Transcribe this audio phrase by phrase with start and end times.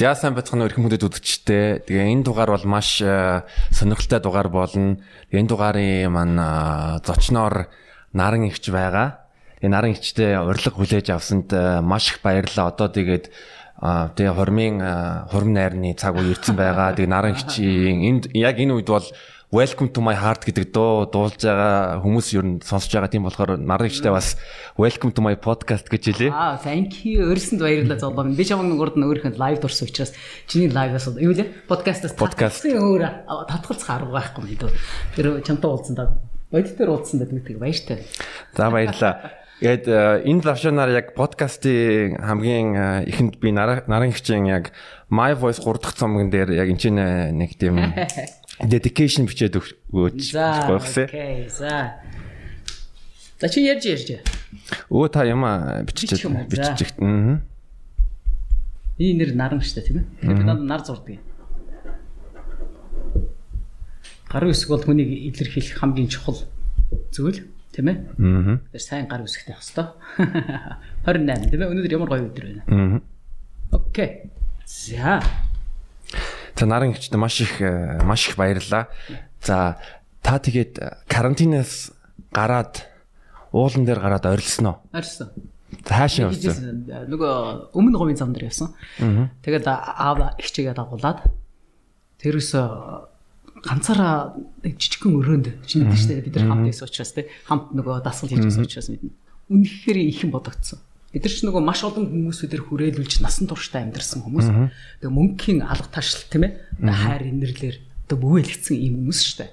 [0.00, 1.84] За сайн бацхан өрх хүмүүдэд үзэгчтэй.
[1.84, 4.96] Тэгээ энэ дугаар бол маш э, сонирхолтой дугаар болно.
[5.28, 7.68] Энэ дугаарын маань э, зочноор
[8.16, 9.28] Наран ихч байгаа.
[9.60, 12.72] Энэ Наран ихчтэй урилга хүлээж авсанд э, маш их баярлалаа.
[12.72, 13.28] Одоо тэгээд
[14.16, 14.80] тэгээ хормын
[15.28, 16.96] хурм найрны цаг үе ирсэн байгаа.
[16.96, 19.04] Тэгээ Наран ихчийн энд яг энэ үед бол
[19.50, 23.58] Welcome to my heart гэдэг дуу дуулж байгаа хүмүүс ер нь сонсож байгаа тийм болохоор
[23.58, 24.38] нарлагчтай бас
[24.78, 26.30] Welcome to my podcast гэж хэлээ.
[26.30, 27.26] Аа, thank you.
[27.26, 28.30] Өрсөнд баярлалаа зоолоо.
[28.30, 30.14] Би чамд нурд нь өөрийнх нь лайв дурсан учраас
[30.46, 31.66] чиний лайваас юу лээ?
[31.66, 33.02] Подкастаас подкастын өөр
[33.50, 34.72] татгалцах арга байхгүй юм дөө.
[35.18, 36.14] Тэр чамтай уулзсан да.
[36.54, 38.06] Бодит дээр уулзсан да гэдэг баяртай.
[38.54, 39.34] За баярлалаа.
[39.58, 44.70] Гээд э, энэ лавшанаар яг подкастын хамгийн э, ихэнд би наран хичээн яг
[45.10, 47.76] My Voice 3 дахь цомгон дээр яг энэ нэг тийм
[48.68, 51.04] dedication бичээд өгөөч гоёхсэ.
[51.08, 52.00] Окей, за.
[53.40, 54.08] За чи ярьж ярьж.
[54.92, 55.44] Өө та юм
[55.88, 56.92] бичиж бичиж.
[57.00, 57.40] Аа.
[59.00, 60.36] Энэ нэр наран штэ тийм ээ.
[60.36, 61.24] Бид нар зурдаг юм.
[64.28, 66.44] Гар үсэг бол хүнийг илэрхийлэх хамгийн чухал
[67.10, 67.96] зүйл тийм ээ.
[68.20, 68.60] Аа.
[68.70, 69.64] Тэр сайн гар үсэгтэй байх
[71.08, 71.48] хэвээр.
[71.48, 71.70] 28 тийм ээ.
[71.72, 72.62] Өнөөдөр ямар гоё өдөр байна.
[72.68, 73.00] Аа.
[73.80, 74.30] Окей.
[74.68, 75.18] За.
[76.60, 78.92] За наран хвчтэй маш их э, маш их баярлалаа.
[79.40, 79.80] За
[80.20, 81.96] та тэгээд э, карантинаас
[82.30, 82.84] гараад
[83.50, 84.76] уулан дээр гараад орилсон уу?
[84.92, 85.32] Орилсон.
[85.88, 86.84] Хаашаа орсон?
[87.08, 88.76] Нөгөө өмнө говийн зам дээр явсан.
[89.40, 91.24] Тэгээд аав ихчээгээ дагуулад
[92.20, 92.52] тэрээс
[93.64, 98.36] ганцаараа нэг жижигхэн өрөөнд чиний дэжтэй бид нар хамт байсан учраас те хамт нөгөө дасгал
[98.36, 99.16] хийж байсан учраас мэднэ.
[99.48, 100.84] Үнэхээр их юм бодогдсон.
[101.10, 104.46] Бид нар ч нөгөө маш олон хүмүүс бид нар хүрээлүүлж насан туршдаа амьдарсан хүмүүс.
[105.02, 106.52] Тэгээ мөнхийн алга ташлал тийм ээ.
[106.86, 109.50] Хайр инэрлэр одоо бүвэлгцэн ийм хүмүүс шүү дээ.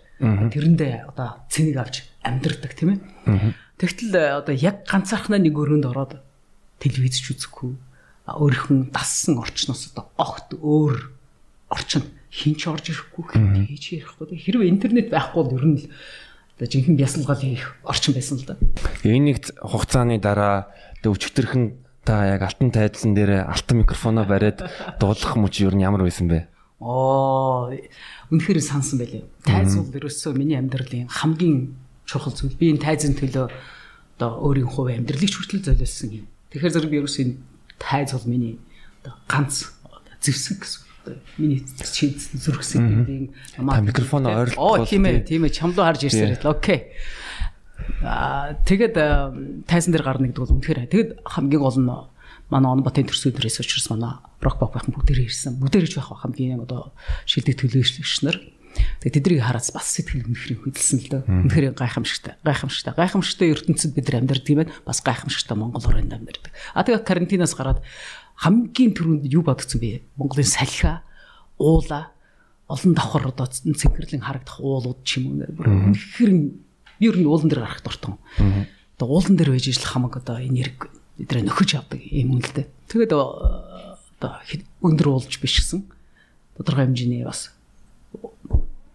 [0.54, 3.58] Тэрэндээ одоо цэнийг авч амьдардаг тийм ээ.
[3.78, 6.22] Тэгтэл э, одоо яг ганцаархнаа нэг өрөөнд ороод
[6.82, 7.74] телевиз ч үзэхгүй
[8.26, 11.14] өөрхөн дассан орчноос одоо огт өөр
[11.70, 13.24] орчин хинч орж ирэхгүй
[13.70, 15.86] хийж ярихгүй хэрвээ интернет байхгүй бол ер нь л
[16.58, 18.58] одоо жинхэнэ бясалгал хийх орчин байсан л да.
[19.06, 21.64] Энэ нэг хугацааны дараа Тэгээ өчтөрхөн
[22.02, 24.66] та яг алтан тайдсан дээр алтан микрофоноо бариад
[24.98, 26.50] дуулах мөч юу ямар байсан бэ?
[26.82, 27.70] Оо
[28.34, 29.24] үнэхээр сансан байлээ.
[29.46, 31.78] Тайз бол ерөөсөө миний амьдралын хамгийн
[32.10, 32.58] чухал зүйл.
[32.58, 33.46] Би энэ тайзын төлөө
[34.18, 36.26] одоо өөрийн хувь амьдралыг хүртэл золиосон юм.
[36.50, 37.38] Тэгэхээр зэрэг би ерөөсөө энэ
[37.78, 38.58] тайз бол миний
[39.06, 39.70] одоо ганц
[40.18, 40.87] зэвсэг гэсэн
[41.38, 43.18] миний чинь зүрхсэн гэдэг
[43.60, 43.68] юм.
[43.70, 44.84] Та микрофоноо ойрлуулах.
[44.84, 45.56] Оо тийм ээ, тийм ээ.
[45.56, 46.52] Чамлуу харж ирсэн л.
[46.52, 46.94] Окей.
[48.04, 48.96] Аа тэгээд
[49.68, 50.92] тайсан дээр гарна гэдэг бол үнэхээр.
[50.92, 51.90] Тэгээд хамгийн гол нь
[52.50, 55.60] манай он батын төрсөдрөөс учраас манай рок бок байхын бүгдээрээ ирсэн.
[55.60, 56.96] Бүгдээрээ ч байх хамгийн одоо
[57.28, 58.40] шилдэг төлөөлөгч нар.
[59.02, 61.22] Тэгээд тэднийг хараад бас сэтгэл үнэхээр хөдөлсөн л дөө.
[61.50, 62.34] Үнэхээр гайхамшигтай.
[62.46, 62.94] Гайхамшигтай.
[62.94, 64.74] Гайхамшигтай ертөнцид бид нар амьдардаг юм байна.
[64.86, 66.54] Бас гайхамшигтай Монгол орнд амьдардаг.
[66.78, 67.82] А тэгээд карантинаас гараад
[68.38, 70.06] хамгийн түрүүнд юу бодгцсон бэ?
[70.16, 71.02] Монголын салхи,
[71.58, 72.14] уула,
[72.70, 75.50] олон давхар одоо цэнгэрлэн харагдах уулууд ч юм уу.
[75.58, 76.32] Үнэхээр
[77.00, 78.18] Би ер нь уулан дээр гарах дуртай.
[78.98, 80.90] Одоо уулан дээр байж ижил хамаг одоо энерги
[81.22, 82.66] эдрээ нөхөж авдаг юм л дээ.
[82.90, 84.42] Тэгээд одоо
[84.82, 85.86] өндөр уулж биш гисэн.
[86.58, 87.54] Тодорхой хэмжээний бас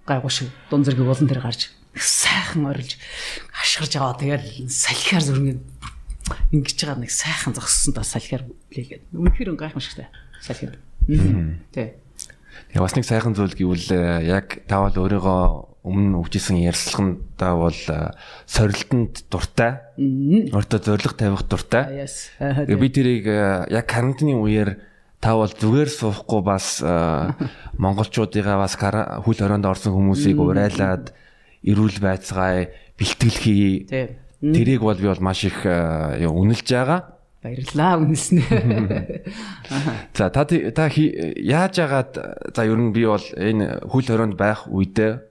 [0.03, 2.99] гайгүй шиг дун зэрэг уулан дээр гарч сайхан орилж
[3.55, 5.63] ашгарж аваа тэгэл салхиар зүрхний
[6.53, 10.09] ингэж байгаа нэг сайхан зогссон та салхиар блээгээд үнэхээр гайхамшигтай
[10.43, 10.79] салхиар.
[11.73, 11.99] Тэ.
[12.71, 17.81] Тэгээ бас нэг сайхан зүйл гэвэл э, яг тавал өөрийгөө өмнө өгчсэн ярилцлагандаа бол
[18.47, 19.83] сорилтонд дуртай.
[19.99, 22.07] Өөртөө зориг тавих дуртай.
[22.39, 24.79] Тэгээ би тэрийг яг карантины үеэр
[25.19, 26.79] та бол зүгээр суухгүй бас
[27.83, 31.11] монголчуудыгаа бас хөл хорионд орсон хүмүүсийг урайлаад
[31.67, 33.91] эрүүл байцгаая бэлтгэлхий.
[34.43, 37.23] Тэрийг бол би бол маш их үнэлж байгаа.
[37.43, 38.43] Баярлалаа үнэлснэ.
[40.19, 42.13] За та та яаж яагаад
[42.55, 45.23] за ер нь би бол энэ хөл хорионд байх үедээ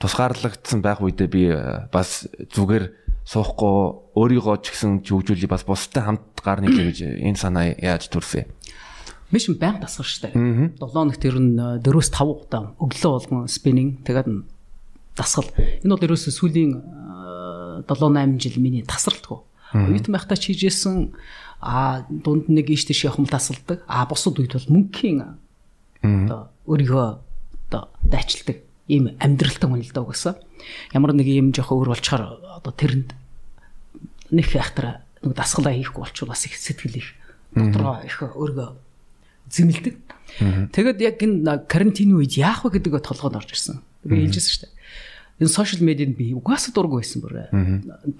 [0.00, 2.84] тусгаарлагдсан байх үедээ би э, бас зүгээр
[3.28, 3.76] суухгүй
[4.16, 8.50] өөрийгөө ч гэсэн хөгжүүлээ бас бустай хамт гар нийлээ гэж энэ санаа яаж төрсөн юм.
[9.28, 10.32] Миш баян тасгар штэ.
[10.32, 11.84] 7 хоногт ер нь 4-5
[12.24, 14.32] удаа өглөө болгон спиннинг тэгээд
[15.12, 15.52] дасгал.
[15.84, 16.72] Энэ бол ерөөсөө сүүлийн
[17.86, 19.38] 7 8 жил миний тасралтгүй.
[19.72, 21.14] Оюутан байхдаа чийжсэн
[21.60, 23.84] а дунд нэг ийш тийш явах юм тасалдаг.
[23.86, 25.36] А бусад үед бол мөнхийн
[26.02, 27.06] одоо өөрийгөө
[27.68, 30.34] одоо дайчилдаг ийм амьдралтай хүн л даа угсаа.
[30.92, 33.14] Ямар нэг ийм жоох өөр болчоор одоо тэрэнд
[34.32, 37.08] нэг хайхтар нэг дасгалаа хийхгүй болчвол бас их сэтгэл их
[37.54, 38.68] дотроо их өөргөө
[39.50, 39.96] зэмлдэг.
[40.72, 43.82] Тэгээд яг энэ карантины үед яах вэ гэдэг толгойд орж ирсэн.
[44.06, 44.74] Би хэлжсэн шүү дээ.
[45.40, 47.48] Энэ сошиал медиад би угаасаа дургүй байсан бүр.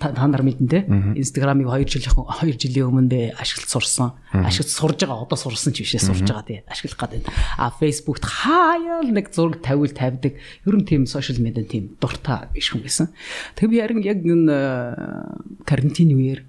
[0.00, 0.80] Та нар мэднэ те.
[0.88, 4.16] Инстаграмыг 2 жил 2 жилийн өмнө би ашиглаж сурсан.
[4.32, 6.64] Ашиглаж сурж байгаа одоо сурсан ч бишээ сурж байгаа тий.
[6.64, 7.28] Ашиглах гэдэг.
[7.60, 10.40] А фейсбુકт хаяал нэг зураг тавиул тавьдаг.
[10.64, 13.12] Ер нь тийм сошиал медиа тийм дуртай биш хүн байсан.
[13.52, 16.40] Тэг би харин яг энэ карантины үеэр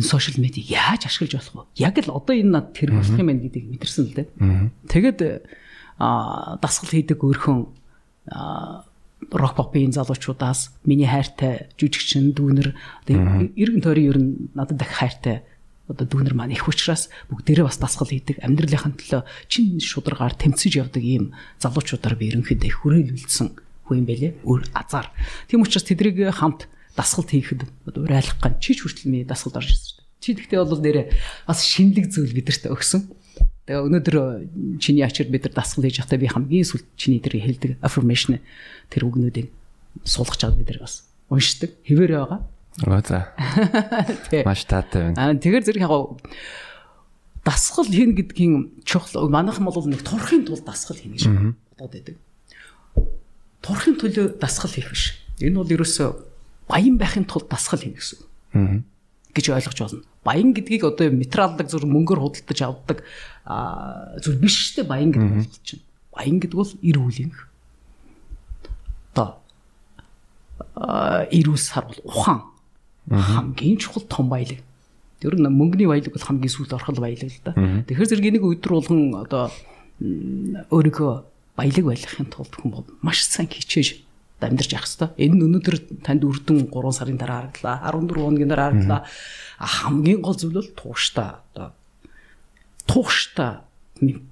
[0.00, 0.64] энэ сошиал медиа
[0.96, 1.84] яаж ашиглаж болох вэ?
[1.84, 4.28] Яг л одоо энэ над тэр болох юм байна гэдгийг мэдэрсэн л дээ.
[4.88, 5.44] Тэгээд
[6.00, 7.68] а дасгал хийдэг өөрхөн
[9.28, 12.74] рок попын залуучуудаас миний хайртай жүжигчин дүүнер.
[13.04, 15.44] Одоо эргэн тойрон ер нь надад дахь хайртай
[15.90, 18.40] одоо дүүнер маань их учраас бүгдээрээ бас дасгал хийдэг.
[18.40, 23.48] Амьдралынхаа төлөө чин шударгаар тэмцэж явдаг ийм залуучуудаар би ерөнхийдөө их хүрээлүүлсэн
[23.90, 24.32] хүн юм байлээ.
[24.46, 25.10] Өөр азар.
[25.50, 29.98] Тийм учраас тэдрийг хамт дасгалт хийхэд урайлах ган чич хүртэл ми дасгалд орж ирсэн.
[30.20, 31.06] Чи тэгтээ бол нэрээ
[31.48, 33.08] бас шинэлэг зүйл бидэрт өгсөн
[33.70, 34.16] Тэгээ өнөөдөр
[34.82, 38.42] чиний ачаар бид нар дасгал хийж байхдаа би хамгийн сүлд чиний дээр хэлдэг affirmation
[38.90, 39.46] тэр үгнүүдийг
[40.02, 41.70] суулгаж аваад бид нар бас уншдаг.
[41.86, 42.40] Хэвээрээ байгаа.
[42.82, 43.30] Аа за.
[44.42, 45.22] Маш таатай байна.
[45.22, 46.18] Аа тэгэхээр зэрэг яг
[47.46, 51.24] дасгал хийн гэдгийн чухал манайхан бол нэг турахын тулд дасгал хийнэ гэж
[51.78, 52.16] бодоод байдаг.
[53.62, 55.14] Турахын төлөө дасгал хийх биш.
[55.38, 56.10] Энэ бол ерөөсөө
[56.66, 58.18] баян байхын тулд дасгал хийнэ гэсэн.
[58.50, 58.82] Аа
[59.34, 60.04] гэж ойлгож байна.
[60.24, 62.98] Баян гэдгийг одоо материалдаг зүр мөнгөөр худалдаж авдаг
[64.22, 65.82] зүр биш штэ баян гэдэг бол чинь.
[66.12, 67.32] Баян гэдэг бол эр үеийн.
[69.14, 69.40] Одоо
[71.30, 72.40] эрүүл сар бол ухаан
[73.10, 74.60] хамгийн чухал том баялаг.
[75.20, 77.52] Тэр нь мөнгөний баялаг бол хамгийн сүүлд орхол баялаг л да.
[77.54, 79.50] Тэгэхээр зэрэг энийг өдөр болгон одоо
[80.00, 81.12] өөрийгөө
[81.56, 84.00] баялаг байлгахын тулд бол маш сайн хичээж
[84.46, 85.12] амьдарч явах хэвээр.
[85.20, 87.76] Энэ нь өнөөдөр танд үрдэн 3 сарын дараа харагдлаа.
[87.88, 89.00] 14 хоногийн дараа харагдлаа.
[89.60, 91.68] Хамгийн гол зүйл бол тууштай одоо
[92.88, 93.60] тууштай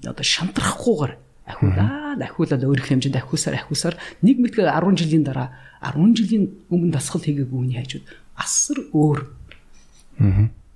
[0.08, 1.12] одоо шантрахгүйгээр
[1.48, 5.48] ахиулаад ахиулаад өөрөх хэмжээнд ахиусаар ахиусаар нэг мэдгээ 10 жилийн дараа
[5.80, 8.06] 10 жилийн өмнө дасгал хийгээгүй үний хажууд
[8.36, 9.18] асар өөр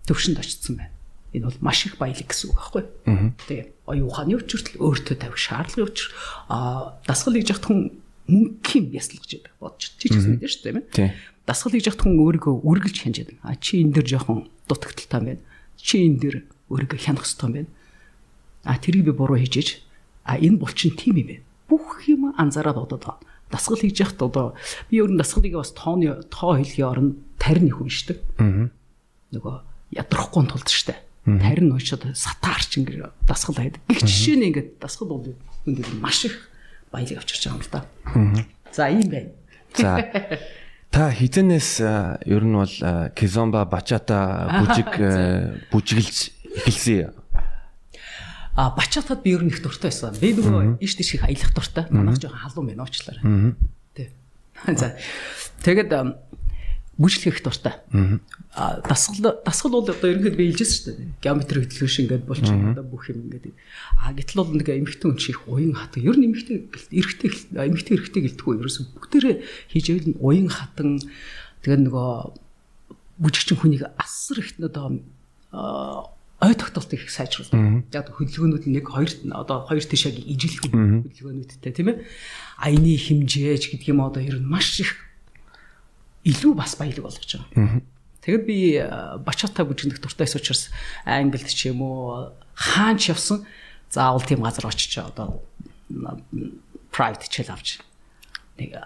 [0.06, 0.92] төвшөнд очсон байна.
[1.32, 2.84] Энэ бол маш их баялаг гэсэн үг байхгүй.
[3.48, 6.06] Тэгээ оюун ухааны өвчтөл өөртөө тавих шаардлагын өвчр
[6.48, 6.56] а
[7.08, 7.80] дасгал хийж яхад хүн
[8.32, 11.12] мөнгөний ясал гэж бодож чи ч гэсэн мэдэн шүү дээ тийм.
[11.44, 13.36] Дасгал хийж яхад хүн өөрийгөө үргэлж хянаж яадаг.
[13.44, 15.42] А чи энэ дэр жоохон дутагдaltaй юм байна.
[15.76, 16.34] Чи энэ дэр
[16.70, 17.70] өөрийгөө хянах хэрэгтэй юм байна.
[18.62, 19.82] А тэрийг би буруу хийжээж
[20.24, 21.44] а энэ бол чин тийм юм байна.
[21.66, 23.26] Бүх юм анзаараад бодоод байгаа.
[23.50, 24.54] Дасгал хийж яхад одоо
[24.86, 27.12] би өөр нь дасгалыг бас тооны тоо хэлхийн оронд
[27.42, 28.22] тарин их уншдаг.
[28.38, 28.70] Аа.
[29.34, 29.54] Нөгөө
[29.98, 30.94] ядрахгүй тулд штэ.
[31.26, 33.82] Тарин уншаад сатаарч ингэ дасгал хайдаг.
[33.90, 35.26] Гэх жишээ нь ингэ дасгал бол
[35.66, 36.51] энэ маш их
[36.92, 37.80] баялаг авчирч байгаа юм л да.
[38.72, 39.30] За ийм байна.
[39.74, 39.96] За
[40.92, 41.80] Та хизэнээс
[42.28, 42.76] ер нь бол
[43.16, 44.92] Кизомба бачата бүжиг
[45.72, 46.18] бүжиглж
[46.60, 47.16] эхэлсэн.
[48.54, 50.12] А бачатад би ер нь их дуртай байсан.
[50.20, 51.88] Би нөгөө иш тийш их аялах дуртай.
[51.88, 53.56] Манайх жоохон халуун байна уучлаарай.
[53.96, 54.12] Тэ.
[54.76, 54.92] За.
[55.64, 55.96] Тэгэд
[57.02, 57.74] бүжиглэх дуртай.
[58.54, 61.08] Аа дасгал дасгал бол одоо ерөнхийдөө би хэлжсэн шүү дээ.
[61.18, 63.50] Геометри хөдөлгөөш ингээд болчих одоо бүх юм ингээд.
[63.98, 65.98] Аа гэтэл бол нэг эмхтэн хүн чих уян хат.
[65.98, 69.36] Ер нь эмхтэн эрэгтэй эмхтэн эрэгтэй гэлтгүй ерөөсөн бүгдээрээ
[69.74, 71.02] хийж ивэл уян хатан
[71.66, 72.12] тэгээ нөгөө
[73.18, 75.02] бүжигчин хүнийг асар их одоо
[76.42, 77.86] ой тогтолт их сайжруулдаг.
[77.94, 82.02] Яг хөдөлгөөнүүд нэг хоёр одоо хоёр тишаг ижилэх хөдөлгөөнүүдтэй тийм ээ.
[82.58, 85.11] Аяны хэмжээж гэдэг юм одоо ер нь маш их
[86.24, 87.82] илүү бас баялаг болгож байгаа.
[88.22, 88.78] Тэгэд би
[89.26, 90.70] бачата бүжигдэх дуртайс учраас
[91.04, 93.42] англид ч юм уу хаанч явсан
[93.90, 95.42] заавал тийм газар очиж одоо
[96.94, 97.82] private хичээл авч
[98.62, 98.78] нэг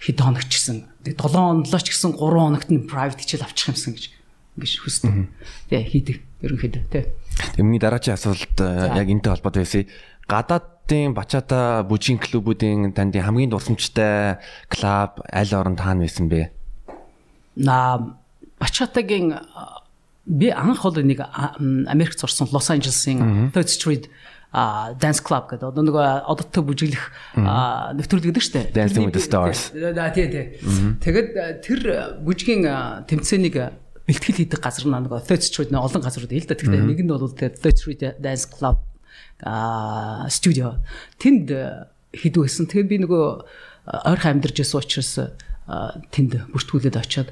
[0.00, 3.92] хэд хоног ч гэсэн 7 хонолоо ч гэсэн 3 хоногт нь private хичээл авчих юмсан
[3.92, 4.04] гэж
[4.56, 5.12] ингэж хүсдэг.
[5.68, 7.12] Тэ хийдэг ерөнхийдөө тэ.
[7.58, 9.84] Миний дараагийн асуулт яг энэтэй холбоотой байсан.
[10.28, 14.38] Гадаадын бачата бүжгийн клубүүдийн танд хамгийн дурсамжтай
[14.70, 16.57] клуб аль орнд хаана байсан бэ?
[17.58, 18.16] На
[18.58, 19.34] Бачатагийн
[20.26, 21.20] би анх бол нэг
[21.90, 24.08] Америкт сурсан Лос Анжелесын Third Street
[24.50, 25.68] а dance club гэдэг.
[25.68, 29.72] Одоо нөгөө одоттой бүжиглэх нэвтрүүлэг гэдэг штэ Dancing with the Stars.
[30.16, 30.44] тий тий
[31.04, 31.80] тэгэд тэр
[32.24, 32.64] бүжгийн
[33.04, 33.56] тэмцээнийг
[34.08, 36.56] бэлтгэл хийдэг газар нөгөө Third Street нэг олон газрууд ээ л да.
[36.56, 38.80] Тэгэхээр нэг нь бол Third Street Dance Club
[39.44, 40.80] а студио
[41.20, 41.52] тэнд
[42.16, 43.24] хийдэг байсан тэгээд би нөгөө
[44.08, 45.12] ойрхон амьдарч байсан учраас
[46.10, 47.28] тэнд бүртгүүлээд очиод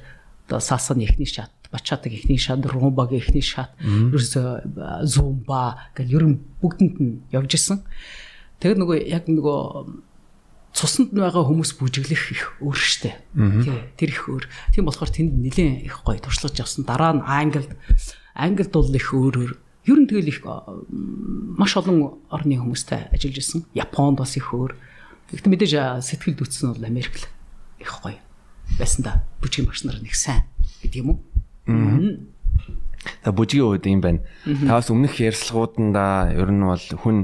[0.47, 6.39] одоо сасан эхний шат бачаадаг эхний шат румбаг эхний шат ерөөсө зумба гэл ер нь
[6.63, 7.83] бүгдэнд нь явж исэн.
[8.63, 9.59] Тэгээд нөгөө яг нөгөө
[10.71, 13.11] цуснд байгаа хүмүүс бүжиглэх их өөр штэ.
[13.35, 13.75] Тий.
[13.99, 14.45] Тэр их өөр.
[14.71, 16.87] Тийм болохоор тэнд нэлээд их гоё туршлагаж авсан.
[16.87, 17.75] Дараа нь англид
[18.31, 19.53] англид бол их өөр өөр.
[19.83, 23.67] Ер нь тэгэл их маш олон орны хүмүүстэй ажиллаж исэн.
[23.75, 24.71] Японд бас их өөр.
[25.35, 25.73] Гэхдээ мэдээж
[26.07, 27.27] сэтгэл дүүцсэн бол Америк л
[27.83, 28.15] их гоё
[28.75, 29.23] байсан да.
[29.39, 30.43] Бүжгийн багш нар нэг сайн
[30.83, 31.19] гэдэг юм уу?
[33.23, 34.21] За бүжгийн үед юм байна.
[34.43, 37.17] Та бас өмнөх ярьцлагууданда ер нь бол хүн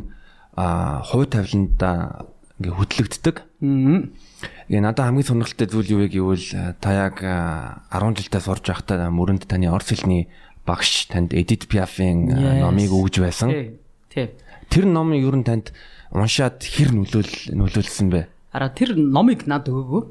[0.56, 2.26] хувь тавиланда
[2.60, 3.36] ингээ хөдлөгддөг.
[3.60, 6.48] Ингээ надад хамгийн сонирхолтой зүйл юу вэ гэвэл
[6.80, 10.30] та яг 10 жилдээ сурж байхдаа мөрөнд таны орс хэлний
[10.64, 12.32] багш танд Edith Piaf-ийн
[12.64, 13.76] номыг өгж байсан.
[14.14, 14.32] Тийм.
[14.70, 15.74] Тэр номыг ер нь танд
[16.14, 18.30] уншаад хэр нөлөөл нөлөөлсөн бэ?
[18.54, 20.04] Ара тэр номыг над өгөөгүй.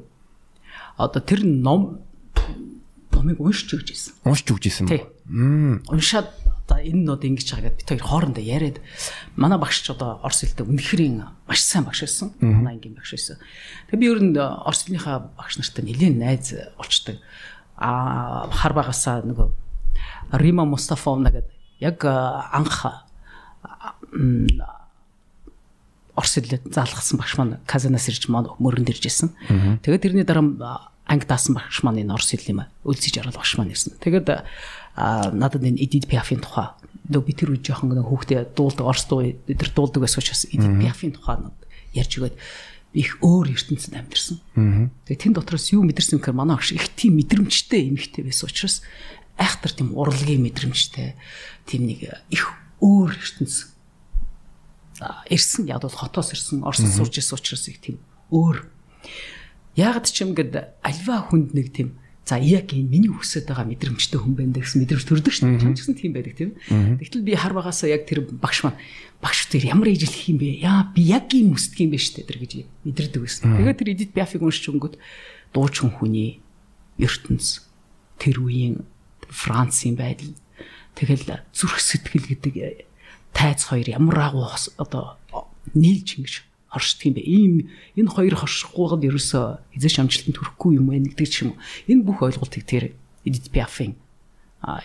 [0.97, 2.03] Одоо тэр ном
[3.23, 4.13] номыг уншиж өгч ирсэн.
[4.27, 4.87] Уншиж өгч ирсэн.
[4.91, 5.79] Тийм.
[5.87, 6.27] Уншаад
[6.67, 8.77] одоо энэ нь одоо ингэж байгаа гэд бид хоёр хоорондоо яриад
[9.39, 12.35] манай багш ч одоо орс хэлтэй үнэхэрийн маш сайн багш байсан.
[12.43, 13.39] Манай ангийн багш байсан.
[13.91, 17.23] Тэгээ би ер нь орс хэлнийхаа багш нартай нэлээд найз болчдөг.
[17.79, 19.47] Аа хар багасаа нөгөө
[20.35, 22.83] Рима Мустафовна гэдэг яг анх
[26.15, 29.33] орс хэлээр заалгасан багш маань Казанаас ирж маань мөрөнд ирж исэн.
[29.81, 33.73] Тэгээд тэрний дараа анги даасан багш маань энэ орс хэл юм өлсөж орол багш маань
[33.73, 33.97] ирсэн.
[33.97, 34.29] Тэгээд
[35.33, 36.71] надад энэ Edith Piaf-ийн тухай
[37.09, 40.77] нөө би тэр үе жоохон нэг хүүхдээ дуулдаг орс дуу тэр дуулдаг байсан учраас Edith
[40.79, 41.37] Piaf-ийн тухай
[41.97, 42.35] ярьж өгөөд
[42.93, 44.37] их өөр ертөнцид амьдэрсэн.
[45.09, 48.85] Тэгээ тэн дотроос юу мэдэрсэн гэхээр манай багш их тийм мэдрэмжтэй эмэгтэй байсан учраас
[49.35, 51.17] айхтар тийм урлагийн мэдрэмжтэй
[51.65, 52.53] тийм нэг их
[52.85, 53.72] өөр ертөнц
[55.29, 57.97] ирсэн яг бол хотоос ирсэн орсод сурж ирсэн учраас их тийм
[58.29, 58.67] өөр
[59.77, 64.15] яагаад ч юм гээд альва хүнд нэг тийм За яг энэ миний хүсэж байгаа мэдрэмжтэй
[64.15, 65.75] хүн байна гэсэн мэдрэмж төрдөг шүү дээ.
[65.75, 66.55] Гэсэн тийм байдаг тийм.
[66.71, 68.79] Тэгтэл би хар багасаа яг тэр багш маань
[69.19, 70.63] багш тэр ямар ижлэх юм бэ?
[70.63, 72.51] Яа би яг ийм хүсдэг юм бэ шүү дээ тэр гэж
[72.87, 73.59] мэдэрдэг байсан.
[73.59, 74.95] Тэгээд тэр Эдит Пиафиг уншиж өнгөт
[75.51, 76.39] дуучин хүний
[76.95, 77.67] ертөнц
[78.23, 78.87] тэр үеийн
[79.27, 80.31] Францын байдал
[80.95, 82.87] тэгэл зүрх сэтгэл гэдэг
[83.33, 84.47] тайц хоёр ямар агуу
[84.77, 85.17] одоо
[85.73, 86.33] нийлж ингэж
[86.69, 87.21] хоршдог юм бэ?
[87.21, 87.53] Ийм
[87.97, 91.61] энэ хоёр хоршихгүйд ерөөсөө эзэш амжилтанд хүрэхгүй юм байна гэдэг ч юм уу.
[91.89, 92.93] Энэ бүх ойлголтыг тэр
[93.25, 93.97] Edith Piaf-ийн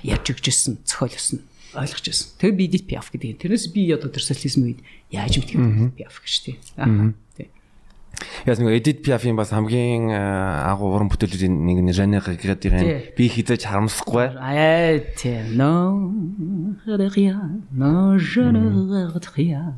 [0.05, 2.29] ярьж өгчсэн зохиолсон ойлгож байсан.
[2.41, 3.45] Тэгээ би Edith Piaf гэдэг.
[3.45, 4.81] Тэрнээс би одоо тэр социализм үед
[5.13, 6.57] яаж мэдэх юм Piaf гэж тий.
[6.81, 7.13] Аа.
[8.47, 12.79] Яс нэг Edith Piaf-ийн бас хамгийн агуу уран бүтээлүүдийн нэг нь Жанне гэдэг юм.
[13.15, 14.35] Би хизэж харамсахгүй.
[14.39, 15.55] Аа тийм.
[15.59, 16.09] No
[16.87, 17.63] rien.
[17.71, 19.07] No je ne
[19.37, 19.75] rien.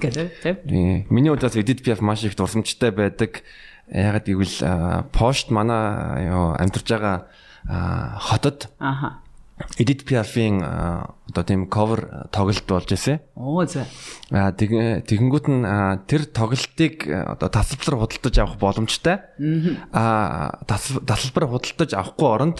[0.00, 0.66] Гэдэг.
[1.08, 3.42] Миний удаас Edith Piaf маш их дурсамжтай байдаг.
[3.88, 7.28] Ягаад гэвэл Пошт манай амьдарч байгаа
[8.20, 9.22] хотод Аха
[9.78, 13.18] Edit Piaf-ийн одоо тийм cover тоглолт болж ирсэн.
[13.34, 13.86] Оо за.
[14.30, 15.62] Аа тэгэнгүүт нь
[16.06, 19.22] тэр тоглолтыг одоо тасалбар худалдаж авах боломжтой.
[19.92, 22.58] Аа тасалбар худалдаж авахгүй оронд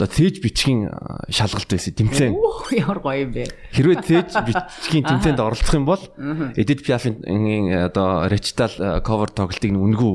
[0.00, 0.88] одоо цээж бичгийн
[1.28, 2.32] шалгалт байсан тэмцээн.
[2.72, 3.44] Ямар гоё юм бэ.
[3.76, 6.00] Хэрвээ цээж бичгийн тэмцээнд оролцох юм бол
[6.56, 7.20] Edit Piaf-ийн
[7.90, 8.72] одоо recital
[9.04, 10.14] cover тоглолтыг үнгүү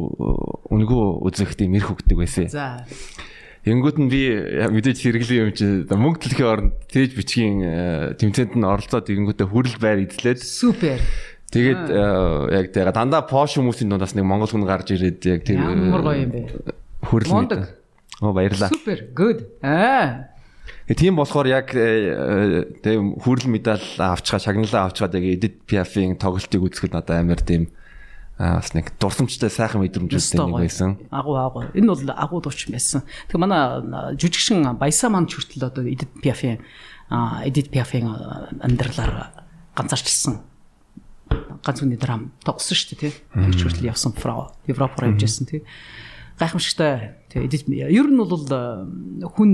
[0.74, 2.50] үнгүү үзэх тийм эрх өгдөг байсан.
[2.50, 2.82] За.
[3.66, 4.30] Янгууд нь би
[4.70, 7.58] мэдээж хэрэглэн юм чи мөнгө төлөхийн оронд тээж бичгийн
[8.22, 11.02] тэмцээнд нь оролцоод ирэнгүүтээ хүрэл байр эзлээд супер.
[11.50, 11.90] Тэгээд
[12.54, 16.30] яг тэгээ дандаа пош хүмүүсийн дундаас нэг монгол хүн гарч ирээд яг тэр ямар гоё
[16.30, 16.42] юм бэ.
[17.10, 17.74] Хүрэл мэд.
[18.22, 18.70] Оо баярлаа.
[18.70, 19.10] Супер.
[19.18, 19.50] Good.
[19.66, 20.30] Аа.
[20.86, 27.18] Тийм болохоор яг тэгээ хүрэл медаль авчгаа шагналаа авчгаа тэгээ Edit Piaf-ийн тоглолтыг үзэхэд надад
[27.18, 27.74] амар тийм
[28.36, 31.00] Аа бас нэг дурсамжтай сайхан мэдрэмжүүдтэй нэг байсан.
[31.08, 31.72] Агуу агуу.
[31.72, 33.08] Энэ бол агуу дуучин байсан.
[33.32, 33.80] Тэгээ манай
[34.20, 36.60] жүжигшин Баясаа маань хүртэл одоо Edith Piaf-ийн
[37.48, 38.12] Edith Piaf-ийн
[38.60, 39.32] амьдралаар
[39.80, 40.44] ганцаарчилсан
[41.64, 43.14] ганц хүний драм тогсон шүү дээ тий.
[43.32, 44.52] Тэгж хүртэл явсан Фрау.
[44.68, 45.64] Европ руу явжсэн тий.
[46.36, 47.16] Гайхамшигтай.
[47.32, 49.52] Тэгээ Edith ер нь бол хүн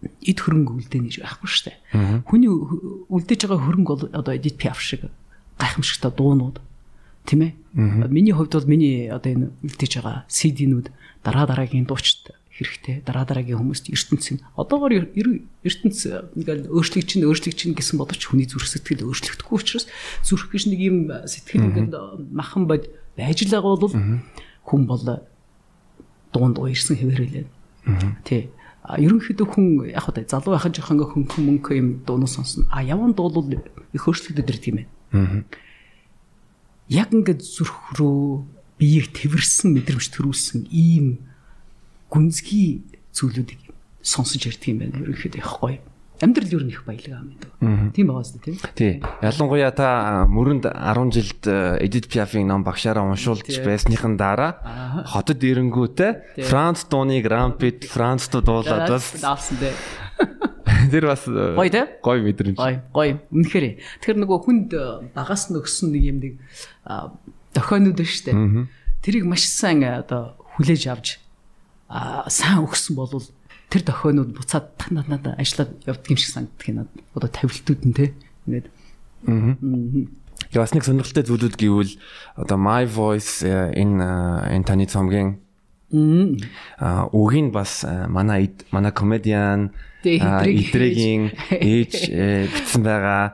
[0.00, 1.76] эд хөрөнгө үлдээнэ гэж байхгүй шүү дээ.
[2.24, 5.06] Хүний үлдээж байгаа хөрөнгө бол одоо Edith Piaf шиг
[5.58, 6.62] гайхамшигтай дуунууд
[7.28, 7.52] тийм ээ.
[8.08, 10.88] Миний хувьд бол миний одоо энэ үлдээж байгаа CD-нүүд
[11.20, 13.04] дараа дараагийн дуучид хэрэгтэй.
[13.04, 15.98] Дараа дараагийн хүмүүст ертөнц нь одоогор ертөнц
[16.34, 19.86] ингээл өөрчлөгч чинь өөрчлөгч чинь гэсэн бодовч хүний зүрх сэтгэл өөрчлөгдөхгүй учраас
[20.24, 20.96] зүрх гэж нэг юм
[21.28, 21.92] сэтгэл ингээд
[22.32, 25.04] махан бод байж л байгаа бол хүн бол
[26.32, 27.46] дунд уярсан хэвээрэлээ.
[28.24, 28.50] Тий.
[28.82, 32.64] А ерөнхийдөө хүн яг хаа залуу байхад жоохон хөнгөн мөнгө юм дуунаас сонсно.
[32.72, 34.76] А яван дуулал их өөрчлөгдөд ирдэг юм
[35.12, 35.44] байна
[36.88, 38.44] яг ингээд зүрх рүү
[38.80, 41.20] биеийг тэрсэн мэдрэмж төрүүлсэн ийм
[42.08, 43.60] гүнзгий зүйлүүдийг
[44.00, 44.96] сонсож ярьдаг юм байна.
[45.04, 45.78] Ерөнхийдөө их гоё.
[46.18, 47.92] Амьдрал юу нэг баялаг юм даа.
[47.94, 48.56] Тийм байгаа зү тийм.
[48.74, 48.92] Тий.
[49.22, 51.42] Ялангуяа та мөрөнд 10 жилд
[51.78, 54.58] Edith Piaf-ийн ном багшаараа уншуулж байсныхан дараа
[55.06, 59.74] хотод ирэнгүүтээ Франц дууны Grand Prix Францд дуулаад бас авсан дээ.
[60.88, 62.00] Тэр бас гоё те?
[62.02, 62.56] Гоё мэдрэмж.
[62.56, 63.20] Гоё, гоё.
[63.30, 63.78] Үнэхээр.
[64.00, 64.68] Тэгэхээр нөгөө хүнд
[65.12, 66.34] багаас нь өгсөн нэг юм нэг
[67.54, 68.66] дохионууд шүү дээ.
[69.04, 71.20] Тэрийг маш сайн одоо хүлээж авч
[72.28, 73.12] сайн өгсөн бол
[73.68, 76.96] тэр дохионууд буцаад надад ажиллаад явдаг юм шиг санагддаг надад.
[77.14, 78.12] Одоо тавилтууд нь те.
[78.48, 78.66] Ингээд.
[79.28, 79.56] Аа.
[80.54, 81.92] Яг бас нэг сонирхолтой зүйлүүд гэвэл
[82.38, 85.42] одоо my voice э, энэ э, энэ таны цомгийн
[85.92, 89.72] аа үгийн бас э, манай манай комедиан
[90.04, 91.92] идрэгийн ээж
[92.52, 93.32] бичсэн байгаа.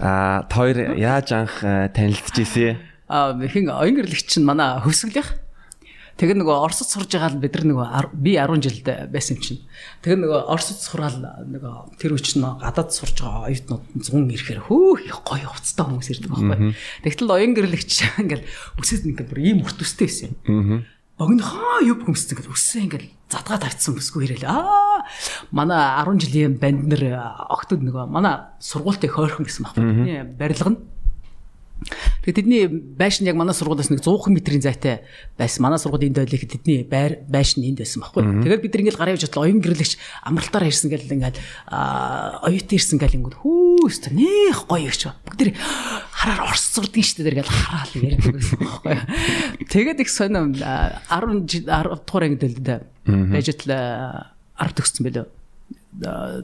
[0.00, 2.80] Аа тоор яаж анх танилцж ирсэн?
[3.12, 5.42] Аа хин оюнгөрлөгч нь манай хөвсгөлийнх
[6.12, 9.64] Тэгээ нөгөө Оросд сурж байгаа л бид нар нөгөө би 10 жилд байсан чинь.
[10.04, 15.08] Тэгээ нөгөө Оросд сураал нөгөө тэр үуч нь гадаад сурж байгаа оюутнууд 100 ирэхээр хөөх
[15.08, 16.76] их гоё хувцастай хүмүүс ирдэг байхгүй.
[17.08, 18.44] Тэгтэл оюун гэрлэгч ингээл
[18.76, 20.84] өсөд ингээд бүр ийм урт өстэй байсан юм.
[21.20, 24.48] Богинохоо юб хүмсдэг ингээд өссөн ингээд задгаа тавьчихсан бүсгүй ирээл.
[24.48, 25.04] Аа
[25.52, 27.02] манай 10 жилийн банд нар
[27.52, 30.36] огтод нөгөө манай сургуультай хөөрхөн гэсэн байхгүй.
[30.40, 30.80] Барилга нь
[32.22, 35.02] Тэгээ тэдний байшин яг манай сургуулиас нэг 100 метрийн зайтай
[35.38, 35.62] байсан.
[35.66, 38.22] Манай сургуулийн энд байлих тэдний байр байшин энд байсан байхгүй.
[38.46, 41.40] Тэгээд бид ингээл гараа явж бодлоо оюун гэрлэгч амралтаараа ирсэн гэл ингээл
[42.46, 45.02] оюут ирсэн гэл ингүүд хүүст нэх гоё гэж.
[45.26, 48.96] Бүгд тэр хараар орс зурдгийн штэ тэр гэл хараал ярьдаг байсан байхгүй.
[49.66, 52.86] Тэгээд их сонирм 10 10 дугаар ангид л.
[53.06, 55.26] Байж л 10 төгссөн байлоо.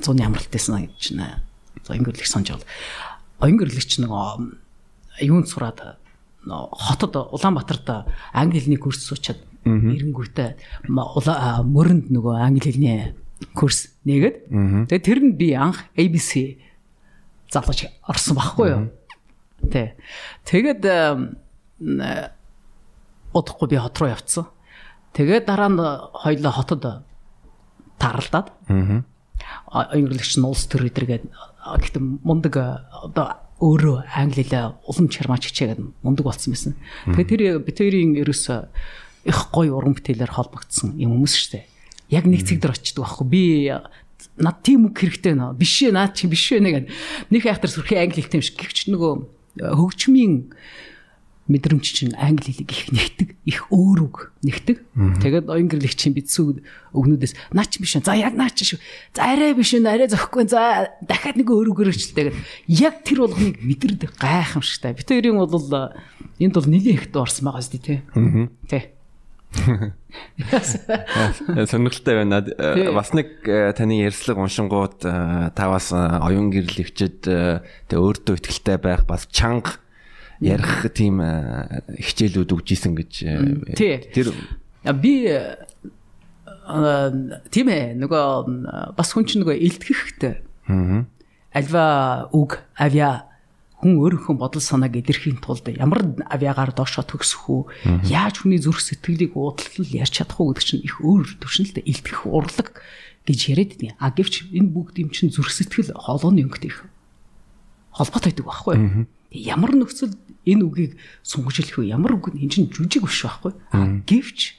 [0.02, 1.47] Зуны амралтайсан гэж нэ.
[1.87, 2.66] За ингээд л их сонж байгаа.
[3.38, 4.11] Оюун гэрлэгч нэг
[5.20, 5.98] юунд сураад
[6.46, 13.14] хотод Улаанбаатарт англи хэлний курс суучаад эренгүүтээ мөрөнд нөгөө англи хэлний
[13.54, 14.48] курс нэгэд
[14.88, 16.58] тэгээ тэр нь би анх ABC
[17.52, 18.82] залгаж орсон байхгүй юу.
[19.72, 19.96] Тэ.
[20.44, 20.82] Тэгээд
[23.32, 24.46] удахгүй би хот руу явцсан.
[25.12, 25.80] Тэгээд дараа нь
[26.12, 26.82] хоёлоо хотод
[27.98, 28.52] таралдаад.
[28.68, 29.02] Аа.
[29.94, 36.24] Өнгөрөлөгч нь улс төр өдргээд гэхдээ мундаг одоо өөрөө англи хэлээ улам чармаач хичээгээд мундаг
[36.24, 36.74] болсон байсан.
[37.10, 38.44] Тэгээд тэр битэрийн ерөөс
[39.26, 41.64] их гоё уран бүтээлээр холбогдсон юм хүмүүс шүү дээ.
[42.14, 43.26] Яг нэг цэг дээр очдөг байхгүй.
[43.26, 43.42] Би
[44.38, 45.59] над тийм үг хэрэгтэй нөө.
[45.59, 46.74] Биш ээ наад чи биш ээ нэг
[47.35, 48.56] нэг хайхтар сүрхий англи хэлтэй юм шиг.
[48.62, 49.12] Гэвч нөгөө
[49.59, 50.54] хөгжмийн
[51.48, 54.84] мэдрэмж чинь англи хэлийг их нэгтэг, их өөр үг нэгтэг.
[55.24, 56.61] Тэгээд оюун гэрлэгчийн бидсүү
[56.92, 57.96] өгнүүдээс наа чи биш.
[57.96, 58.80] За яг наа чи шүү.
[59.16, 60.44] За арай биш нэ арай зөхгүй.
[60.52, 62.37] За дахиад нэг өөр үгээр өчлөлтэйгээд
[62.68, 64.92] яг тэр болгоныг мэдэрдэг гайхамшигтай.
[64.92, 65.56] Бид хоёрын бол
[66.37, 67.98] энд бол нэлийн ихт орсон байгаа зү тий.
[68.68, 68.92] Тий.
[71.64, 72.44] Сонирхолтой байна.
[72.92, 79.08] Бас нэг э, таны ярьслаг уншингууд э, та бас оюун гэрлэгчэд тэ өөртөө ихтэй байх
[79.08, 79.80] бас чанга
[80.40, 83.74] ярих тийм э, хичээлүүд өгж исэн гэж э,
[84.14, 84.35] тэр
[84.94, 85.66] би э,
[87.51, 90.42] тийм ээ нөгөө бас хүн чинь нөгөө илтгэхтэй.
[91.55, 93.29] Альва үг авья
[93.79, 97.62] хүн өөрийнхөө бодол санааг илэрхийн тулд ямар авьяагаар доошо төгсөх үү?
[98.11, 102.83] Яаж хүний зүрх сэтгэлийг уудлал ярьж чадах уу гэдэг чинь их өөр төвшнөлтэй илтгэх урлаг
[103.22, 103.94] гэж яриад байна.
[104.03, 106.90] А гэвч энэ бүгд юм чинь зүрх сэтгэл хоолойны өнгөтэй их
[107.94, 108.77] холбоотой байдаг байхгүй.
[109.31, 110.14] Ямар нөхцөл
[110.48, 111.92] энэ үгийг сунгаж хэлэх вэ?
[111.92, 113.52] Ямар үг энэ чинь жүжиг биш байхгүй.
[114.08, 114.56] Гэвч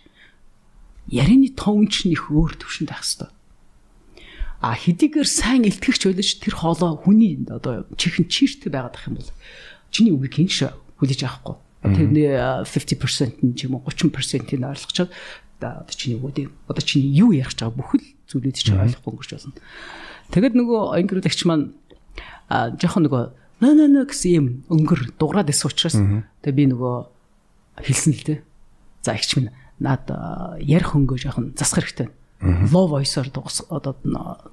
[1.09, 3.33] ярианы тоон чинь их өөр төвшөнд байх хэвээр.
[4.61, 9.31] А хэдийгээр сайн илтгэгч байлж тэр хоолой хүний одоо чихэн чиртэй байгаад ах юм бол
[9.89, 10.67] чиний үгийг хинш
[10.99, 11.55] хүлээж авахгүй.
[11.79, 15.09] Тэрний 50% нь ч юм уу 30%-ийг ойлгочоод
[15.63, 19.55] одоо чиний үгүүд одоо чиний юу ярих гэж байгаа бүхэл зүйлүүд чинь ойлгохгүй өнгөрч байна.
[20.35, 21.71] Тэгэд нөгөө ангируулагч маань
[22.51, 23.23] жоохон нөгөө
[23.59, 25.95] нөө нөө нөө гэсэн юм өнгөр дуграад исэн учраас
[26.43, 26.95] тэгээ би нөгөө
[27.83, 28.39] хэлсэн л дээ.
[29.03, 30.07] За ихч минь наад
[30.63, 32.07] ярих өнгөө жоохон засах хэрэгтэй.
[32.71, 33.31] Low voice-оор
[33.71, 33.99] одоо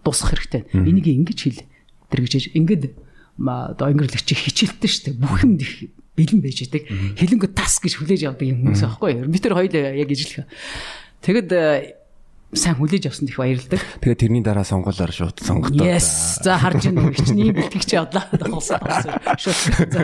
[0.02, 0.66] дуусах хэрэгтэй.
[0.74, 1.62] Энийг ингэж хэл
[2.10, 2.94] дэргэж ингээд
[3.38, 5.20] одоо өнгөрлөгч хичээлтэй шүү дээ.
[5.22, 6.82] Бүх юм их бэлэн байж байдаг.
[7.18, 9.22] Хэлэнгөө тас гэж хүлээж авдаг юм хүмүүс аахгүй.
[9.28, 10.48] Би тэр хоёул яг ижлэх.
[11.22, 11.50] Тэгэд
[12.54, 13.82] сайн хүлээж авсан их баярлалдаг.
[14.04, 15.82] Тэгээ тэрний дараа сонгуулаар шууд сонгогдоо.
[15.82, 16.38] Yes.
[16.46, 18.30] За харж уу чинь ийм бэлтгэгч явдлаа.
[19.34, 19.94] Шууд.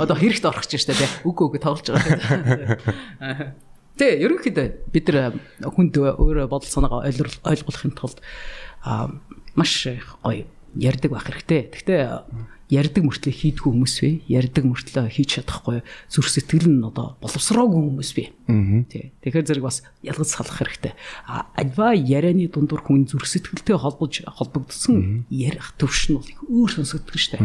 [0.00, 1.10] Одоо хэрэгт орох гэж штэ тий.
[1.28, 3.52] Үгүй үгүй тоглож байгаа.
[4.00, 8.24] Тэ ерөнхийдөө бид нар хүнд өөрөө бодол санаагаа ойлгуулахын тулд
[9.52, 9.72] маш
[10.24, 11.68] гоё ярьдаг байх хэрэгтэй.
[11.72, 12.00] Гэхдээ
[12.72, 14.14] ярддаг мөртлөө хийдгүй хүмүүс бай.
[14.32, 18.26] Ярддаг мөртлөө хийж чадахгүй зүрх сэтгэл нь одоо боловсроогүй хүмүүс бай.
[18.88, 19.12] Тий.
[19.20, 20.96] Тэгэхээр зэрэг бас ялгаж салах хэрэгтэй.
[21.28, 26.70] А альва ярианы дундуур хүн зүрх сэтгэлтэй холбож холбогдсон ярих төвш нь бол их өөр
[26.80, 27.44] сонсогддог штэ.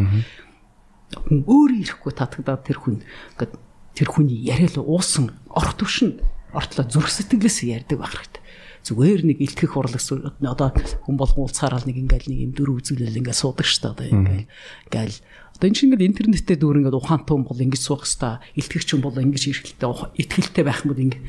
[1.27, 3.03] Хүн өөрөө ирэхгүй татагдаад тэр хүн
[3.35, 3.53] ингээд
[3.99, 6.19] тэр хүний яриа л уусан орох төвш нь
[6.55, 8.46] ортлоо зүрх сэтгэлээс ярьдаг байх хэрэгтэй
[8.87, 10.71] зүгээр нэг илтгэх урлагс одоо
[11.03, 14.47] хүн болгон уулзахаар нэг ингээл нэг юм дөрөв үзүүлэл ингээд суудаг шүү дээ одоо ингээл.
[14.87, 15.17] Ингээл
[15.59, 19.03] одоо энэ чинь ингээд интернеттэй дүүр ингээд ухаантай хүн бол ингэж суух хэвээр илтгэгч хүн
[19.03, 19.87] бол ингэж эрхэлтэй
[20.23, 21.25] итгэлтэй байх юм бол ингээд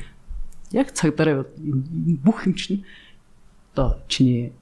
[0.79, 1.47] яг цагдаараа
[2.23, 2.87] бүх юм чинь
[3.75, 4.55] одоо чиний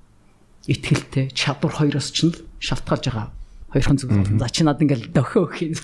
[0.65, 3.29] итгэлтэй чадвар хоёроос ч нь шалтгаалж байгаа
[3.77, 4.39] хоёрхан болно.
[4.41, 5.75] За чи над ингээл дөхөө өгөх юм.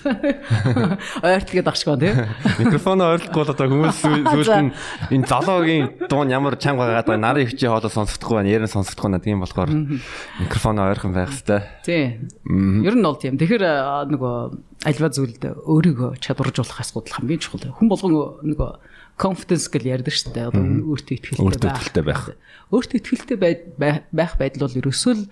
[1.23, 2.13] Ойртлгээд авчихгаа тий.
[2.57, 4.73] Микрофоноо ойрлохгүй бол одоо хүмүүс сүүлд нь
[5.13, 8.49] энэ залуугийн дуун ямар чанга байгаад байгаа нарийн хичээ хоолоо сонсохдохгүй байна.
[8.49, 9.21] Ярин сонсохдохгүй байна.
[9.21, 9.69] Тийм болохоор
[10.41, 11.61] микрофоноо ойрхон байх хэрэгтэй.
[11.85, 12.03] Тий.
[12.81, 13.37] Ер нь бол тийм.
[13.37, 13.65] Тэгэхээр
[14.09, 14.35] нөгөө
[14.89, 17.71] альва зүйлд өөрийгөө чадваржуулах асуудал хамгийн чухал.
[17.77, 18.71] Хүн болгон нөгөө
[19.17, 20.49] confidence гэж ярьдаг шүү дээ.
[20.49, 22.33] Одоо өөртөө итгэлтэй байх.
[22.73, 23.37] Өөртөө итгэлтэй
[24.09, 25.23] байх байдал бол ерөөсөө л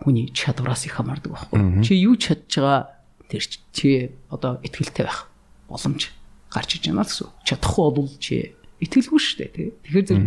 [0.00, 1.84] хүний чадвараас их хамаардаг байхгүй.
[1.84, 2.96] Чи юу чадж байгаа
[3.28, 5.28] тэр чи одоо итгэлтэй байх
[5.68, 6.10] боломж
[6.50, 7.28] гарч иж байна гэсэн.
[7.44, 9.68] Чадахгүй бол чи итгэлгүй шүү дээ тий.
[9.84, 10.26] Тэгэхээр зэрэг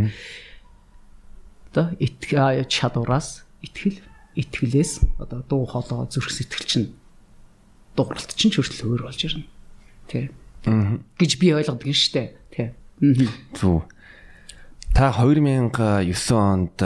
[1.73, 3.99] одоо итгэл чадвараас итгэл
[4.37, 6.87] итгэлээс одоо дуу хоолой зүрх сэтгэл чинь
[7.97, 9.45] дууралт чинь ч хүртэл өөр болж ирнэ.
[10.09, 10.29] Тий.
[10.65, 12.29] гэж би ойлгодог юм шүү дээ.
[12.53, 12.69] Тий.
[13.57, 13.89] Зүг.
[14.93, 15.73] Та 2009
[16.37, 16.77] онд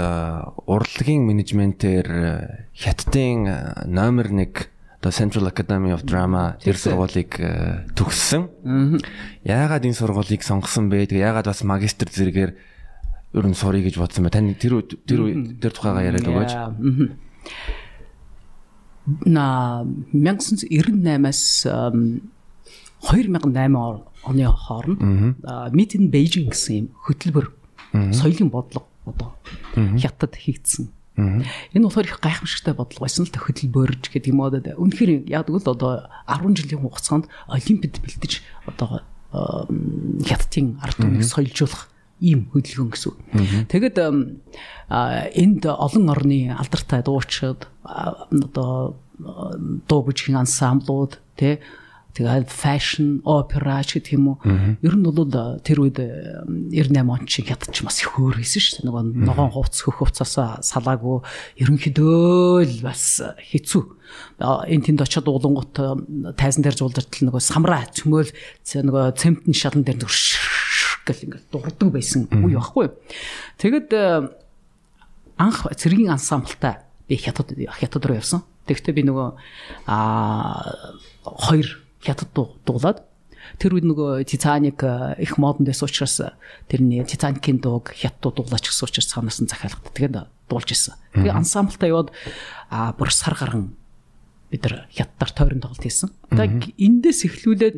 [0.64, 2.08] урлагийн менежментээр
[2.72, 4.48] Хятадын номер 1
[5.04, 7.36] одоо Central Academy of Drama тэр сургуулийг
[8.00, 8.48] төгссөн.
[9.44, 11.12] Яагаад энэ сургуулийг сонгосон бэ?
[11.12, 12.52] Тэгээ яагаад бас магистр зэрэгээр
[13.36, 14.32] ер нь сурыг гэж бодсон бэ?
[14.32, 16.52] Таны тэр тэр тэр тухайгаа яриад өгөөч.
[19.28, 19.84] На
[20.16, 21.68] 1998-аас
[23.04, 23.52] 2008
[24.24, 25.00] оны хооронд
[25.76, 27.57] Meet in Beijing гэсэн юм хөтөлбөр
[27.94, 29.36] соёлын бодлого одоо
[29.98, 30.92] хятад хийгдсэн.
[31.18, 35.58] Энэ болохоор их гайхамшигтай бодлого байсан л та хөдөлбөрж гэдэг юм одоо үнэхээр яг л
[35.58, 39.02] одоо 10 жилийн хугацаанд олимпиад бэлтэж одоо
[39.34, 41.90] хятадын ард түмнийг соёлжуулах
[42.22, 43.14] ийм хөдөлгөөн гэсэн.
[43.70, 48.98] Тэгэд энд олон орны алдартай дуучид одоо
[49.90, 51.62] дуу бүжгийн ансамблууд тий
[52.18, 54.38] Тэгээд fashion, opera ч гэх юм уу.
[54.82, 55.22] Ер нь бол
[55.62, 58.88] тэр үед 98 он чи ядч бас их өөр хийсэн шүү дээ.
[58.90, 61.22] Нөгөө ногоон хувцас хөх хувцасаа салаагүй
[61.62, 63.84] ерөнхийдөө л бас хэцүү.
[64.42, 68.34] Энэ тэнд очиод уулангууд тайзан дээр зуулдартал нөгөө самраа цөмөөл
[68.66, 70.18] нөгөө цемтэн шалан дээр нөгөө
[71.06, 72.98] гэл ингээд дурдаг байсан үе баггүй.
[73.62, 73.94] Тэгэд
[75.38, 78.42] анх цэргийн ансамблтай би хятад хятад руу явсан.
[78.66, 79.28] Тэгэхдээ би нөгөө
[79.86, 80.66] а
[81.24, 82.30] хоёр хятад
[82.66, 83.04] дуулаад
[83.58, 86.20] тэр үед нөгөө Титаник их модон дэс учраас
[86.68, 90.16] тэрний Титаникийн дууг хятад дуулаач гэсэн учраас цаанаас нь захиалгад тэгээд
[90.50, 90.96] дуулж исэн.
[91.16, 92.12] Тэгээ ансамблтай яваад
[92.70, 93.76] бүр сар гарan
[94.52, 96.12] бид нар хятадаар тойрон тоглолт хийсэн.
[96.32, 97.76] Тэгээд эндээс эхлүүлээд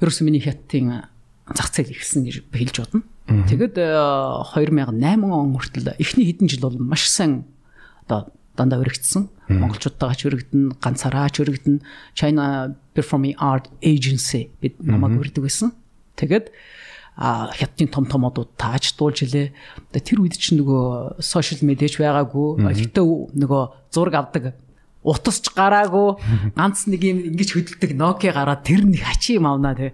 [0.00, 1.08] ерөөсөн миний хятадын
[1.52, 3.02] зах зээл ихсэн гэж хэлж бодно.
[3.28, 4.92] Тэгэд 2008
[5.24, 7.46] он хүртэл эхний хэдэн жил бол маш сайн
[8.04, 9.28] одоо дандаа өргөцсөн.
[9.48, 11.80] Монголчуудтайгаа ч өргөдөн, ганцаараа ч өргөдөн.
[12.12, 15.72] China Performing Art Agency бид намайг өрдөг байсан.
[16.20, 16.52] Тэгээд
[17.16, 19.52] а хятадын том томодууд тааж дуулж илээ.
[19.92, 22.60] Тэр үед чинь нөгөө сошиал медиач байгаагүй.
[22.60, 23.04] Гэхдээ
[23.36, 23.62] нөгөө
[23.92, 24.56] зураг авдаг
[25.02, 26.16] утасч гараагүй
[26.58, 29.90] ганц нэг юм ингэж хөдөлдөг Nokia гараад тэр нэг хачи юм авнаа тий.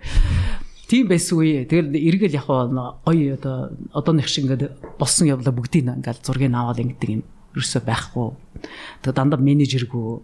[0.88, 1.64] Тийм байсан үе.
[1.64, 7.10] Тэгэл эргэл яг гоё одоо одооных шиг ингээд болсон явла бүгдийг ингээд зургийг аваад ингэдэг
[7.10, 7.22] юм
[7.54, 8.28] ерөөсөө байхгүй.
[9.04, 10.20] Тэгээ дандаа менежергүй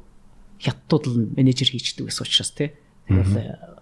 [0.60, 2.72] хятадууд л менежер хийчдэг гэсэн учраас тий.
[3.08, 3.80] Тэгэл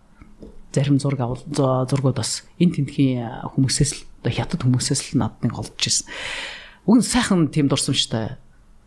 [0.72, 1.42] зарим зураг авал
[1.86, 6.08] зургууд бас эн тентхийн хүмүүсээс л одоо хятад хүмүүсээс л над нэг олж ирсэн.
[6.88, 8.40] Нь сайхан тийм дурсамжтай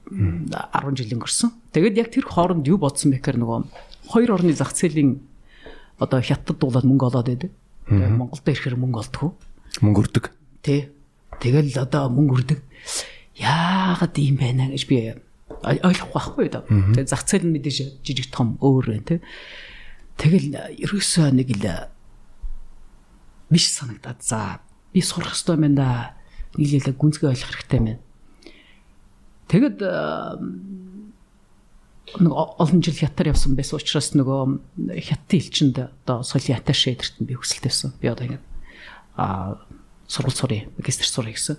[0.10, 0.52] 10
[0.98, 1.50] жил өнгөрсөн.
[1.72, 3.60] Тэгээд яг тэр хооронд юу бодсон бэ гэхээр нөгөө
[4.12, 5.22] хоёр орны зах зээлийн
[6.02, 7.52] одоо хятад дуулаад мөнгө олоод байдаг.
[7.88, 9.32] Монголд ирэхээр мөнгө олдгоо.
[9.82, 10.26] Мөнгө өрдөг.
[10.66, 10.90] Тий.
[11.40, 12.60] Тэгэл одоо мөнгө өрдөг
[13.36, 15.14] яагаад ийм байна гэж би
[15.66, 16.64] ойлгохгүй байхгүй да.
[16.66, 19.16] Тэгээ зах зээл нь мэдээж жижиг том өөр байна те.
[20.16, 21.66] Тэгэл ерөөсөө нэг л
[23.52, 24.60] биш санагдаад за
[24.96, 25.90] би сурах хэрэгтэй байна да.
[26.56, 28.00] Нийлээлээ гүнзгий ойлгох хэрэгтэй байна.
[29.52, 29.80] Тэгэд
[32.16, 37.36] нэг олон жил хятад явсан байсан учраас нөгөө хятадын элчинд одоо соёлын аташе эдэрт би
[37.36, 37.98] хүсэлтэйсэн.
[38.00, 38.40] Би одоо ингэ
[39.18, 39.60] а
[40.08, 41.58] сургууль сурыг магистр сурыг гэсэн.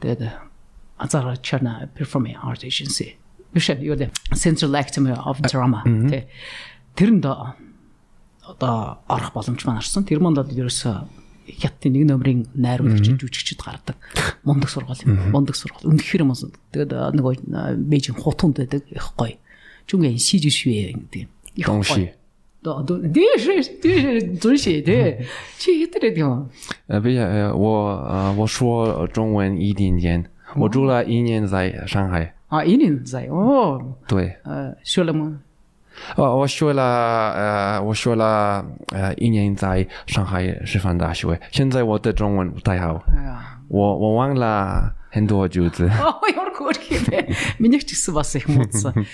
[0.00, 0.22] Тэгээд
[0.97, 3.15] Azara China Performing Art Agency.
[3.53, 4.11] Биш юу вэ?
[4.33, 6.27] Central Academy of Drama тий.
[6.95, 10.03] Тэрэнд одоо орох боломж маань арсан.
[10.03, 11.07] Тэр манд бол ерөөсөө
[11.49, 13.97] хятадын нэг номерын найруулагч жүжигчд гардаг.
[14.43, 15.33] Мундаг сургууль юм.
[15.33, 15.89] Мундаг сургууль.
[15.89, 16.45] Үнэхээр мос.
[16.73, 19.37] Тэгээд нөгөө Бээжин хутунд байдаг их гоё.
[19.89, 21.25] Чүнгээ сижи швэ гэдэг.
[21.57, 22.13] Их гоё.
[22.61, 25.25] 对是对准许对，
[25.57, 26.49] 去对的地方。
[26.87, 27.17] 呃，不是，
[27.53, 30.29] 我我说中文一点点。
[30.55, 32.33] 我住了一年在上海。
[32.47, 33.79] 啊，一年在哦。
[34.07, 34.35] 对。
[34.43, 35.39] 呃，学了吗？
[36.15, 36.81] 我我学了
[37.33, 43.03] 呃，我学了呃一年在上海师范大学，现在我的中文不太好，
[43.67, 45.89] 我我忘了很多句子。
[45.89, 47.35] Оо ямар хөөрх юм бэ.
[47.59, 49.05] Миний ч гэсэн бас их муудсан.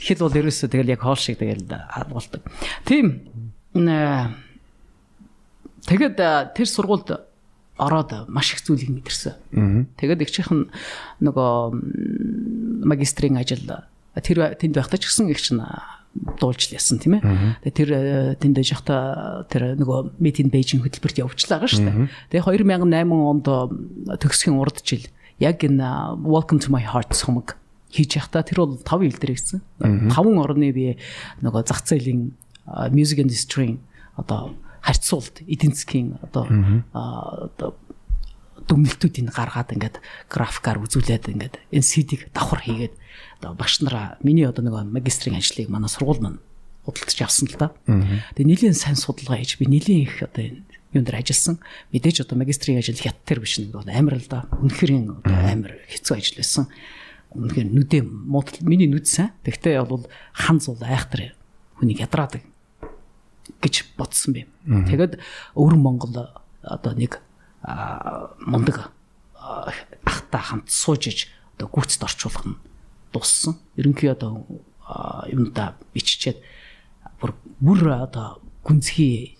[0.00, 2.40] Хэд бол ерөөсөө тэгэл яг хоол шиг тэгэл хаалгуулдаг.
[2.88, 3.28] Тийм.
[3.74, 4.32] нэ,
[5.86, 7.08] Тэгэд э, тэр сургуульд
[7.77, 9.35] Ороод маш их зүйлийг мэдэрсэн.
[9.99, 10.71] Тэгээд их чихэн
[11.19, 13.67] нөгөө магистрийн ажил
[14.15, 15.59] тэр тэнд байхдаа ч гэсэн их чинь
[16.15, 17.59] дуулж лээсэн тийм ээ.
[17.67, 22.07] Тэгээд тэр э, тэнд байж байхдаа тэр нөгөө meeting Beijing хөтөлбөрт явуулчлаа гаш дээ.
[22.31, 23.47] Тэгээд 2008 онд
[24.23, 25.03] төгсгийн урд жил
[25.43, 27.59] яг энэ Welcome to my heart сумаг
[27.91, 29.59] хийж байхдаа тэр бол 5 хил дээр гэсэн.
[29.83, 30.95] 5 орны би
[31.43, 32.31] нөгөө зах зээлийн
[32.95, 33.75] music industry
[34.15, 36.45] одоо харьцуулт эдийн засгийн одоо
[36.93, 37.69] одоо
[38.69, 39.97] дүгнэлтүүдийг гаргаад ингээд
[40.29, 42.93] графикаар үзүүлээд ингээд энэ CD-г давхар хийгээд
[43.41, 46.39] одоо багш нараа миний одоо нэг магистрийн ажлыг манай сургууль маань
[46.85, 47.73] худалдаж авсан л да.
[48.37, 50.61] Тэгээ нэлийн сайн судалгаа хийж би нэлийн их одоо энэ
[50.93, 51.57] юун дээр ажилласан.
[51.93, 54.49] Мэдээж одоо магистрийн ажил хят тэр биш нэг бол амар л да.
[54.61, 56.65] Үнэхээр одоо амар хэцүү ажил байсан.
[57.35, 59.33] Үнэхээр нүдээ муудал миний нүд сайн.
[59.43, 61.35] Тэгтээ бол ханз бол айхтар
[61.77, 62.45] хүнийг ядраадаг
[63.61, 64.41] гэж бодсон би.
[64.65, 65.19] Тэгээд
[65.53, 67.21] өвөр Монгол одоо нэг
[68.45, 68.91] мундаг
[69.37, 69.71] а,
[70.05, 71.19] ахтай хамт сууж иж
[71.57, 72.57] одоо гүцэд орчуулах нь
[73.13, 73.57] дуссан.
[73.77, 74.45] Ерөнхий одоо
[75.29, 76.41] юмдаа биччихэд
[77.21, 79.37] бүр бүр одоо гүнзгий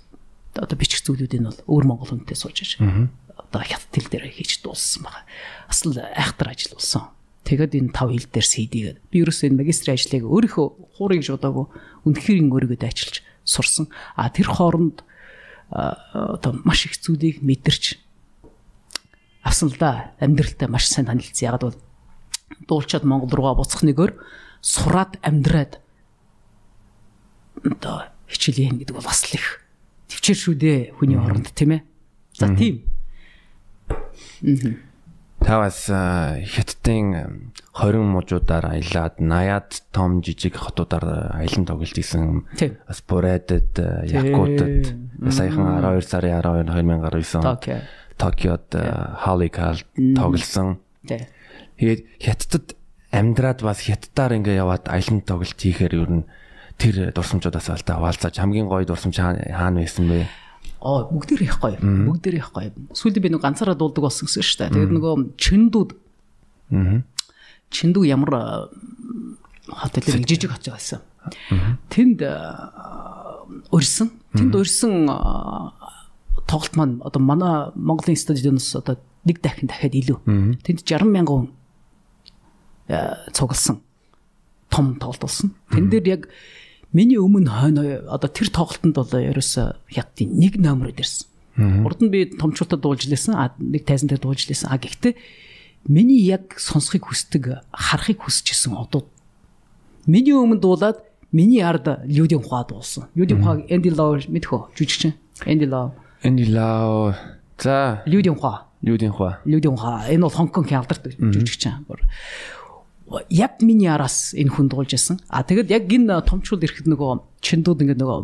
[0.55, 4.63] одоо бичих зүйлүүдийг нь бол өвөр Монгол хүнтэй сууж иж одоо хят тэл дээр хийж
[4.63, 5.25] дууссан байгаа.
[5.67, 7.11] Асал айхтар ажил болсон.
[7.45, 11.65] Тэгэд энэ тав хил дээр CD-гээд би ерөөсөө энэ магистрийн ажлыг өөрийнхөө хуурыг жудаагүй
[12.09, 13.87] үнэхээр өөрийгөө дайчилж сурсан.
[14.15, 15.05] А тэр хооронд
[15.69, 17.97] одоо маш их зүйлийг мэдэрч
[19.45, 20.11] авсан л да.
[20.19, 21.47] Амьдралтай маш сайн танилцсан.
[21.53, 21.77] Ягаад бол
[22.67, 24.17] дуулчаад Монгол руугаа буцах нэгээр
[24.61, 25.79] сураад амьдраад
[27.63, 29.61] одоо хичээл гэдэг бол бас л их
[30.09, 31.81] төвчээр шүү дээ хүний оронд тийм ээ.
[32.33, 32.85] За тийм.
[35.45, 42.49] Та бас э, хятадын 20 мужуудаар аялаад 80-ад том жижиг хотуудаар аялан тоглож исэн.
[42.89, 44.97] Бас Бурэдэд, э, Якутад,
[45.29, 47.77] саяхан 12 сарын 12 2019 он Токио.
[48.17, 48.73] Токиод
[49.21, 49.77] Халикал
[50.17, 50.81] тоглосон.
[51.77, 52.73] Тэгээд хятадд
[53.13, 56.25] амьдраад бас хятадаар ингээ яваад аялан тоглолт хийхээр ер нь
[56.81, 60.25] тэр дурсамжуудаас алта хаваалцаж хамгийн гоё дурсамж хаана байсан бэ?
[60.85, 61.81] Оо бүгдээр их гоё.
[61.81, 62.69] Бүгдээр их гоё.
[62.93, 64.73] Сүүлдээ би нэг ганцаараа дуулдаг болсон гэсэн шүү дээ.
[64.77, 65.89] Тэгээд нөгөө чиндүүд
[66.69, 67.01] Аа.
[67.73, 68.43] чиндүү ямар а,
[69.65, 71.01] хотелэр нэг жижиг хот байсан.
[71.89, 72.21] Тэнд
[73.73, 74.13] урьсан.
[74.37, 75.73] Тэнд урьсан а,
[76.45, 80.17] тоглолт маань одоо манай Монголын стадионоос одоо нэг дахин дахиад илүү.
[80.61, 81.49] Тэнд 60 мянган хүн
[83.33, 83.81] цугласан.
[84.69, 85.53] Том тоглолт болсон.
[85.73, 86.21] Тэн дээр яг
[86.95, 91.27] миний өмнө хойно одоо тэр тоглолтод бол ерөөсө хятадын нэг номер дэрсэн.
[91.83, 93.35] Урд нь би томчуудад дуулж лээсэн.
[93.59, 94.71] Нэг тайзан дээр дуулж лээсэн.
[94.71, 95.13] А гэхдээ
[95.91, 99.11] миний яг сонсхийг хүсдэг, харахыг хүсчихсэн одууд.
[100.07, 101.03] Миний өмнө дуулаад
[101.35, 103.11] миний ард Людийн ухаа дуулсан.
[103.15, 105.19] Людийн ухаа Энди Лоо мэдхөө жүжигчин.
[105.43, 105.91] Энди Лоо,
[106.23, 107.15] Энди Лао
[107.59, 109.39] за Людийн ухаа, Людийн хва.
[109.45, 110.05] Людийн ухаа.
[110.07, 111.87] Энэ бол Хонконгийн алдартай жүжигчин.
[113.29, 115.21] Яг миний араас энэ хүн дуулж байсан.
[115.29, 118.19] А тэгэд яг энэ томчууд ирэхэд нөгөө чиндүүд ингээд нөгөө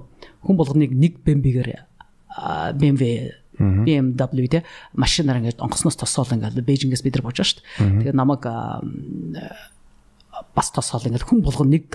[0.50, 1.70] хүн болгоныг нэг бэмбигээр
[2.82, 3.30] BMW
[3.62, 4.64] BMW те
[4.98, 8.10] машинаар ингээд онгоцноос тосоол ингээд Бээжингээс бид нар бууж шүү дээ.
[8.10, 8.42] Тэгээд намайг
[10.56, 11.94] бас тосоол ингээд хүн болгон нэг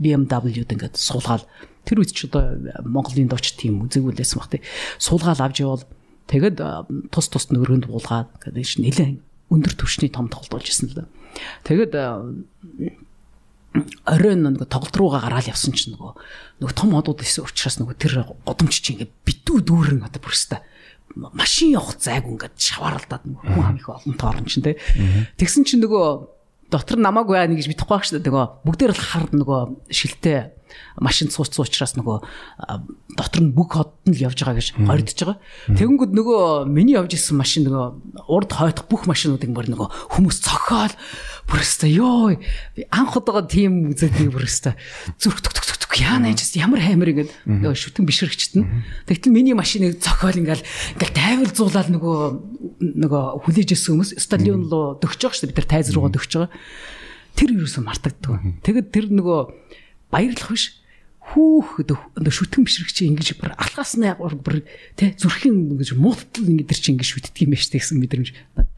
[0.00, 1.44] BMW-д ингээд суулгаал
[1.84, 4.62] тэр үед ч одоо Монголын дооч тийм үзэгүүлсэн баг тий.
[4.96, 5.84] Суулгаал авч явал
[6.32, 6.60] тэгэд
[7.12, 9.20] тус тус нөрөнд буулгаад ингээд ш нэлээд
[9.52, 11.04] өндөр түвшний том тоглолт болж ирсэн л да.
[11.64, 12.22] Тэгэд а,
[14.06, 16.12] оройн нэг тоглолт руугаа гараал явсан чинь нөгөө
[16.64, 20.64] нөгөө том одууд исэн учраас нөгөө тэр годомч чи ингээд битүү дүүрэн одоо бүрстэ
[21.16, 24.76] машин явах зайг ингээд шавааралдаад нөгөө хүн ам их олон тоорн чинь те.
[25.40, 26.06] Тэгсэн чинь нөгөө
[26.68, 28.28] дотор намаагүй аа нэг гэж мэдхгүй байх шүү дээ.
[28.28, 30.55] Нөгөө бүгдээр л хар нөгөө шилтэй
[31.00, 32.16] машин сууц суучраас нөгөө
[33.16, 35.38] дотор нь бүх хот нь л явж байгаа гэж гордож байгаа.
[35.76, 40.94] Тэгэнгүүт нөгөө миний явж исэн машин нөгөө урд хойтох бүх машинуудыг бүр нөгөө хүмүүс цохоол
[41.46, 42.34] бүрстэ ёо
[42.90, 44.74] анх удаага тийм үзээд би бүрстэ
[45.20, 48.66] зүрх түк түк түк яана яжс ямар хаймар ингээд нөгөө шүтэн бишрэгчт нь
[49.06, 50.64] тэгтэл миний машиныг цохоол ингээл
[50.98, 52.18] ингээл тайвал зуулаад нөгөө
[52.82, 55.52] нөгөө хүлээж исэн хүмүүс стадион руу дөгч байгаа шүү дээ.
[55.54, 56.50] Бид нар тайз руугаа дөгч байгаа.
[57.36, 58.42] Тэр юусэн мартагддаг.
[58.64, 59.40] Тэгэд тэр нөгөө
[60.16, 60.80] баярлах биш
[61.26, 64.62] хүүх одоо шүтгэн бишрэгч ингэж бүр алхаас нь бүр
[64.94, 68.28] тэ зүрхийн ингэж муутал ингэ тэр чи ингэ шүтдэг юм байна штэ гэсэн мэдрэмж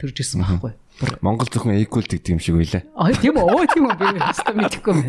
[0.01, 0.73] төрж исэн байхгүй.
[0.99, 2.83] Бүр Монгол зөвхөн equal гэдэг юм шиг үйлээ.
[2.97, 5.03] аа тийм үү оо тийм үү би хэвээр мэдэхгүй юм.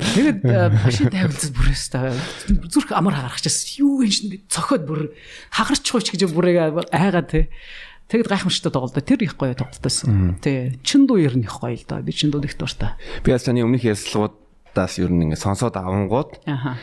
[0.00, 2.10] Тэгээд э, машин тавилцсан бүрээс та
[2.72, 3.84] зүрх амар харахчихсан.
[3.84, 5.00] Юу вэ шин цохоод бүр
[5.52, 7.52] хагарчихгүй ч гэж бүрээ айгаа те.
[8.10, 8.98] Тэгэд гайхамшигтай тоглолт.
[8.98, 10.38] Тэр их гоё тоглолтойсэн.
[10.38, 10.78] Тий.
[10.86, 12.02] Чин дуу ер нь их гоё л да.
[12.02, 12.94] Би чин дуу их дуртай.
[13.26, 13.82] Би бас таны өмнөх
[14.76, 16.76] ярьцлагуудаас ер нь ингэ сонсоод авангууд Аха.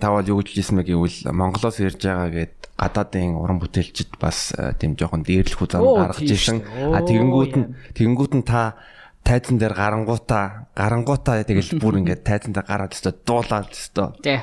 [0.00, 4.52] та бол юу гэж хэлсэн мэ гэвэл Монголоос ирж байгаа гэд гадаадын уран бүтээлчд бас
[4.56, 6.60] э, тийм жоохон дээрлэх үзам гаргаж ирсэн.
[6.92, 8.76] А тэгэнгүүт нь тэгэнгүүт нь та
[9.24, 14.40] тайзан дээр гарангуудаа гарангуудаа тэгэл бүр ингээд тайзан дээр гараад өстө дуулаад өстө Тий.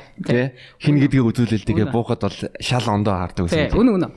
[0.78, 3.66] хин гэдгийг үзүүлэл тэгээ буухад бол шал ондоо хардаг Тий.
[3.70, 3.78] гэсэн.
[3.78, 4.12] Үнэн үнэн.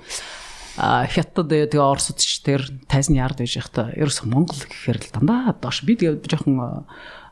[0.77, 5.57] А хятад тэгээ Оросд ч тэр тайзны ярд байж байхдаа ерөөс Монгол гэхээр л дандаа
[5.57, 6.85] доош би тэгээ жоохон а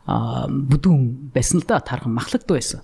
[0.10, 2.82] бүдүүн байсан л да тархан махлагд байсан.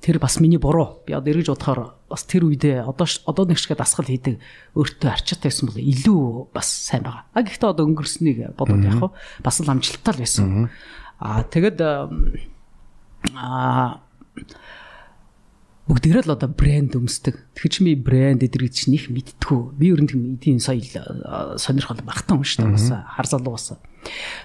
[0.00, 1.02] Тэр бас миний буруу.
[1.06, 4.40] Би одоо эргэж бодохоор бас тэр үедээ одоо одоо нэг шиг дасгал хийдэг
[4.74, 7.24] өөртөө арчаатай байсан бол илүү бас сайн байгаа.
[7.30, 9.12] А гэхдээ одоо өнгөрснийг бодоод хав
[9.44, 10.70] бас л амжилттай л байсан.
[11.20, 11.78] А тэгэд
[13.36, 14.00] а
[15.90, 17.34] бүгдээрээ л одоо брэнд өмсдөг.
[17.58, 19.74] Тэгэхээр чи би брэнд эдрийг чинь их мэдтгүү.
[19.74, 20.86] Би ер нь тийм эдийн соёл
[21.26, 22.74] а, сонирхол багтан хүн шүү дээ.
[22.78, 23.74] Бас хар залуу бас.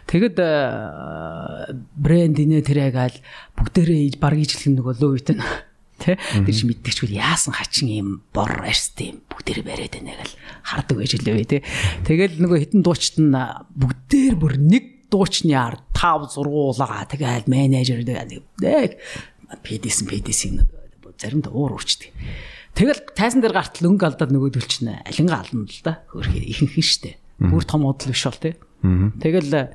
[0.09, 1.69] Тэгэд а,
[2.01, 3.13] брэнд инэ тэр ягаал
[3.61, 5.45] бүгдээрээ баг ижлэх нөгөө лөө үйт нь
[6.01, 10.97] Тэ тэр чи мэддэгчгүй яасан хачин юм бор арьстай юм бүгдээрээ бариад байна гэл хардаг
[10.97, 11.63] байж лээ тэ.
[12.03, 18.43] Тэгэл нөгөө хитэн дуучт нь бүгдээр бүр нэг дуучны ард 5 зургуулгаа тэгэл менежер нэг
[19.63, 20.67] педисэн педисэн
[21.17, 22.11] заримдаа уур урчдаг.
[22.75, 26.03] Тэгэл тайзан дээр гарт лөнгө алдаад нөгөөдөл чинь алинга ална л да.
[26.11, 27.15] Хөөхөр ихэнх нь штэ.
[27.39, 28.59] Бүр том удал биш бол тэ.
[28.83, 29.71] Тэгэл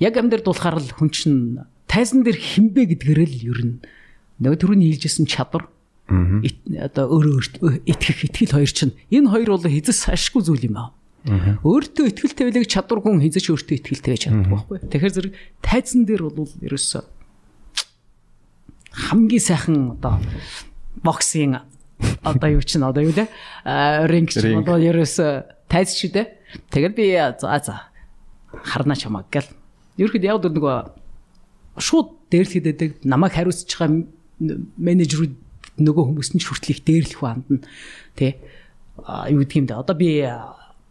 [0.00, 3.76] яг амьдэр дуулахаар л хүн чинь тайзан дээр хинбэ гэдгээр л ер нь
[4.40, 5.68] нөгөө түрүүний хэлжсэн чадвар
[6.10, 10.90] одоо өөрөө өөртөө итгэх итгэл хоёр чинь энэ хоёр бол хизэс ашгүй зүйл юм аа.
[11.62, 14.76] Өөртөө ихтэй байлэг чадвар хүн хизэж өөртөө ихтэй байж чаддаг байхгүй.
[14.90, 17.04] Тэгэхээр зэрэг тайзан дээр бол ерөөсөө
[18.90, 20.18] хамгийн сайхан одоо
[21.02, 21.62] боксинг
[22.22, 23.28] одоо юу чинь одоо юу лээ
[24.08, 24.64] ринг Ринг.
[24.64, 25.30] одоо ерөөсөө
[25.68, 26.26] тайз шүү дээ.
[26.70, 27.76] Тэгээд би за за.
[28.50, 29.48] Харна чамаг гэл.
[29.96, 30.76] Ерхэд яг л нөгөө
[31.78, 34.04] шууд дээрлэхэд намайг хариуцж байгаа
[34.76, 35.34] менежерүүд
[35.80, 37.62] нөгөө хүмүүс нь ч хүртэл их дээрлэх банд нь
[38.16, 38.36] тий
[39.04, 40.24] юу гэдэг юм да одоо би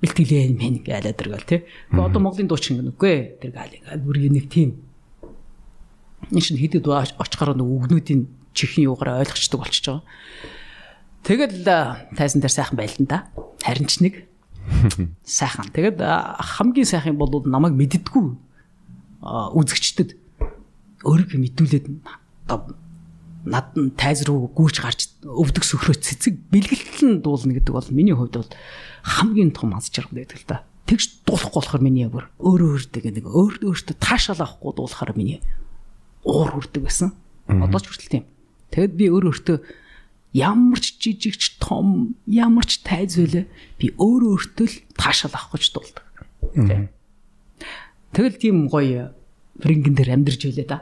[0.01, 1.59] бэлтгэлээ мэн гэлээ дэргээл тий
[1.93, 4.79] одоо Монголын дуучин гэнэ үгүй тэр гал ингээд бүр нэг тийм.
[6.31, 8.21] Энэ чинь хэдэд очихоор нөгөө үгнүүдийн
[8.53, 10.03] чихний юугаар ойлгочдөг болчихж байгаа
[11.23, 11.67] Тэгэл
[12.15, 13.27] тайзан дээр сайхан байлдан да.
[13.61, 14.25] Харин ч нэг
[15.25, 15.67] сайхан.
[15.75, 18.25] Тэгэд хамгийн сайхан бол намайг мэддгүү
[19.21, 20.15] а, үзэгчдэд
[21.03, 21.85] өөрийгөө мэдүүлээд
[22.47, 22.75] одоо
[23.43, 28.39] над нь тайз руу гүйж гарч өвдөг сөхрөө цэцэг бэлгэлтэн дуулна гэдэг бол миний хувьд
[28.39, 28.51] бол
[29.03, 30.63] хамгийн том аз жаргал байдаг л да.
[30.87, 35.39] Тэгж дуулахгүй болохоор миний бүр өөрөө өөртөө нэг өөр өөртөө таашаал авахгүй дуулахаар миний
[36.23, 37.15] уур хүрдэг байсан.
[37.47, 38.25] Одоо ч хүртэл тийм.
[38.69, 39.57] Тэгэд би өөр өөртөө
[40.33, 43.45] ямар ч жижигч том ямар ч тайз байлаа
[43.81, 46.05] би өөрөө өөртөө л таашаал авах гэж дуулдаг.
[46.53, 46.89] Тэ.
[48.13, 49.13] Тэгэл тийм гоё
[49.57, 50.77] рингэн дээр амьдарч байлаа да.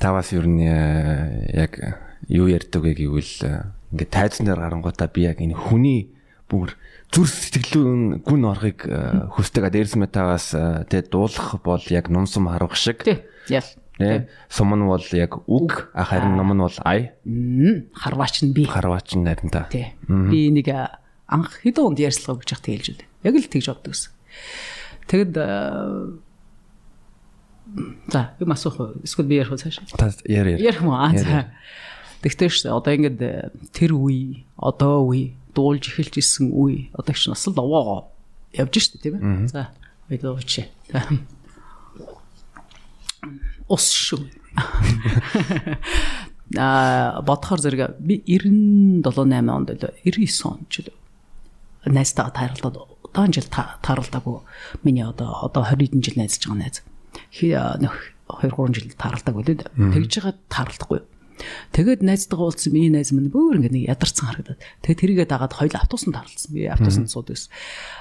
[0.00, 5.10] Та бас ер нь э, яг юу ярьдаг вэ гэвэл э, ингээд тайзан дээр гарангуудаа
[5.12, 6.08] би яг энэ хүний
[6.48, 6.72] бүр
[7.12, 9.68] зүр сэтгэлүүн гүн орохыг э, хүсдэг.
[9.68, 10.56] Дээрс метаваас
[10.88, 13.04] тэ дуулах бол яг нумсум харух шиг.
[13.04, 13.28] Тэ.
[14.00, 14.28] Тэ.
[14.48, 17.12] Сум нь бол яг үг, харин ном нь бол ай,
[17.92, 18.64] Харваач нь би.
[18.64, 19.68] харваач нь нарийн та.
[19.68, 19.92] Тэ.
[20.08, 20.72] Би нэг
[21.28, 23.08] анх хэдэн онд ярьслага гэж хат хэлж үлээ.
[23.28, 24.12] Яг л тэгж боддог гэсэн.
[25.06, 25.34] Тэгэд
[28.10, 28.98] за юм асуух уу?
[29.04, 29.78] Эсвэл би ярих уу цааш?
[29.94, 30.58] Та яар.
[30.58, 30.98] Ярих муу.
[30.98, 31.52] Аа, за.
[32.24, 33.22] Тэгтээ ш одоо ингээд
[33.72, 38.10] тэр үе, одоо үе, дуулж эхэлж исэн үе, одоо ч нас л овоогоо
[38.52, 39.46] явж штэ тийм ээ.
[39.48, 39.70] За.
[40.90, 41.06] За.
[43.70, 44.26] Ус шүү.
[46.58, 50.90] Аа, бодохоор зэрэг би 97 8 онд л 99 онд ч л
[51.86, 54.42] найзтайгаа тааралдаад удаан жил та- тааралдаагүй
[54.82, 56.82] миний одоо одоо 20 хэдэн жил найзж байгаа найз.
[57.78, 57.94] Нөх
[58.26, 59.62] 2 3 жил тааралдааг үлээ.
[59.94, 61.00] Тэгж байгаа тааралдахгүй.
[61.70, 64.58] Тэгээд найзтайгаа уулзсан миний найз минь бүр ингэ нэг ядарсан харагдаад.
[64.82, 66.50] Тэгээд тэрийгээ дагаад хоёул автобусанд тааралдсан.
[66.50, 67.38] Би автобусанд суудаг.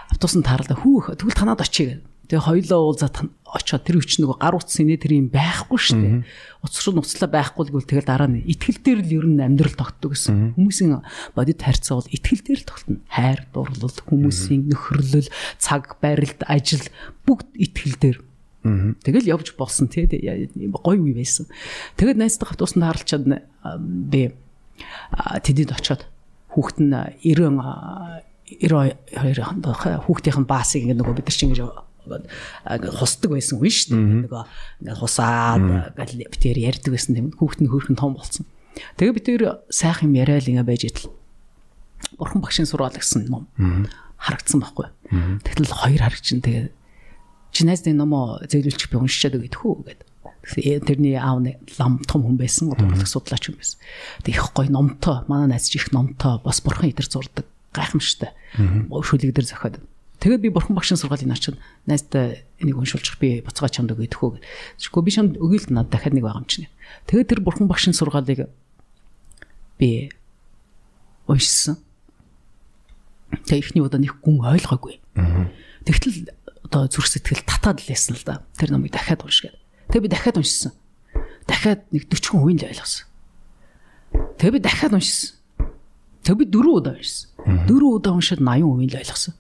[0.10, 2.04] Автобусанд тааралдаа хүүх тэгвэл танаад очие гэдэг.
[2.30, 6.18] Тэгээ хоёлоо уулзаад очоод тэр үуч нөгөө гар утсан инээ тэр юм байхгүй шүү дээ.
[6.62, 10.14] Уцруу нуцлаа байхгүй л гэвэл тэгэл дараа нь итгэл дээр л ер нь амьдрал тогтдог
[10.14, 10.54] гэсэн.
[10.54, 11.02] Хүмүүсийн
[11.34, 13.02] бодит харьцаа бол итгэл дээр л тогтно.
[13.10, 16.86] Хайр, дурлал, хүмүүсийн нөхөрлөл, цаг, барилд, ажил
[17.26, 18.20] бүгд итгэл дээр.
[19.02, 21.50] Тэгэл явж болсон тий гоё үе байсан.
[21.98, 24.36] Тэгэд найзтай автобусанд харалчаад би
[25.16, 26.06] а, тэдэд очоод
[26.54, 28.22] хүүхэд нь 90 а,
[28.52, 29.66] 92 хонд
[30.06, 34.30] хүүхдийн баасыг ингэ нөгөө бид нар чинь ингэж ингээд хусдаг байсан хүн шүү дээ.
[34.30, 34.44] Нөгөө
[34.84, 35.64] ингээд хусаад
[36.00, 38.46] ингээд битээр ярьдаг байсан тийм хүүхэд нь хөөрхөн том болсон.
[38.96, 39.42] Тэгээ би тэр
[39.74, 41.12] сайхан юм яриа л ингээд байж идэл.
[42.16, 43.48] Бурхан багшийн сургаал гэсэн ном
[44.20, 44.88] харагдсан байхгүй.
[45.44, 46.72] Тэгтэл хоёр харагчин тэгээ
[47.52, 50.08] чи найз нэг номоо зөөлүүлчих би уншичаад өгöd хүү гэдэг.
[50.50, 53.78] Тэгсэн тэрний аав нэг лам том хүн байсан, урлаг судлаач хүн байсан.
[54.24, 58.32] Тэг их гоё номтой, манай найз их номтой, бас бурхан идэр зурдаг, гайхамшигтай.
[58.90, 59.82] Шүлэг дээр зохиод.
[60.20, 61.48] Тэгээд би бурхан багшийн сургаалыг наач
[61.88, 64.44] найзтай энийг уншуулчих би буцаага чамд өгöd хөө.
[64.76, 66.68] Тэгэхгүй би чамд өгье л надад дахиад нэг байгаа юм чинь.
[67.08, 68.52] Тэгээд тэр бурхан багшийн сургаалыг
[69.80, 70.12] би
[71.24, 71.80] уншсан.
[73.48, 75.00] Тэгээ ихний удаа нэг гүн ойлгоогүй.
[75.88, 76.36] Тэгтэл
[76.68, 78.44] одоо зүрх сэтгэл татаад л ясна л да.
[78.60, 79.56] Тэр номыг дахиад уншгээд.
[79.88, 80.76] Тэгээ би дахиад уншсан.
[81.48, 83.08] Дахиад нэг 40 хүн үйл ойлгосон.
[84.36, 85.32] Тэгээ би дахиад уншсан.
[86.28, 87.32] Тэгээ би дөрөв удаа уншсан.
[87.72, 89.34] Дөрөв удаа уншаад 80% л ойлгосон.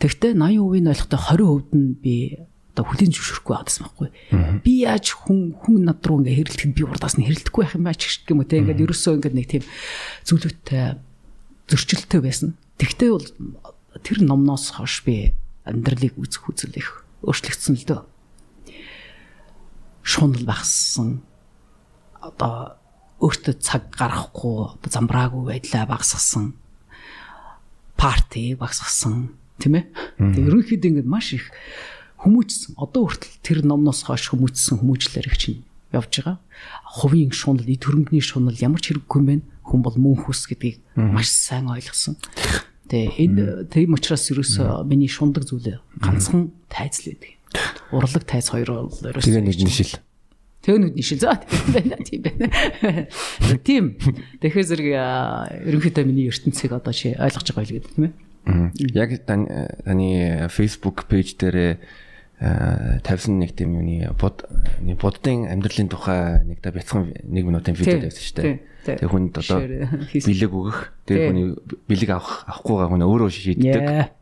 [0.00, 2.14] Тэгтээ 80% нь ойлгохдоо 20% нь би
[2.74, 4.08] одоо хүлийн зөвшөөрөхгүй байгаадсан байхгүй.
[4.66, 8.02] Би яаж хүн хүн над руу ингээ хэрэлдэхэд би урдаас нь хэрэлдэхгүй байх юм бач
[8.02, 9.64] гэх юм уу те ингээд ерөөсөө ингээд нэг тийм
[10.26, 10.98] зүйлүүдтэй
[11.70, 12.58] зөрчилтэй байсан.
[12.82, 13.28] Тэгтээ бол
[14.02, 15.30] тэр номноос хойш би
[15.62, 18.00] амьдралыг үзэх үзэл их өөрчлөгдсөн л дөө.
[20.02, 21.22] Шунал багассан.
[22.18, 22.74] Одоо
[23.22, 26.58] өөртөө цаг гаргахгүй замбраагүй байдлаа багасгасан.
[27.96, 29.84] Парти багасгасан тийм ээ.
[30.18, 31.50] Тэгээ ерөнхийдөө ингээд маш их
[32.24, 32.76] хүмүүжсэн.
[32.80, 35.62] Одоо хүртэл тэр номноос хойш хүмүүжсэн хүмүүжлэр их чинь
[35.94, 36.38] явж байгаа.
[36.98, 39.36] Хувийн шунал, эд хөрөнгөний шунал ямар ч хэрэггүй юм бэ?
[39.64, 42.18] Хүн бол мөн хүс гэдгийг маш сайн ойлгосон.
[42.90, 47.32] Тэгээ энэ тийм учраас ерөөсөө миний шундаг зүйлээ ганцхан тайз л байдаг.
[47.94, 49.94] Урлаг тайз хоёр бол ерөөсөө Тэгээ нэг нишил.
[49.96, 50.13] Тэгээ
[50.66, 52.46] нүд нишил заа тийм байна тийм байна.
[53.60, 53.84] Тийм.
[54.40, 54.88] Тэгэхээр зэрэг
[55.68, 58.14] ерөнхийдөө миний ертөнцийг одоо чи ойлгож байгаа гэдэг тийм ээ.
[58.96, 61.80] Яг таны Facebook пэйж дээр
[63.04, 64.44] тавьсан нэг тийм юуны бод
[64.82, 68.58] нэг буддын амьдралын тухай нэг та бяцхан нэг минутын видео тавьсан шүү дээ.
[68.84, 71.56] Тэгээ хүнд одоо бэлэг өгөх, тэгээ хүний
[71.88, 74.12] бэлэг авах авахгүйгаа хүн өөрөө шийддэг.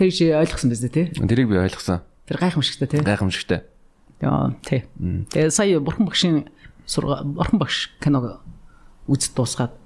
[0.00, 1.06] Тэр чи ойлгосон биз дээ тий?
[1.12, 2.00] Тэрийг би ойлгосон.
[2.24, 3.04] Тэр гайхамшигтай тий?
[3.04, 3.68] Гайхамшигтай.
[4.20, 4.84] Тий.
[5.30, 6.48] Тэгээ сая бурхан багшийн
[6.86, 8.40] сурга бурхан багш киног
[9.06, 9.76] үзд дуусгаад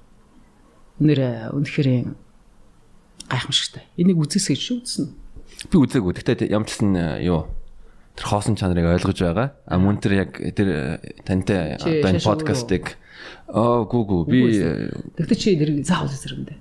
[1.03, 2.15] нэр үнэхээр
[3.27, 3.85] гайхамшигтай.
[3.99, 5.07] Энийг үзээсэй шүү үзсэн.
[5.71, 6.15] Би үзээгүй.
[6.15, 7.51] Гэхдээ ямар ч гэсэн юу
[8.15, 9.49] тэр хоосон чанарыг ойлгож байгаа.
[9.67, 12.95] А мөн тэр яг тэр тантай одоо энэ подкастыг
[13.51, 14.41] аа гүү гүү би
[15.19, 16.55] Тэгтээ чи нэр заавал үзэрэмдэ.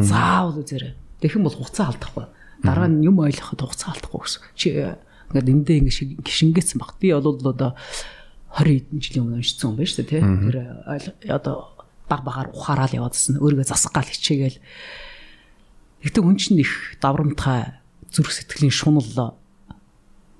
[0.00, 0.94] Заавал үзэрэй.
[1.20, 2.26] Тэхэн бол хуцаа алдахгүй.
[2.64, 4.42] Дараа нь юм ойлгоход хуцаа алдахгүй гэсэн.
[4.56, 4.68] Чи
[5.30, 6.98] ингээд эндээ ингээд гიშингээсэн баг.
[6.98, 7.74] Би бол одоо
[8.58, 10.22] 20 хэдэн жилийн өмнө уншсан юм байна шүү дээ, тий.
[10.22, 10.58] Тэр
[11.30, 11.56] одоо
[12.10, 13.38] баг багаар ухаарал яваадсэн.
[13.38, 14.58] Өөрийгөө засах гал хичээгээл
[16.00, 17.76] Гэтэ хүн чинь их даврамтгай
[18.08, 19.36] зүрх сэтгэлийн шунал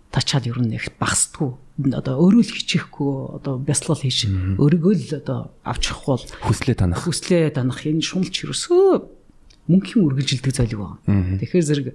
[0.09, 1.53] тачаад ер нь их багсдгүй.
[1.93, 4.24] Одоо өөрөө л хичээхгүй одоо бясалгал хийж
[4.57, 7.05] өөрийгөө л одоо авчих бол хүслээ танах.
[7.05, 11.36] Хүслээ танах энэ шуналч ерөөсөө мөнхийн үргэлжилдэг золиг байна.
[11.45, 11.88] Тэгэхээр зэрэг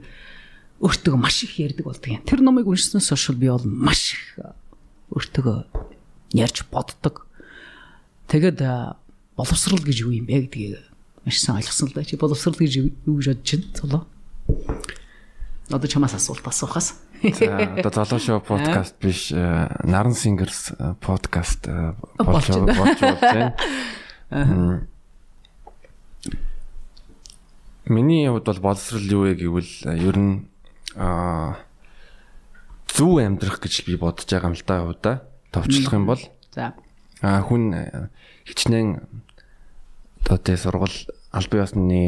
[0.80, 2.24] өөртөө маш их ярьдаг болдог юм.
[2.28, 4.40] Тэр номыг уншсанаас хойш би бол маш их
[5.12, 5.66] өөртөө
[6.36, 7.28] ярьж боддог.
[8.28, 8.60] Тэгэд
[9.38, 10.84] боловсрал гэж юу юм бэ гэдгийг
[11.24, 12.04] маш сайн ойлгосон л да.
[12.04, 12.72] Чи боловсрал гэж
[13.08, 13.72] юу гэж бодож байна?
[13.76, 14.04] Цолоо.
[15.72, 17.00] Одоо чамаас асуулт асуухаас.
[17.24, 21.68] За одоо залуу шоу подкаст биш Наран Singers подкаст
[22.20, 23.56] болж болж байна.
[27.86, 30.46] Миний хувьд бол боловсрал юу вэ гэвэл ер нь
[30.96, 31.60] аа
[32.89, 35.16] зөв амьдрах гэж би бодож байгаа юм л да удаа
[35.52, 36.24] товчлох юм бол.
[36.56, 36.74] За.
[37.22, 37.76] А хүн
[38.48, 39.04] хичнээн
[40.26, 40.96] одоо тэ сургал
[41.32, 42.02] албан ёсны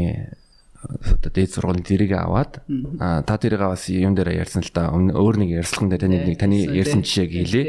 [0.88, 2.64] одоо дээд сургуулийн дэрийг аваад
[3.00, 6.38] а та дэрийг аваас юм дээр ярьсан л да өөр нэг ярьслахын дээр таны нэг
[6.40, 7.66] таны ярьсан жишээг хэлээ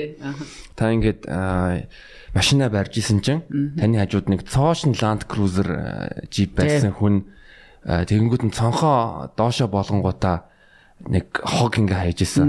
[0.76, 1.26] та ингээд
[2.36, 3.42] машина барьж исэн чинь
[3.80, 5.68] таны хажууд нэг цоошин Land Cruiser
[6.30, 7.26] Jeep байсан хүн
[7.82, 10.48] тэгэнгүүт нь цонхоо доошо болгонгуудаа
[11.06, 12.48] нэг хог ингээ хайж исэн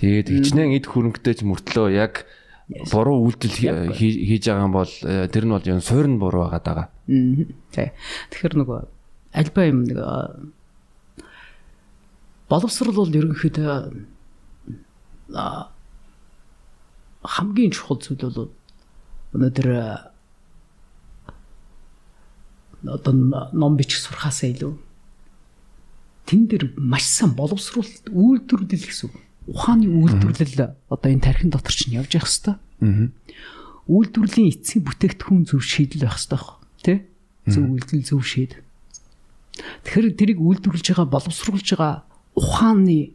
[0.00, 2.24] тэгээд хичнээн эд хөрөнгөтэй ч мөртлөө яг
[2.90, 4.92] буруу үйлдэл хийж байгаа бол
[5.28, 6.88] тэр нь бол юм суурь нь буруу байгаа даа.
[7.06, 7.92] Тий.
[8.32, 8.80] Тэгэхээр нөгөө
[9.36, 10.00] альбаа юм нэг
[12.48, 13.76] боловсрал бол ерөнхийдөө
[17.24, 18.48] хамгийн чухал зүйл бол
[19.36, 19.68] өнөөдөр
[22.84, 23.12] одоо
[23.52, 24.72] ном бичих сурхаасаа илүү
[26.24, 29.10] тэн дээр маш сайн боловсруулалт үйлдвэрлэл гэсэн
[29.48, 32.56] ухааны үйлдвэрлэл одоо энэ тархин дотор чинь явж явах хэвээр.
[32.80, 33.08] Аа.
[33.84, 36.44] Үйлдвэрлэлийн эцсийн бүтээгдэхүүн зөв шийдэл байх хэвээр
[36.80, 36.98] тий?
[37.44, 38.56] Зөв үйлдэл зөв шийд.
[39.84, 43.12] Тэгэхээр тэрийг үйлдвэрлэж байгаа боловсруулж байгаа ухааны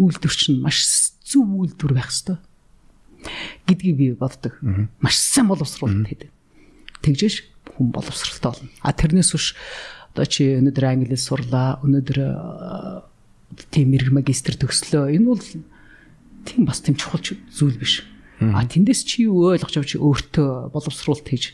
[0.00, 2.40] үйлдвэр чинь маш зөв үйлдвэр байх хэвээр
[3.68, 4.56] гэдгийг би боддог.
[5.04, 6.30] Маш сайн боловсруулалт хийдэг.
[7.04, 7.44] Тэгжээш
[7.76, 8.70] хүн боловсралтай болно.
[8.80, 9.54] А тэрнээс биш
[10.16, 12.18] одоо чи өнөөдөр англи сурлаа, өнөөдөр
[13.68, 15.12] тийм мэрэг магистр төгслөө.
[15.12, 15.44] Энэ бол
[16.48, 18.00] тийм бас тийм чухал зүйл биш.
[18.40, 21.52] А тэндээс чи юу ойлгож авч өөртөө боловсруулалт хийж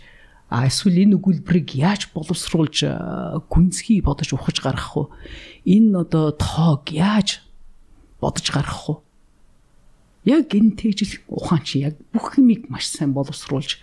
[0.52, 2.84] А эсвэл энэ өгүүлбэрийг яаж боловсруулж
[3.48, 5.04] гүнзгий бодож ухаж гаргах вэ?
[5.64, 7.40] Энэ одоо тоог яаж
[8.20, 8.94] бодож гаргах вэ?
[10.28, 13.80] Яг энэ тэгжил ухаан чи яг бүх юмыг маш сайн боловсруулж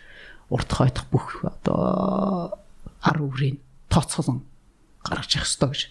[0.53, 2.53] урт хойтох бүх одоо
[3.01, 3.57] ар үрийг
[3.89, 4.45] тооцоолон
[5.09, 5.81] гаргаж явах ёстой гэж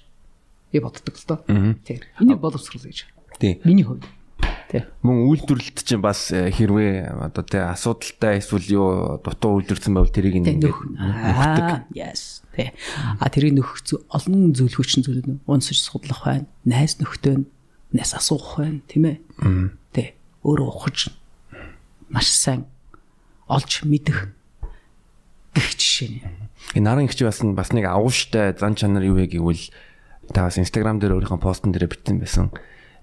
[0.73, 1.39] би боддог л доо.
[1.85, 2.01] Тийм.
[2.21, 3.07] Энийг боловсруул гэж.
[3.39, 3.61] Тийм.
[3.65, 4.05] Миний хувьд.
[4.69, 4.85] Тий.
[5.01, 10.45] Мөн үйлдвэрлэлт чинь бас э, хэрвээ одоо тий асуудалтай эсвэл юу дутуу үйлдвэрсэн байвал тэрийг
[10.45, 11.89] ингээд нөхдөг.
[11.97, 12.45] Yes.
[12.53, 12.77] Тий.
[13.17, 13.81] А тэрийг нөхөх
[14.13, 16.47] олон зүйл хүчин зүйлүүд унсаж судлах байна.
[16.69, 17.49] Найс нөхдөд
[17.97, 19.17] найс асуух байна, тийм ээ.
[19.97, 20.13] Тий.
[20.45, 21.17] Өөрөө ухаж
[22.13, 22.69] маш сайн
[23.49, 24.37] олж мэдэх
[25.59, 26.23] гэх жишээ нь.
[26.79, 29.75] Энэ нарын ихч бас бас нэг агууштай зан чанар юу вэ гэвэл
[30.31, 32.55] та бас инстаграм дээр өөрийнхөө постн дээр бичсэн байсан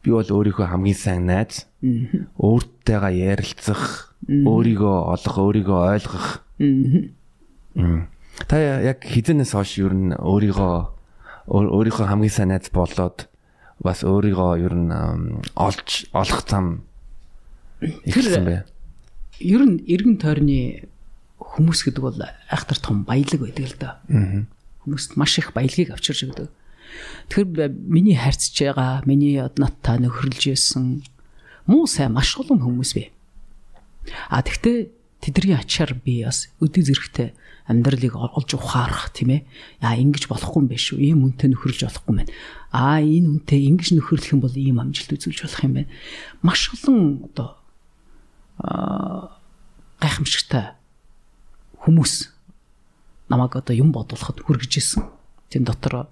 [0.06, 1.66] би бол өөрийнхөө хамгийн сайн найз.
[2.38, 6.28] Өөртөөгаа ярилцах, өөрийгөө олох, өөрийгөө ойлгох.
[8.46, 10.76] Та яг хизэнээс хойш ер нь өөрийгөө
[11.50, 13.26] өөрийнхөө хамгийн сайн найз болоод
[13.82, 14.94] бас өөрийгөө ер нь
[15.58, 16.86] олж олох зам
[17.82, 18.58] ихсэн бэ.
[19.42, 20.86] Ер нь эргэн тойрны
[21.56, 22.20] хүмүүс гэдэг бол
[22.52, 23.92] айхтар том баялаг байдаг л да.
[24.84, 26.52] Хүмүүст маш их баялагийг авчирч өгдөг.
[27.32, 31.02] Тэгэхээр миний харьцаж байгаа, миний надтай нөхөрлж байсан
[31.66, 33.10] муу сайн маш олон хүмүүс бай.
[34.30, 34.92] А тэгтээ
[35.24, 37.34] тэдний ачаар би бас өдөө зэрэгтэй
[37.66, 39.42] амьдралыг олж ухаарах тийм ээ.
[39.82, 41.02] Аа ингэж болохгүй юм биш үү?
[41.02, 42.34] Ийм үнтэй нөхөрлж болохгүй юм байна.
[42.70, 45.90] Аа энэ үнтэй ингэж нөхөрлөх юм бол ийм амжилт үзүүлж болох юм байна.
[46.46, 47.50] Маш олон одоо
[48.62, 49.42] аа
[49.98, 50.78] гайхамшигтай
[51.86, 52.34] хүмүүс
[53.30, 55.06] намайг одоо юм бодуулахад хүргэж исэн.
[55.54, 56.10] Тэн дотор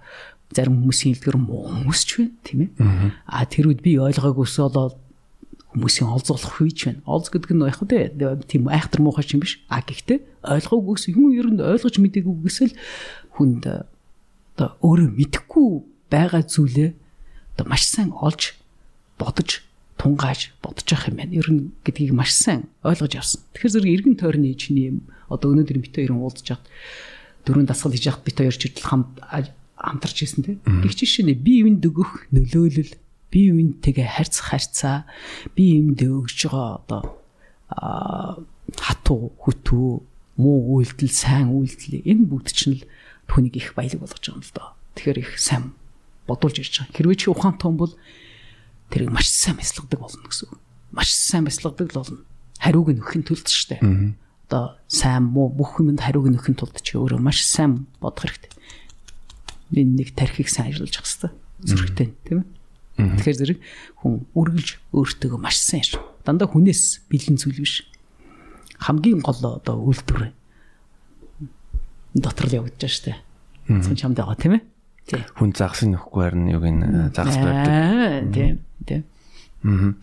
[0.54, 2.70] зарим хүмүүсийн хэлдгэр муу хүмүүс ч байна тийм ээ.
[3.26, 4.94] А тэр үед би ойлгоогүйс болоод
[5.74, 7.02] хүмүүсийн олзуулах үйч байна.
[7.06, 9.58] Олз гэдэг нь яг үү тийм айхтар муухай юм биш.
[9.66, 12.78] А гэхдээ ойлгоогүйс юм ер нь ойлгож мдэггүйгээс л
[13.34, 13.66] хүнд
[14.54, 15.66] одоо өөрөө мэдхгүй
[16.06, 16.90] байгаа зүйлээ
[17.58, 18.54] одоо маш сайн олж
[19.18, 19.66] бодож
[19.98, 21.34] тунгааж бодож явах юм байна.
[21.34, 23.42] Ер нь гэдгийг маш сайн ойлгож авсан.
[23.58, 24.98] Тэгэхээр зэрэг эргэн тойрны чиний юм
[25.28, 26.64] одоо өнөөдөр бит хоёрын уулзж хат
[27.44, 29.20] дөрөв дасгал хийж хат бит хоёр ч хамт
[29.76, 30.52] хамтарч ирсэн те.
[30.64, 32.94] Гэх жишээ нь би юунд өгөх нөлөөлөл,
[33.28, 35.04] би юунд тэгээ харьцах харьцаа,
[35.52, 37.02] би юунд өгж байгаа одоо
[38.80, 39.90] хатуу, хөтөө,
[40.40, 42.86] муу үйлдэл, сайн үйлдэл энэ бүгд чинь л
[43.28, 44.68] түүнийг их баялаг болгож байгаа юм л доо.
[44.96, 45.74] Тэгэхээр их сайн
[46.26, 46.94] бодулж ирж байгаа.
[46.96, 47.94] Хэрвээ чи ухаантай хүн бол
[48.90, 50.60] тэрийг маш сайн мэслэгдэг болно гэсэн үг.
[50.90, 52.18] Маш сайн мэслэгдэг л болно.
[52.58, 54.16] Хариуг нь өгөхийн тулд ч тийм.
[54.44, 58.54] Одоо сайн муу бүх юмд хариуг өгөхийн тулд чи өөрөө маш сайн бодох хэрэгтэй
[59.72, 61.32] энэ нэг тархийг сайн ажиллаж явах хэрэгтэй.
[61.64, 63.16] Зүрхтэй тийм ээ.
[63.18, 63.58] Тэгэхээр зэрэг
[64.02, 65.98] хүн үргэлж өөртөө маш сайн ш.
[66.22, 67.88] Дандаа хүнээс бэлэн зүйл биш.
[68.78, 70.30] Хамгийн гол одоо үйлдвэр
[72.14, 73.18] дотор л явагдаж штэ.
[73.66, 74.64] Цон чамд байгаа тийм ээ.
[75.34, 78.30] Хүн загас нөхгүй харин юг ин загас барьдаг.
[78.30, 78.54] Тийм.
[78.86, 79.02] Тийм.
[79.64, 79.94] Аа.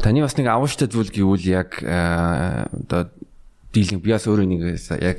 [0.00, 3.10] Таны бас нэг авууштай зүйл гэвэл яг одоо
[3.72, 4.62] дийлэн би бас өөрөө нэг
[5.02, 5.18] яг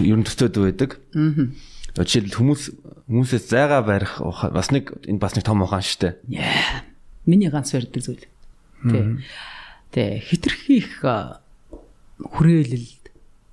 [0.00, 1.00] ер нь төсөөд байдаг.
[1.16, 2.62] Аа Жишээлбэл хүмүүс
[3.08, 4.20] хүмүүсээс зайгаа барих
[4.52, 6.44] бас нэг энэ бас нэг том ухаан шүү дээ.
[6.44, 6.84] Яа.
[7.24, 8.28] Миний ганц барьдаг зүйл.
[8.84, 9.16] Тэ.
[9.96, 11.00] Тэ хитрхи их
[12.20, 12.88] хүрээлэл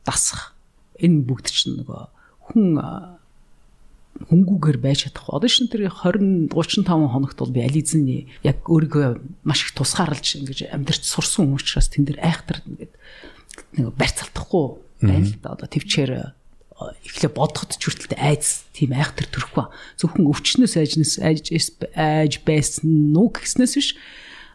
[0.03, 0.51] дасах
[0.99, 2.03] энэ бүгд чинь нөгөө
[2.51, 2.67] хүн
[4.27, 5.39] хөнгүүгээр байж чадахгүй.
[5.39, 10.67] Одоо шин тэр 20 35 хоногт бол би ализны яг өөрийгөө маш их тусгаарлаж ингэж
[10.67, 12.93] амьдрч сурсан учраас тэн дээр айхтар ингээд
[13.77, 14.65] нэг барьцалтахгүй
[15.01, 15.53] байна л да.
[15.55, 16.11] Одоо төвчээр
[17.05, 19.65] эхлээ бодоход ч хүртэл айц тийм айхтар төрөхгүй.
[19.99, 21.53] Зөвхөн өвчнөөс айжнаас айж
[21.95, 23.89] айж байсан уу гэснээс биш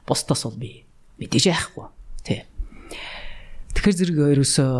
[0.04, 0.84] бусдаас бол би
[1.22, 1.86] мэдээж айхгүй.
[2.26, 2.42] Тий.
[3.76, 4.72] Тэгэхээр зэрэг ерөөсөө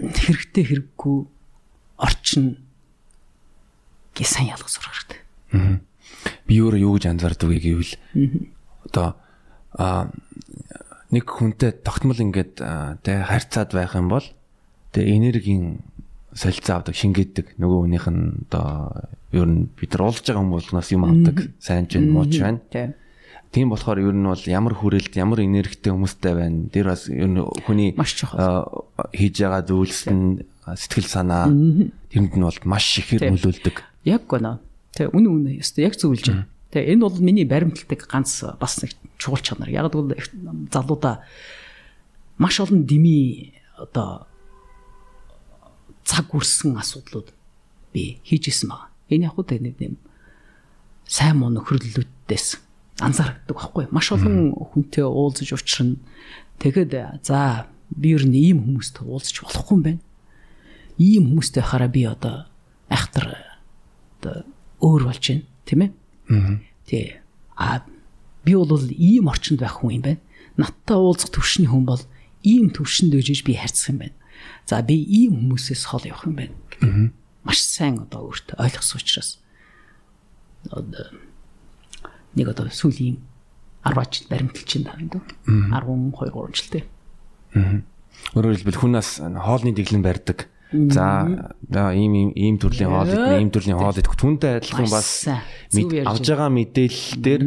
[0.00, 1.18] хэрэгтэй хэрэггүй
[2.00, 2.44] орчин
[4.16, 5.20] гээ сайн ялгаж сурах хэрэгтэй.
[6.48, 7.94] Би өөрөө юу гэж анзаардаг вэ гэвэл
[8.88, 9.16] одоо
[9.76, 10.10] а
[11.10, 12.62] нэг хүнтэй тогтмол ингээд
[13.02, 14.26] тэ харьцаад байх юм бол
[14.90, 15.86] Тэгээ энергийн
[16.34, 17.62] солилцоо авдаг, шингээдэг.
[17.62, 21.36] Нөгөө хүнийх нь одоо ер нь бид нар уулзж байгаа хүмүүст юм авдаг.
[21.62, 22.58] Сайн ч байна, муу ч байна.
[23.54, 26.66] Тийм болохоор ер нь бол ямар хүрээлт, ямар энергитэй хүмүүстэй байна.
[26.74, 31.46] Тэр бас ер нь хүний хийж байгаа зүйлс нь сэтгэл санаа
[32.10, 33.76] тэрэнд нь бол маш ихээр нөлөөлдөг.
[34.10, 34.58] Яг гэнэ.
[34.90, 36.50] Тэг үнэ үнэ ёстой яг зөвлөж байна.
[36.70, 39.70] Тэг энэ бол миний баримтлагдаг ганц бас нэг чухал чанар.
[39.70, 40.14] Яг бол
[40.70, 41.26] залуудаа
[42.38, 44.26] маш олон дими одоо
[46.04, 47.34] цаг үрсэн асуудлууд
[47.92, 48.90] би хийжсэн байгаа.
[49.10, 49.96] Энэ яг хөө нэг юм
[51.10, 52.46] сайн муу нөхөрлөлүүдээс
[53.02, 53.90] анзаардаг байхгүй.
[53.90, 55.98] Маш олон хүнтэй уулзаж учрна.
[56.62, 60.02] Тэгэхэд за би ер нь ийм хүмүүстэй уулзах болохгүй юм байна.
[60.98, 62.46] Ийм хүмүүстэй хараа би одоо
[62.86, 63.34] айхтар
[64.20, 64.46] одоо
[64.78, 65.90] өөр болж байна, тийм ээ?
[66.86, 67.20] Тий.
[67.56, 67.82] А
[68.44, 70.20] би бол ийм орчинд байх хүн юм байна.
[70.56, 72.02] Надтай уулзах төвшний хүн бол
[72.42, 74.16] ийм төвшөнд дэжиж би харьцах юм байна.
[74.66, 76.54] За би ийм хүмүүсээс хол явах юм байна.
[77.44, 79.40] Маш сайн одоо өөртөө ойлгосон учраас
[82.36, 83.16] нэг одоо сүүлийн
[83.84, 85.22] 10 жил баримталж байна даа.
[85.48, 86.84] 12 3 жилтэй.
[88.36, 90.49] Өөрөөр хэлбэл хүнээс хоолны дэглэн барьдаг.
[90.70, 96.50] За ийм ийм төрлийн хоол идэх, ийм төрлийн хоол идэх түнтэй адилхан бас авж байгаа
[96.54, 97.42] мэдээлэл дээр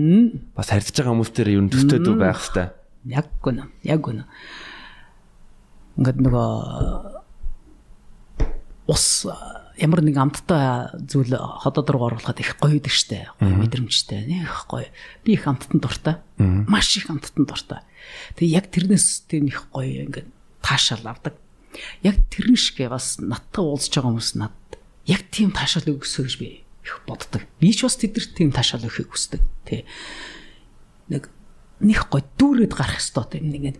[0.51, 2.71] бас харьцаж байгаа хүмүүстээр ер нь төстэй байх хэвээр.
[3.07, 3.71] Яг гүн.
[3.83, 4.27] Яг гүн.
[5.95, 6.51] Ингээд нөгөө
[8.91, 9.27] ус
[9.79, 13.31] ямар нэг амттай зүйл ходоод руу оруулахад их гоё идэг штэ.
[13.39, 14.27] Мэдрэмжтэй.
[14.27, 14.91] Нэг гоё.
[15.23, 16.19] Би их амттан дуртай.
[16.37, 17.79] Маш их амттан дуртай.
[18.35, 20.27] Тэгээ яг тэрнээс тийм их гоё ингээд
[20.59, 21.39] таашаал авдаг.
[22.03, 24.55] Яг тэрэн шигэ бас надтай уулзж байгаа хүмүүс над
[25.09, 27.43] яг тийм таашаал өгсөө гэж би их боддог.
[27.59, 29.41] Би ч бас тэдэрт тийм таашаал өгөхийг хүсдэг.
[29.65, 29.87] Тэ.
[31.07, 31.31] Нэг
[31.83, 33.77] них гой дүүрээд гарах хэвээр тийм ингээд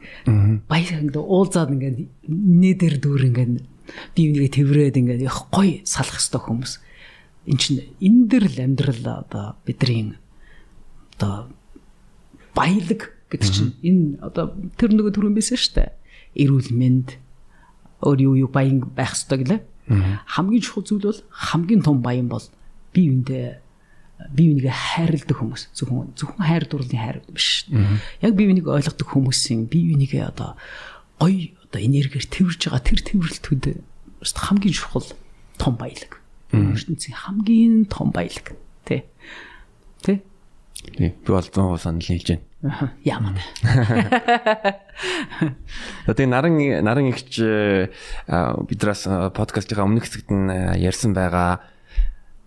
[0.68, 3.54] баяр ингээд уулзаад ингээд нээдэр дүүр ингээд
[4.16, 6.74] бие бинийгээ тэрврээд ингээд их гоё салах хэвээр хүмүүс.
[7.48, 10.16] Эн чинь энэ дэр л амьдрал одоо бидний
[11.16, 11.52] одоо
[12.56, 15.92] баялаг гэдэг чинь энэ одоо тэр нөгөө түрүүн байсан шүү дээ.
[16.44, 17.23] Эрүүл мэнд
[18.04, 19.62] өөр юу юу баян байх хэвээр гэлээ.
[20.28, 22.44] Хамгийн чухал зүйл бол хамгийн том баян бол
[22.94, 23.64] бие биендээ
[24.32, 27.68] бие бинийг хайрладаг хүмүүс зөвхөн зөвхөн хайр дурлалын хайр биш.
[28.22, 30.56] Яг бие бинийг ойлгодог хүмүүсийн бие бинийгээ одоо
[31.20, 33.66] гоё одоо энергиэр тэрвэрж байгаа тэр тэрвэрлтүүд
[34.24, 35.08] хамгийн чухал
[35.58, 36.22] том баялаг.
[36.54, 38.54] ертөнцийн хамгийн том баялаг.
[38.86, 39.10] Тэ.
[40.06, 40.22] Тий.
[40.98, 42.92] Би бол 100% санал нийлж байна.
[43.04, 43.34] Яамаа.
[46.08, 47.40] Тэгээ наран наран ихч
[48.70, 50.48] бидраас подкастынхаа өмнөх хэсэгт нь
[50.80, 51.60] ярьсан байгаа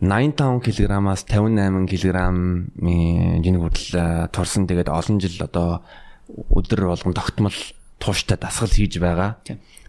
[0.00, 5.84] 85 кг-аас 58 кг-ийн жинг хүртэл турсан тэгээд олон жил одоо
[6.28, 7.56] өдөр болгон тогтмол
[7.98, 9.40] тууштай дасгал хийж байгаа.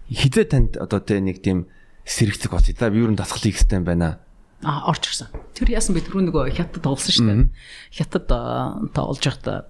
[0.07, 1.67] Хизээ танд одоо тэ нэг тийм
[2.07, 2.71] сэрэгцэг бос.
[2.71, 4.23] За би юу н дасгал хийх юм байна.
[4.65, 5.27] А орч ирсэн.
[5.53, 7.49] Тэр яасан бэ түрүү нөгөө хятад тоглосон шүү дээ.
[7.93, 8.25] Хятад
[8.93, 9.69] тоглож байхдаа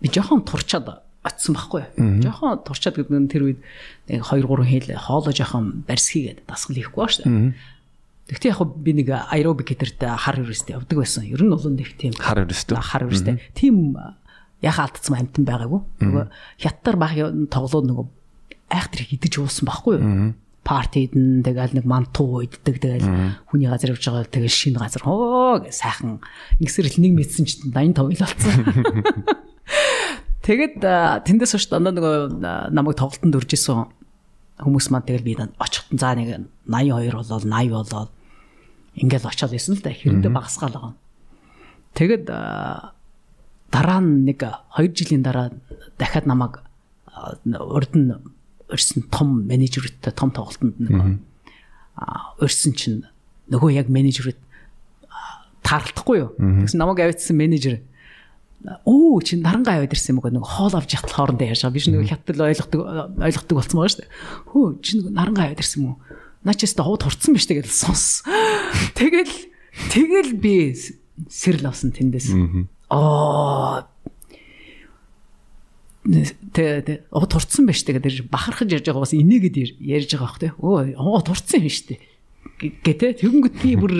[0.00, 1.84] би жоохон турчаад очсон байхгүй.
[2.24, 3.60] Жоохон турчаад гэдэг нь тэр үед
[4.08, 7.52] 2 3 хэл хоолоо жоохон барьсхийгээд дасгал хийхгүй ба шүү дээ.
[8.28, 11.24] Тэгтээ яг би нэг аэробик гитэрт хар юристтэй явдаг байсан.
[11.28, 12.76] Ер нь бол нэг тийм хар юристтэй.
[12.80, 13.36] Хар юристтэй.
[13.52, 13.96] Тийм
[14.64, 15.80] яха алдсан амтан байгаагүй.
[16.00, 16.24] Нөгөө
[16.60, 17.12] хятар баг
[17.52, 18.06] тоглоод нөгөө
[18.68, 20.04] айхтар идэж уусан байхгүй юу?
[20.68, 23.08] Партид нь тэгэл нэг мантуу иддэг тэгэл
[23.48, 26.20] хүний газар явж байгаа тэгэл шинэ газар хоо гэ сайхан
[26.60, 28.56] ингэсэрэл нэг мэдсэн чинь 85 ил болсон.
[30.44, 30.84] Тэгэд
[31.24, 32.16] тэндээс хойш дандаа нөгөө
[32.68, 33.88] намайг тоглолтод урж исэн
[34.60, 38.10] хүмүүс маань тэгэл би очихтан за нэг 82 болоод 80 болоод
[38.96, 40.94] ингээл очиод исэн л да хэрэндээ багасгаал байгаа.
[41.96, 42.24] Тэгэд
[43.72, 45.52] дараа нь нэг 2 жилийн дараа
[45.96, 46.64] дахиад намайг
[47.54, 48.12] урд нь
[48.68, 51.20] өрсөн том менежертэй том тоглолтод нэг
[52.40, 53.02] өрсөн чинь
[53.48, 54.38] нөгөө яг менежерүүд
[55.64, 56.30] таарлахгүй юу.
[56.38, 57.80] Тэгсэн намайг авчихсан менежер
[58.84, 61.76] оо чи нарангаа аваад ирсэн юм уу нэг хоол авч яхад хоорондоо ярьж байгаа.
[61.76, 62.80] Би ч нэг хятад ойлгодог
[63.22, 64.10] ойлгодог болсон байгаа шүү дээ.
[64.50, 65.96] Хөө чи нэг нарангаа аваад ирсэн юм уу?
[66.42, 68.26] Начаас та хууд хурцсан биз тэгэл сонс.
[68.98, 69.34] Тэгэл
[69.94, 70.74] тэгэл би
[71.30, 72.34] сэрл авсан тэндээс.
[72.90, 73.86] Аа
[76.52, 80.48] тэ оо турцсан байж тээ гэдэг бахархаж ярьж байгаа бас инээгээд ярьж байгаа бах тэ
[80.58, 82.00] өө оо турцсан юм штэ.
[82.58, 83.94] Гэтэ тэгэнгүүт би бүр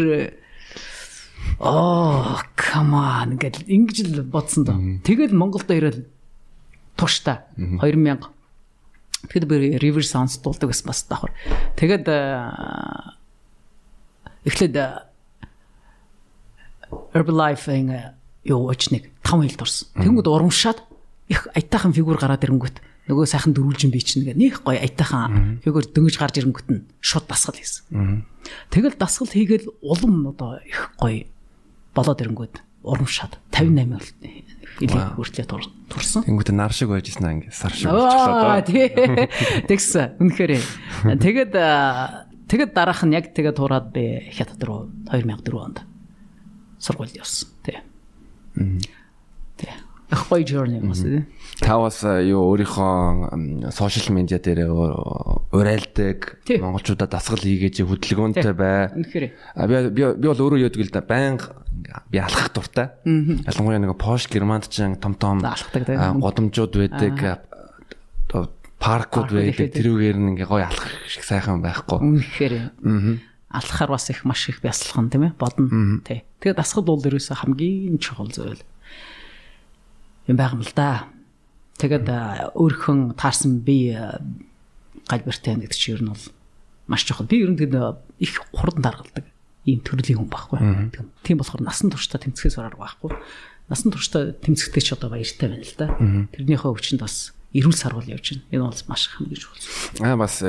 [1.61, 4.79] оо come on гэдэг ингэж л бодсон доо.
[5.03, 6.07] Тэгэл Монголд ирэл
[6.97, 8.39] тушта 2000
[9.27, 11.35] Тэгэхэд би river sounds дуулдаг бас бас давхар.
[11.75, 12.07] Тэгээд
[14.47, 14.77] эхлээд
[17.13, 18.15] Herbalife-ийн
[18.47, 19.11] юу очныг.
[19.27, 19.89] 5 хил дурсан.
[19.99, 20.88] Тэнгүүд урамшаад
[21.29, 26.17] их аятайхан фигур гараад ирэнгүүт нөгөө сайхан дөрүүлжин бий чинь нэг гоё аятайхан фигур дөнгөж
[26.21, 28.25] гарч ирэнгүүт нь шууд дасгал хийсэн.
[28.73, 31.25] Тэгэл дасгал хийгээл улам одоо их гоё
[31.97, 32.55] болоод ирэнгүүт
[32.85, 35.47] урамшаад 58 илээ хүртлээ
[35.91, 36.23] турсан.
[36.23, 38.63] Тэнгүүтээ нар шиг байж гисэн аа ингэ сар шиг болчихлоо.
[39.67, 40.21] Тэгсэн.
[40.23, 40.53] Үнэхээр.
[41.19, 41.53] Тэгээд
[42.49, 45.83] тэгээд дараах нь яг тэгээд тураад би хятад руу 2004 онд
[46.79, 47.51] сургуульд явсан.
[47.67, 47.83] Тий.
[50.09, 50.17] Тий.
[50.17, 51.25] Ах гоё journey юм уу?
[51.61, 54.73] Та бас юу өөрийнхөө сошиал медиа дээр
[55.53, 58.89] урайлдаг монголчуудад дасгал хийгээч хөдөлгөөнтэй бай.
[58.97, 59.27] Үнэхээр.
[59.93, 61.61] Би би бол өөрөө яадаг л да байнга
[62.09, 62.89] би алхах дуртай.
[63.05, 67.45] Ялангуяа нэг Пош Германд ч том том годомжууд байдаг.
[68.79, 69.75] паркууд байдаг.
[69.75, 71.99] Тэрүүгээр нь ингээ гоё алхах шиг сайхан байхгүй.
[71.99, 72.55] Үнэхээр.
[73.51, 76.01] Алхахаар бас их маш их бясалхан тийм ээ бодно.
[76.07, 76.23] Тий.
[76.41, 78.63] Тэгээд дасгал бол ерөөсөө хамгийн чухал зүйл
[80.29, 81.09] юм байгаа юм л да.
[81.81, 82.07] Тэгээд
[82.55, 83.97] өөрхөн таарсан би
[85.09, 86.27] галбиртай байна гэдэг чинь ер нь бол
[86.87, 87.27] маш чухал.
[87.27, 89.25] Би ер нь тэгээд их хурдан даргалдаг
[89.65, 90.59] ийм төрлийн хүн байхгүй.
[91.25, 93.17] Тийм болохоор насан туршдаа тэмцэхээс бараар байхгүй.
[93.73, 95.87] Насан туршдаа тэмцэхтэй ч одоо баяртай байна л да.
[96.37, 98.45] Тэрнийхээ өвчнөд бас эрүүл сарвал явж байна.
[98.53, 99.65] Энэ бол маш хамгийн чухал.
[100.05, 100.41] Аа бас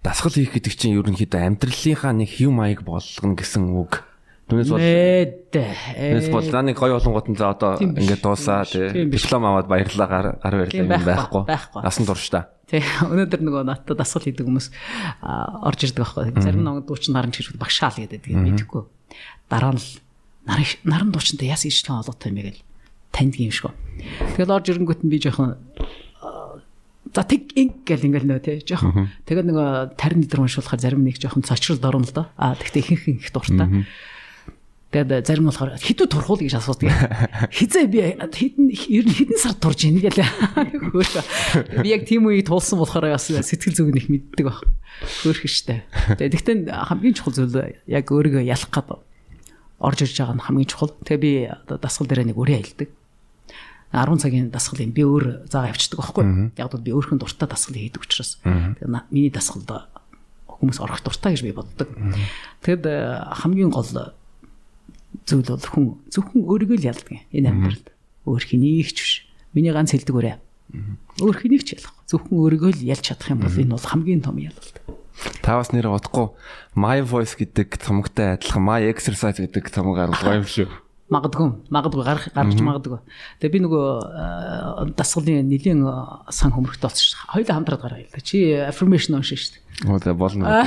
[0.00, 4.04] дасгал хийх гэдэг чинь ерөнхийдөө амьдралынхаа нэг хэв маяг болгоно гэсэн үг
[4.50, 9.06] Түүнээс бол Түүнээс бол нэг гоё болонгууд нь за одоо ингээд дуусаа тий.
[9.06, 11.42] Диплом аваад баярлалаа гар барилаа юм байхгүй.
[11.80, 12.50] Насан туршдаа.
[12.66, 12.82] Тий.
[13.06, 14.66] Өнөөдөр нөгөө надад дасгал хийдэг хүмүүс
[15.22, 16.34] орж ирдэг байхгүй.
[16.42, 18.82] Зарим нэг дуучин наран чирхүүд багшаал гэдэг тийм мэдэхгүй.
[19.50, 19.82] Дараа нь
[20.84, 22.62] наран дуучинтай яс ижилхэн олоотой юм бэ гэл
[23.14, 23.70] танд юм шиг.
[24.38, 25.58] Тэгэл орж ирэнгүүт нь би жоохон
[27.10, 29.10] За тэг инг гэл ингээл нөө тий жоохон.
[29.26, 32.26] Тэгээд нөгөө тарин дээр уншуулахаар зарим нэг жоохон цочрол дорно л доо.
[32.38, 33.82] Аа тэгтээ ихэнх их дуртай.
[34.90, 36.90] Тэгээд зарим болохоор хідүү турхуул гэж асуудаг.
[37.54, 40.26] Хизээ би хідэн ер нь хідэн сар турж ийн гэлээ.
[41.86, 44.66] Би яг тийм үед туулсан болохоор бас сэтгэл зүг нэг мэддэг баг.
[45.22, 45.86] Хөөх штэ.
[46.18, 48.98] Тэгээд тэгтээ хамгийн чухал зүйл яг өөрийгөө ялах гад
[49.78, 50.90] орж ирж байгаа нь хамгийн чухал.
[51.06, 51.32] Тэгээ би
[51.70, 52.90] дасгал дээр нэг өрөө аялдаг.
[53.94, 54.90] 10 цагийн дасгал юм.
[54.90, 56.50] Би өөр заа авчдаг байхгүй.
[56.58, 58.42] Яг бол би өөрхөн дуртай дасгал хийдэг учраас.
[58.42, 59.86] Тэгээд миний дасгалд
[60.50, 61.88] хүмүүс орох дуртай гэж би боддог.
[62.66, 62.84] Тэгэд
[63.38, 63.86] хамгийн гол
[65.30, 67.86] зүйл бол хүн зөвхөн өөрийгөө л ялдаг энэ амьдралд.
[68.26, 69.12] Өөр хэнийг ч биш.
[69.54, 70.36] Миний ганц хэлдэг өрөө.
[71.22, 71.94] Өөр хэнийг ч ялах.
[72.10, 74.76] Зөвхөн өөрийгөө л ялж чадах юм бол энэ бол хамгийн том ялалт.
[75.42, 76.34] Та бас нэр бодохгүй
[76.74, 80.68] My Voice гэдэг цомогтой адилхан My Exercise гэдэг цомог гаргав юм шүү.
[81.14, 83.02] Магадгүй, магадгүй гарах гарч магадгүй.
[83.42, 85.82] Тэгээ би нөгөө дасгалын нэлийн
[86.30, 87.18] сан хөмөрхт болсон шүү.
[87.34, 88.22] Хоёулаа хамтраад гараа хэлдэг.
[88.22, 89.94] Чи affirmation уншин шүү дээ.
[89.94, 90.44] Одоо болно.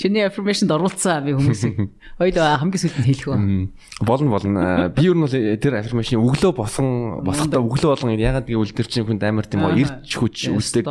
[0.00, 1.88] Чиний affirmation-д оруулсан би хүмүүсийг.
[2.18, 4.04] Хоёул хамгийн сүүлд нь хэлэх үү?
[4.04, 4.88] Болно болно.
[4.92, 9.06] Би ер нь бол тэр affirmation өглөө босон босохдоо өглөө болгон ягаад гэвэл тэр чинь
[9.08, 10.84] хүнд амар тийм ирч хүч үүсдэг.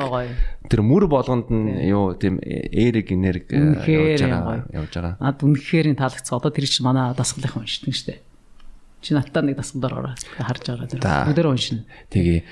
[0.70, 5.14] Тэр мөр болгонд нь юу тийм эрэг энерги явж байгаа явж байгаа.
[5.22, 6.38] Ад үнэхээр таалагдсан.
[6.38, 8.29] Одоо тэр чинь манай дасгалынхан уншдаг шүү дээ.
[9.00, 11.32] Чи надтай нэг дасгалдаар ороо харж байгаа.
[11.32, 11.88] Өдөр уншина.
[12.12, 12.44] Тэгээ.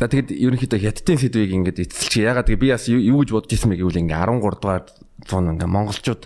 [0.00, 2.24] За тэгэд ерөнхийдөө хятадын сэдвийг ингээд эцэлчих.
[2.24, 4.84] Ягаад гэвэл би бас юу гэж бодож ирсэн бэ гэвэл ингээд 13 дугаар
[5.28, 6.22] зуун ингээд монголчууд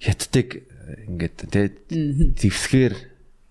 [0.00, 0.48] хятадыг
[1.12, 1.60] ингээд тэ
[2.40, 2.94] зевсгээр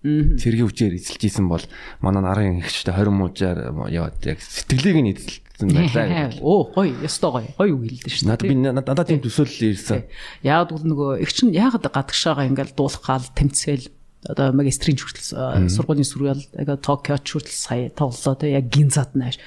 [0.02, 1.62] цэргийн хүчээр эзэлж исэн бол
[2.02, 6.34] манай нарын ихчтэй 20 муужаар яваад яг сэтгэлийг нь эзэлсэн байлаа.
[6.42, 7.50] Оо гоё, ёстой гоё.
[7.54, 8.26] Гоё үг хэлдэж шин.
[8.26, 10.02] Надад би надад тийм төсөөлөл ирсэн.
[10.42, 13.86] Яг бол нөгөө их чин ягаад гадагшаага ингээл дуулах гал тэмцээл
[14.22, 19.42] одоо магистрийн хүртэл сургуулийн сүрэл яг Токиод хүртэл сая тоглолоо те яг гинзад нааш.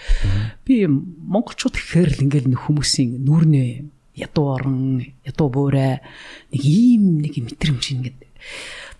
[0.67, 3.87] Би монголчууд гэхээр л ингээл нэг хүмүүсийн нүрнээ
[4.19, 6.03] ядуу орон ядуу буурай
[6.51, 8.19] нэг ийм нэг мэдрэмж ингээд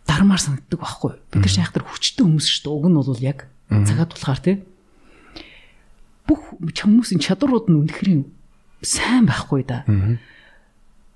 [0.07, 1.11] дармаар санагддаг байхгүй.
[1.35, 2.75] Бид нар шахтар хүчтэй хүмүүс шүү дээ.
[2.75, 4.63] Уг нь бол яг цагаат болохоор те
[6.23, 8.09] бүх хүмүүсийн чадрууд нь үнэхээр
[8.81, 9.85] сайн байхгүй да.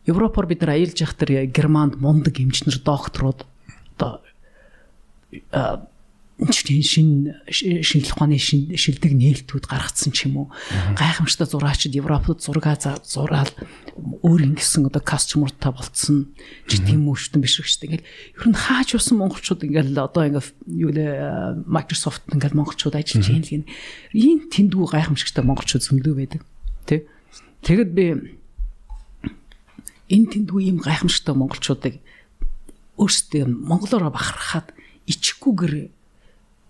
[0.06, 3.46] Европоор бид нар аялж явах тэр Германд мундаг эмчнэр докторууд
[6.48, 10.52] чинь шин шинжлэх ухааны шилдэг нээлтүүд гаргацсан ч юм уу
[10.96, 13.52] гайхамшигтай зураачид Европод зураг зураал
[14.24, 16.32] өөр ингэсэн одоо кастомертай болцсон
[16.72, 18.00] ч тийм өвчтөн биш дээ.
[18.00, 18.08] Ингээл
[18.40, 23.44] ер нь хааж усан монголчууд ингээл одоо ингээл юу нэ Microsoft ингээл монголчууд ажиллаж ийм
[23.44, 23.68] л
[24.16, 26.42] ийм тэндүү гайхамшигтай монголчууд зөндөө байдаг.
[26.88, 27.04] Тэ?
[27.68, 28.06] Тэгэд би
[30.08, 32.00] энэ тэндүү ийм гайхамшигтай монголчуудыг
[32.96, 34.79] өөрсдөө монголоор бахархаад
[35.10, 35.76] ичхгүйгээр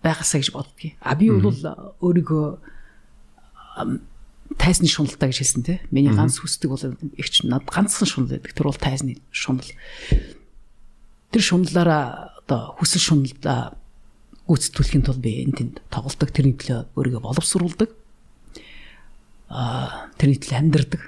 [0.03, 0.95] байгаасаа гэж боддгийг.
[1.03, 1.59] А би бол
[1.99, 2.47] өөрийгөө
[4.57, 5.79] тайзны шуналтай гэж хэлсэн те.
[5.91, 6.83] Миний ганц хүсдэг бол
[7.19, 8.55] ихч над ганцхан шунал байдаг.
[8.55, 9.67] Тэр бол тайзны шунал.
[11.29, 13.77] Тэр шуналаараа одоо хүсэл шуналдаа
[14.49, 17.89] гүйцэтгүүлэхийн тулд би энэ тэнд тоглолдог тэрний төлөө өөрийгөө боловсруулдаг.
[19.53, 21.01] Аа тэрний төлөө амьдардаг.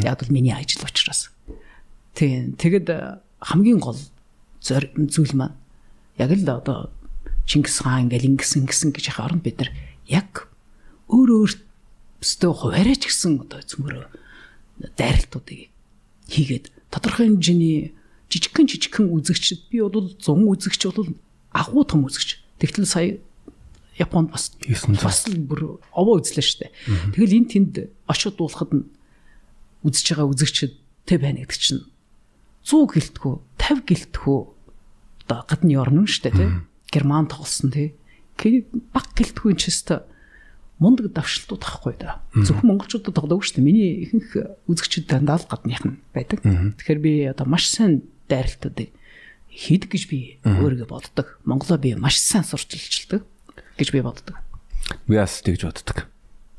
[0.00, 1.28] Яг бол миний ажил учраас.
[2.16, 2.56] Тийм.
[2.56, 2.88] Тэгэд
[3.44, 4.00] хамгийн гол
[4.64, 5.52] зүйл маань
[6.18, 6.90] яг л одоо
[7.46, 9.70] Чингис хаан ингээл ингэсэн ингэсэн гэж харна бид нар
[10.10, 10.50] яг
[11.06, 14.04] өөр өөртөө хуваараач гэсэн одоо цөмөрөө
[14.98, 15.70] дайралтуудыг
[16.26, 17.94] хийгээд тодорхой хэмжээний
[18.30, 21.14] жижигхэн жижигхэн үзэгчд би бол 100 үзэгч бол
[21.54, 22.42] агуу том үзэгч.
[22.58, 23.18] Тэгтэл сая
[23.96, 24.52] Японд бас
[25.00, 26.68] бас бүр овоо үзлээ штэ.
[27.16, 28.84] Тэгэл эн тэнд очиод дуулахад нь
[29.86, 31.86] үзэж байгаа үзэгчтэй байна гэдэг чинь
[32.66, 34.38] 100 гэлтгүү 50 гэлтгүү
[35.26, 36.50] одоо гадны орно штэ тий.
[36.94, 37.94] Герман тоглосон тий.
[38.94, 40.06] Баг гэлтгүү энэ ч өстө
[40.78, 42.22] мундаг давшилтууд ахгүй да.
[42.36, 43.66] Зөвхөн монголчуудад тоглоог шүү дээ.
[43.66, 46.44] Миний ихэнх үзэгчид дандаа л гадных нь байдаг.
[46.44, 48.92] Тэгэхээр би одоо маш сайн дайралтуудыг
[49.48, 51.40] хийдэг гэж би өөрийгөө боддог.
[51.48, 53.24] Монголоо би маш сайн сурчилчилдаг
[53.80, 54.36] гэж би боддог.
[55.08, 56.06] Би бас тэгж боддог.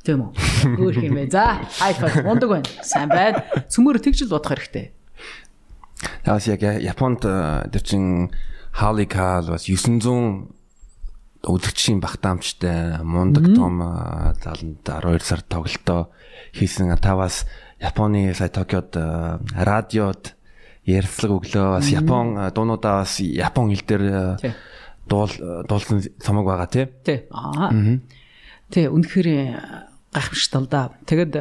[0.01, 0.81] Тийм үү.
[0.81, 1.29] Өөр юм бэ.
[1.29, 2.69] За, хайфа мундаг байна.
[2.81, 3.45] Сайн байна.
[3.69, 4.97] Цөмөр тэгж л бодох хэрэгтэй.
[6.25, 8.33] Таас яг Японд тэр чин
[8.77, 10.53] Халикал бас 900
[11.49, 13.81] өдөгчийн багтаамжтай мундаг том
[14.37, 16.13] заланд 12 сар тоглолтоо
[16.53, 16.93] хийсэн.
[17.01, 17.47] Та бас
[17.81, 20.35] Японы сая Токиод радиод
[20.85, 24.05] ярьцлага өглөө бас Япон дуунуудаа бас Япон хэл дээр
[25.09, 25.33] дуул
[25.65, 26.85] дуулсан цомог байгаа тий.
[27.01, 27.25] Тий.
[27.33, 27.73] Аа.
[28.69, 29.57] Тий, үнэхээр
[30.13, 30.93] гайхамшигтай л да.
[31.09, 31.33] Тэгэд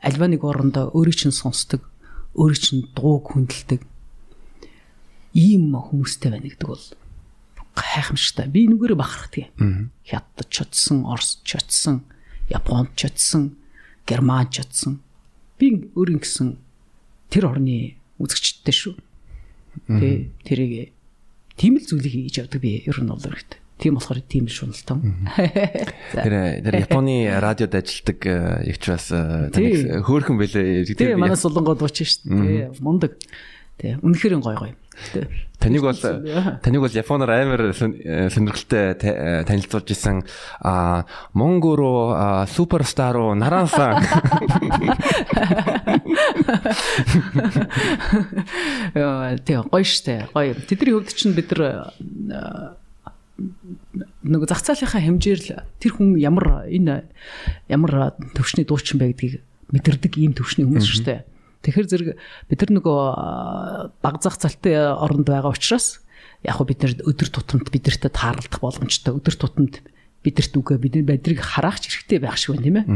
[0.00, 1.84] альва нэг орондоо өөрийг чинь сонсдог,
[2.32, 3.84] өөрийг чинь дууг хүндэлдэг
[5.38, 6.84] ийм хүмүүстэй байна гэдэг бол
[7.78, 8.50] гайхамшигтай.
[8.50, 9.54] Би нүгээрээ бахархдаг.
[10.02, 12.02] Хятад чодсон, Орос чодсон,
[12.50, 13.54] Японд чодсон,
[14.02, 14.98] Герман чодсон.
[15.62, 16.58] Би өөр ингэсэн
[17.30, 18.94] тэр орны үзэгчтэй шүү.
[19.86, 20.90] Тэ тэрийг
[21.54, 23.62] тийм л зүйлийг хийж явдаг би ер нь бол хэрэгтэй.
[23.78, 24.98] Тийм болохоор тийм л шуналтай.
[26.18, 26.34] Тэр
[26.66, 28.18] тэр Японы радиод ажилладаг
[28.66, 29.06] ягч бас
[29.54, 30.98] таныг хөөхөн байлээ.
[30.98, 32.74] Тийм манай солонгод ууч шүү дээ.
[32.82, 33.14] Мундаг.
[33.78, 34.72] Тэ үнэхээр гой гой.
[35.58, 38.94] Таныг бол таныг бол Японоор амар сонирхолтой
[39.42, 40.22] танилцуулж исэн
[40.62, 42.14] а Монго руу
[42.46, 43.98] суперстар руу нараасан.
[48.94, 50.54] Яа тий гоё штэ гоё.
[50.54, 52.78] Тэдний хувьд чинь бид нар
[54.22, 57.02] нэг зах зээлийнхаа хэмжээр л тэр хүн ямар энэ
[57.66, 59.42] ямар төвшний дуучин бай гэдгийг
[59.74, 61.20] мэдэрдэг ийм төвшний хүмүүс шүү дээ.
[61.62, 62.08] Тэгэхээр зэрэг
[62.48, 63.00] бид нар нөгөө
[64.02, 66.00] баг зах залтай оронд байгаа учраас
[66.46, 69.82] яг бид нар өдөр тутамд бидэртээ тааралдах боломжтой өдөр тутамд
[70.22, 72.86] бидэрт үгээ бидний байдрыг хараач хэрэгтэй байх шиг байна тийм ээ.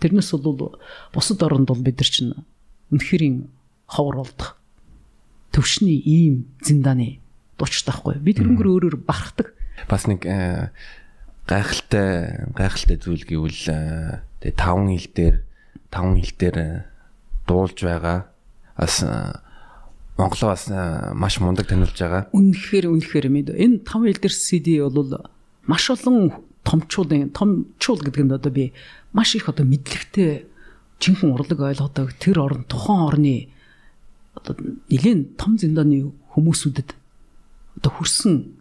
[0.00, 0.80] Тэрнээс бол
[1.12, 2.32] бусад оронд бол бид нар чинь
[2.92, 3.48] үнэхэрийн
[3.88, 4.56] ховор болдох
[5.52, 7.20] төвшний ийм зиндааны
[7.58, 8.20] дуучтай байхгүй.
[8.22, 9.52] Би тэрнгэр өөрөөр бахархдаг.
[9.88, 10.24] Бас нэг
[11.48, 13.64] гайхалтай гайхалтай зүйл гэвэл
[14.44, 15.36] тэгээ таван хил дээр
[15.90, 16.56] таван хил дээр
[17.48, 18.28] дуулж байгаа.
[18.76, 19.02] Бас
[20.18, 20.68] Монголоо бас
[21.14, 22.28] маш мундаг танилж байгаа.
[22.36, 23.48] Үнэхээр үнэхээр мэд.
[23.56, 25.24] Энэ 5 хил дээр CD бол
[25.64, 26.34] маш олон
[26.68, 28.72] томчуудын томчуул гэдэг нь одоо би
[29.16, 30.44] маш их одоо мэдлэгтэй
[31.00, 33.36] жинхэнэ урлаг ойлгодог тэр орн тухайн орны
[34.34, 34.54] одоо
[34.90, 36.92] нэгэн том зиндааны хүмүүсүүдэд
[37.78, 38.58] одоо хүрсэн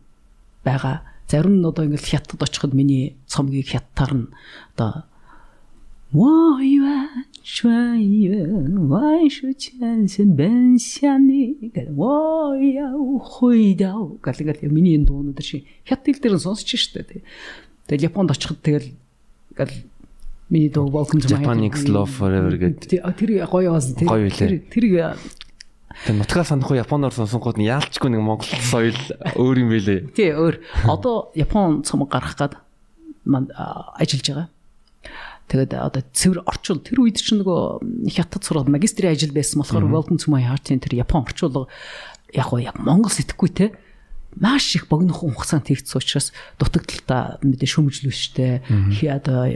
[0.64, 1.04] байгаа.
[1.28, 4.28] Зарим нь одоо ингээл хятад очиход миний цомгийг хятадаар нь
[4.78, 5.04] одоо
[6.14, 7.10] 我愿
[7.47, 8.47] 穿越
[8.89, 17.23] 万水千山奔向你我要回到гэл гэл миний энэ дуунууд шиг хят хэл дээр нь сонсч штэ тий.
[17.89, 18.95] Тэгэл Японд очиход тэгэл
[19.57, 19.75] гэл
[20.49, 22.89] миний дуу Welcome to my Japanese Love Forever гэдэг.
[22.89, 24.07] Тэр гоё бас тий.
[24.07, 25.17] Тэр тэр
[25.93, 28.97] Тэг нутгаа санахгүй японоор сонсонгууд нь яалчгүй нэг монгол соёл
[29.37, 30.01] өөр юм байлээ.
[30.17, 30.89] Тий, өөр.
[30.89, 32.59] Одоо Япон цомог гарах гад
[33.23, 34.49] ажиллаж байгаа.
[35.48, 39.88] Тэгээд одоо цэвэр орчуул тэр үед чинь нөгөө хятад сураад магистрийн ажил байсан болохоор
[40.20, 41.72] to my heart-ийн тэр Япон орчуулга
[42.36, 43.72] яг уу яг Монгол сэтгэхгүй те
[44.36, 48.60] маш их богино хугацаанд хийгдсэн учраас дутагдaltaа мэдээ шөмжлөштэй
[49.08, 49.48] одоо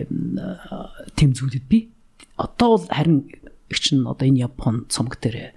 [1.20, 1.92] тэм зүйлүүд би
[2.40, 3.28] одоо бол харин
[3.68, 5.52] их чинь одоо энэ Япон цомог дээр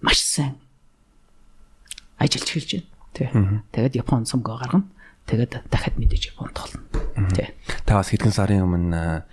[0.00, 0.56] маш сайн
[2.18, 2.88] ажиллаж эхэлж байна.
[3.12, 3.28] Тий.
[3.72, 4.88] Тэгээд Япон цомгоо гаргана.
[5.26, 6.80] Тэгээд дахиад мэдээж Японд толно.
[7.36, 7.52] Тий.
[7.84, 9.24] Та бас хэдхэн сарын өмнө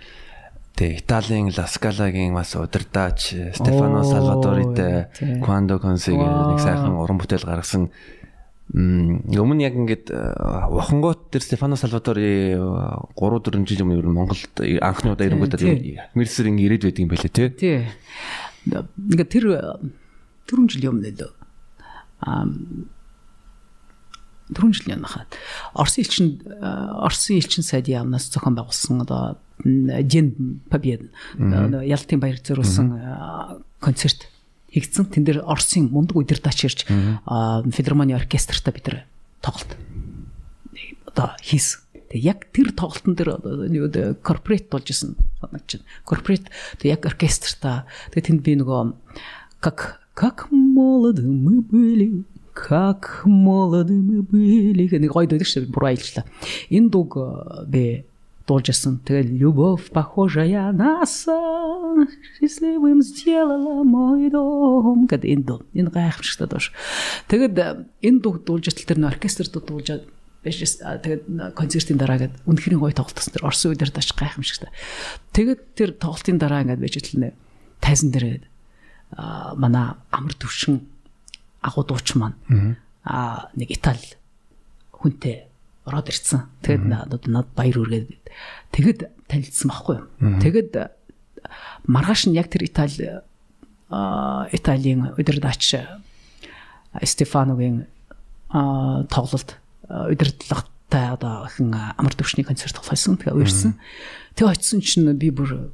[0.74, 4.74] Тэ Италийн Ласкалагийн бас удирдаач Стефано Салвадорид
[5.38, 7.94] Quando Consiglio нэг сайхан уран бүтээл гаргасан
[8.74, 15.14] өмнө яг ингээд Вохонгот тэр Стефано Салвадори 3 4 жил өмнө ер нь Монголд анхны
[15.14, 17.48] удаа ирэнгүүтээ Мерсер ингэ ирээд байдаг юм байлээ тий.
[17.54, 17.78] Тий.
[18.66, 19.44] Ингээд тэр
[20.50, 21.30] 4 жил өмнө л
[22.18, 22.50] аа
[24.52, 25.26] 4 жил янаха.
[25.72, 34.28] Орсын элчин Орсын элчин сайдын яамнаас зохион байгуулсан одоо Ден Побед Ялтын баяр зориулсан концерт
[34.72, 35.06] хийгдсэн.
[35.06, 39.04] Тэн дээр Орсын мундаг удирдаач ирж филармони оркестртаа бид нар
[39.40, 39.76] тоглолт
[41.06, 41.80] одоо хийсэн.
[42.10, 43.40] Тэг яг тэр тоглолтын дээр
[43.72, 43.88] юу
[44.20, 45.80] корпорат болж исэн санагч.
[46.04, 48.92] Корпорат тэг яг оркестрта тэг тэнд би нөгөө
[49.60, 52.24] как как молоды мы были
[52.54, 56.24] как молоды мы были нэг гоё дээд шүү буруу аялчлаа.
[56.70, 57.18] Энэ дуг
[57.66, 58.06] би
[58.46, 59.02] дуулж исэн.
[59.02, 62.06] Тэгээд любовь похожая на сон
[62.38, 65.66] счастливым сделала мой дом гэдэг энэ дуг.
[65.74, 66.72] Энэ гайхамшигтай дууш.
[67.26, 67.58] Тэгээд
[68.00, 70.06] энэ дуг дуулж атал тэр оркестрт дуулжаад
[70.44, 74.70] биш тэгээд концертын дараа гээд үнэхээр гоё тоглолтсон тэр Орсын үедэр тач гайхамшигтай.
[75.34, 77.32] Тэгээд тэр тоглолтын дараа ингээд байж тэлнэ
[77.80, 78.46] тайзан дээр
[79.16, 80.93] аа манай амар төвшин
[81.64, 84.04] агуу дууч маань аа нэг Итали
[84.92, 85.48] хүнтэй
[85.88, 86.44] ороод ирсэн.
[86.60, 88.20] Тэгээд надад над баяр үргээд
[88.72, 90.06] тэгэд танилцсан байхгүй юу.
[90.44, 90.72] Тэгэд
[91.88, 93.24] маргааш нь яг тэр Итали
[94.52, 95.88] Италийн удирдаач
[97.00, 97.88] Стефаногийн
[98.52, 99.56] аа тоглолт
[99.88, 103.16] удирдлагатай одоо хэн амар төвшний концерт тоглосон.
[103.16, 103.80] Тэгээ уурсан.
[104.36, 105.72] Тэгээ очисон чинь би бүр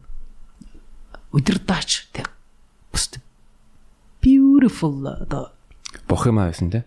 [1.35, 2.31] удирдаач тэг
[4.21, 5.53] beautiful одоо
[6.11, 6.85] бох юм байсан те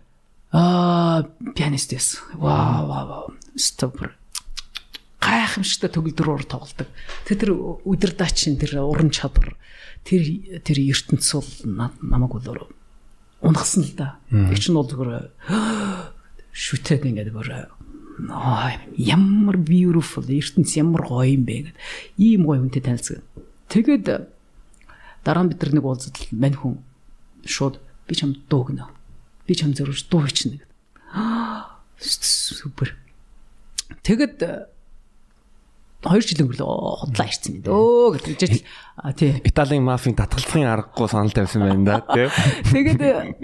[0.51, 1.23] аа
[1.55, 4.13] пианист яс вау вау стопер
[5.23, 6.89] гайхамшигтай төгөлдрөөр тоглодог.
[7.23, 7.51] Тэгээ тэр
[7.87, 9.55] удирдаачин тэр уран чадвар
[10.03, 10.21] тэр
[10.67, 12.67] тэр ертөнц бол намайг бол
[13.39, 14.19] унахсан л да.
[14.27, 15.31] Тэр чинь бол зүгээр
[16.51, 17.71] шүтээд ингээд бүр
[18.99, 21.77] ямар beautiful ертөнц ямар гоё юм бэ гэд
[22.19, 23.23] ийм гоё хүнтэй танилцсан.
[23.71, 24.27] Тэгээд
[25.23, 26.83] дараа нь бид нар нэг уулзалт мань хүн
[27.47, 28.91] шууд би чам дуугна.
[29.47, 30.71] Би чам зөрөж дуу хийчихнэ гэд.
[31.99, 32.95] Супер.
[34.03, 34.71] Тэгэд
[36.03, 36.67] хоёр жил өнгөрлөө
[36.99, 38.63] худлаа ирсэн юм дөө гэж хэлж
[39.15, 42.27] тий Италийн мафийн татгалзахын аргагүй санал тавьсан байна да тий
[42.75, 43.39] Тэгээд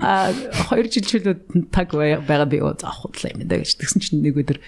[0.67, 1.35] хоёр жил чөлөө
[1.71, 4.59] таг байгаа би за худлаа юм да гэж тэгсэн чинь нэг өдөр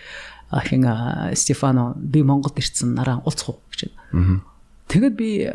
[0.72, 0.88] хин
[1.36, 3.92] Стефано би Монголд ирсэн нараа уулзах уу гэж.
[4.88, 5.52] Тэгээд би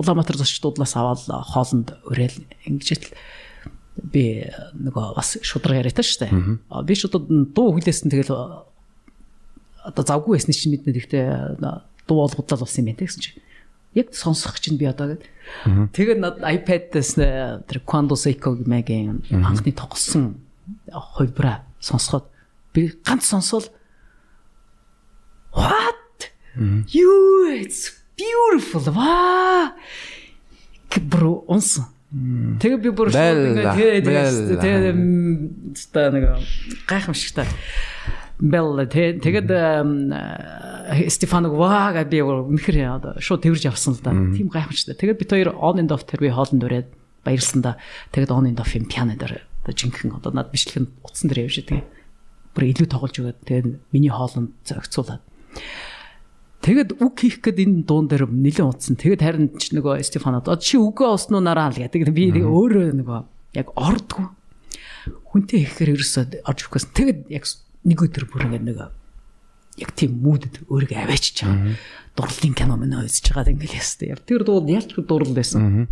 [0.00, 3.12] Улаанбаатар зочдлуудаас аваад хоолнд уриал ингэж л
[4.02, 4.46] би
[4.78, 6.84] нөгөө бас шудраг яриатай шүү дээ.
[6.86, 7.18] Би шууд
[7.54, 8.32] дуу хүлээсэн тэгэл
[9.82, 13.42] одоо завгүй байсны чинь бид нэгтэй дуу олгодлал болсон юм байна гэсэн чинь.
[13.94, 15.22] Яг сонсох чинь би одоо гээд
[15.96, 17.18] тэгээд над iPad-аас
[17.66, 20.38] тэр Quando Seiko маягийн анхны тоглосон
[20.92, 22.30] хувьбараа сонсоход
[22.72, 23.66] би ганц сонсвол
[25.52, 26.30] what?
[26.92, 28.82] You it's beautiful.
[28.92, 29.74] Ваа!
[30.98, 36.24] Бро онсон Тэгээ би бүр шууд ингээд тэгээд тэгээд тэгээд нэг
[36.88, 37.44] гайхамшигтай
[38.40, 39.50] Белла тэгээд
[41.10, 44.14] Стефаног ваага би үнэхээр одоо шууд тэрж авсан л да.
[44.14, 44.96] Тийм гайхамшигтай.
[44.96, 46.88] Тэгээд бид хоёр on and off тэр би хоолнд өрөөд
[47.26, 47.76] баярлсан да.
[48.14, 51.50] Тэгээд on and off юм пиано дээр одоо жинхэнэ одоо над бичлэг нь утсан дээр
[51.50, 51.84] явж байгаа.
[52.56, 55.20] Бүр илүү тоглож өгөөд тэгээд миний хоолнд зохицуулаад.
[56.58, 58.98] Тэгэд үг хийх гээд энэ дуун дээр нэлээд утсан.
[58.98, 62.10] Тэгэд харин ч нөгөө Стефан одоо чи үгээ олсноо нараа л гэдэг.
[62.10, 63.20] Би өөрөө нөгөө
[63.54, 64.34] яг ордгоо.
[65.30, 67.46] Хүнтэй ихээр ерөөсөө орж өгөхөөс тэгэд яг
[67.86, 68.78] нэг өдөр бүр ингээд нэг
[69.78, 71.78] яг тийм муудэд өөрийгөө аваачиж байгаа.
[72.18, 74.18] Дурлалын кино мөн үзэж байгаад ингээд ястай.
[74.26, 75.86] Тэр дууд ялч дурлал байсан.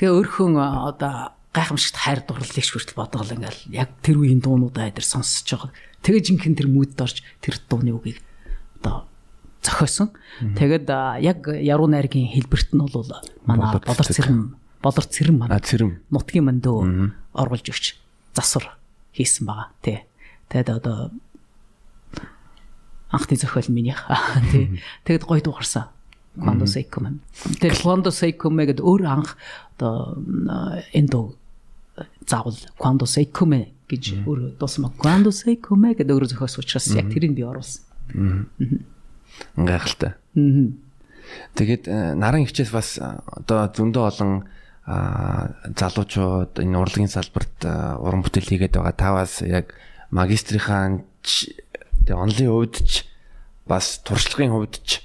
[0.00, 5.44] Тэгээ өөрхөн одоо гайхамшигт хайр дурлалыг хүртэл бодгол ингээл яг тэр үеийн дуунуудаа дээр сонсож
[5.44, 5.72] байгаа.
[6.04, 8.20] Тэгээ жинхэнэ тэр муудэд орж тэр дууны үгийг
[8.80, 9.08] одоо
[9.66, 10.14] зохиосон.
[10.54, 10.86] Тэгээд
[11.20, 13.10] яг яруу найргийн хэлбэрт нь бол
[13.42, 15.58] манай болор цэрэм болор цэрэм манай
[16.14, 16.78] нутгийн мандөө
[17.34, 17.98] оруулж өгч
[18.38, 18.78] засвар
[19.12, 19.74] хийсэн байгаа.
[19.82, 20.06] Тэ.
[20.48, 21.10] Тэгээд одоо
[23.10, 24.06] анхны зохиол минийх.
[24.52, 24.80] Тий.
[25.04, 25.42] Тэгэд гоё.
[26.36, 27.16] Quando sei come.
[27.60, 29.40] Тэр quando sei come гэдэг өөр анх
[29.76, 30.20] одоо
[30.92, 31.36] энэ дуу
[32.28, 34.68] заавал quando sei come гэж өөр ба
[35.00, 37.84] quando sei come гэдэг өөр зохиос учраас яг тэрийг би оруулсан.
[39.56, 40.14] Гайхалтай.
[41.56, 41.84] Тэгээд
[42.16, 44.32] наран хичээс бас одоо зөндөө олон
[44.86, 48.94] залуучууд энэ урлагийн салбарт уран бүтээл хийгээд байгаа.
[48.94, 49.74] Таваас яг
[50.14, 51.02] магистрийнхаа
[52.06, 53.02] тэгээ онлын хувьд ч
[53.66, 55.02] бас туршлагын хувьд ч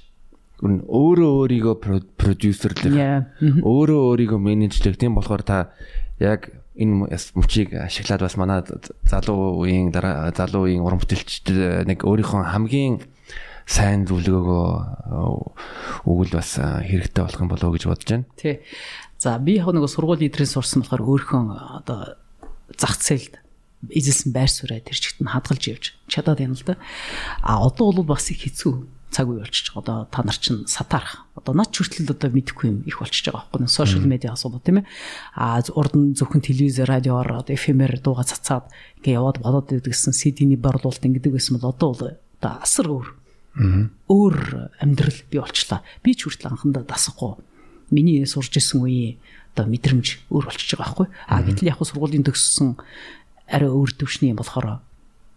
[0.62, 1.74] өөрөө өөрийгөө
[2.14, 2.94] продюсерлэх
[3.66, 5.74] өөрөө өөрийгөө менежлэх тийм болохоор та
[6.22, 8.62] яг энэ мөчийг ашиглаад бас манай
[9.02, 11.50] залуу үеийн дараа залуу үеийн уран бүтээлчд
[11.90, 13.02] нэг өөрийнхөө хамгийн
[13.66, 14.68] сайн зөвлөгөөгөө
[16.06, 18.26] өгвөл бас хэрэгтэй болох юм болоо гэж бодож байна.
[18.36, 18.60] Тий.
[19.18, 21.42] За би яг нэг сургуулийн лидерээс сурсан болохоор өөрийнхөө
[21.82, 22.18] одоо
[22.74, 23.38] зах зээлд
[23.90, 26.74] эзэлсэн байр сууриа тэр чигт нь хадгалж явж чадаад байна л да.
[27.42, 29.02] А одоо бол бас их хэцүү.
[29.12, 29.76] цаг үе байгаа.
[29.76, 31.28] Одоо та нар чинь сатаарах.
[31.36, 33.68] Одоо над хүртэл одоо мэдэхгүй юм их болчихж байгаа байхгүй юу?
[33.68, 34.88] Сошиал медиа асуудал тийм ээ.
[35.36, 38.72] Аа урд нь зөвхөн телевиз, радиоор, одоо FM-ээр дууга цацаад
[39.04, 42.02] ингээ яваад болоод идэгсэн CD-ний борлуулалт ингэдэг байсан бол одоо бол
[42.40, 43.08] одоо асар өөр.
[43.56, 45.84] Өөр амьдрал бий болчлаа.
[46.00, 47.36] Би ч хүртэл анхандаа дасахгүй.
[47.92, 49.20] Миний сурж исэн үеийн
[49.52, 51.08] одоо мэдрэмж өөр болчихж байгаа байхгүй.
[51.28, 52.80] А гэтэл яг сургуулийн төгссөн
[53.52, 54.80] арай өөр төвшний юм болохоор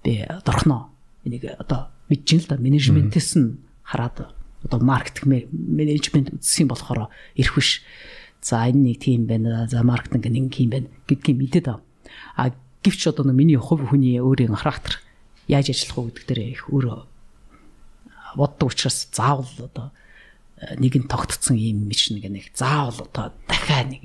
[0.03, 0.87] би дорхноо
[1.27, 4.31] энийг одоо мэдж л да менежментээс нь хараад
[4.63, 7.83] одоо маркетинг менежмент үзсэн болохоор ирэх биш.
[8.39, 9.67] За энэ нэг тийм байна.
[9.67, 11.83] За маркетинг нэг юм байна гэдгийг мэдээд ав.
[12.39, 15.03] А гэвч одоо миний хувь хүний өөрийн характер
[15.51, 17.03] яаж ажиллах уу гэдэг дээр их өөр
[18.35, 19.91] боддог учраас заавал одоо
[20.79, 24.03] нэг нь тогтцсон юм биш нэг нэг заавал одоо дахиад нэг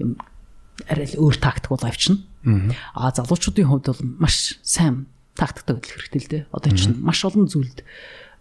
[0.00, 0.16] юм
[0.88, 2.20] арай л өөр тактик бол авчна.
[2.96, 6.44] Аа залуучуудын хувьд бол маш сайн тактиктай хөдлөх хэрэгтэй л дээ.
[6.52, 7.84] Одоо чинь маш олон зүйлд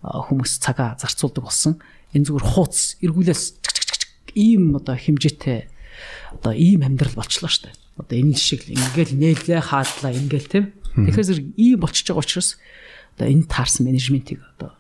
[0.04, 1.80] хүмүүс цагаа зарцуулдаг болсон.
[2.16, 3.44] Энэ зүгээр хууц эргүүлээс
[4.36, 5.68] ийм одоо хэмжээтэй
[6.40, 7.76] одоо ийм амьдрал болчлоо дээ.
[8.00, 10.66] Одоо энэ шиг ингээл нээлээ хаадлаа ингээл тийм.
[10.96, 12.56] Тэгэхээр зэрэг ийм болчихж байгаа учраас
[13.20, 14.79] одоо энэ таарсан менежментийг одоо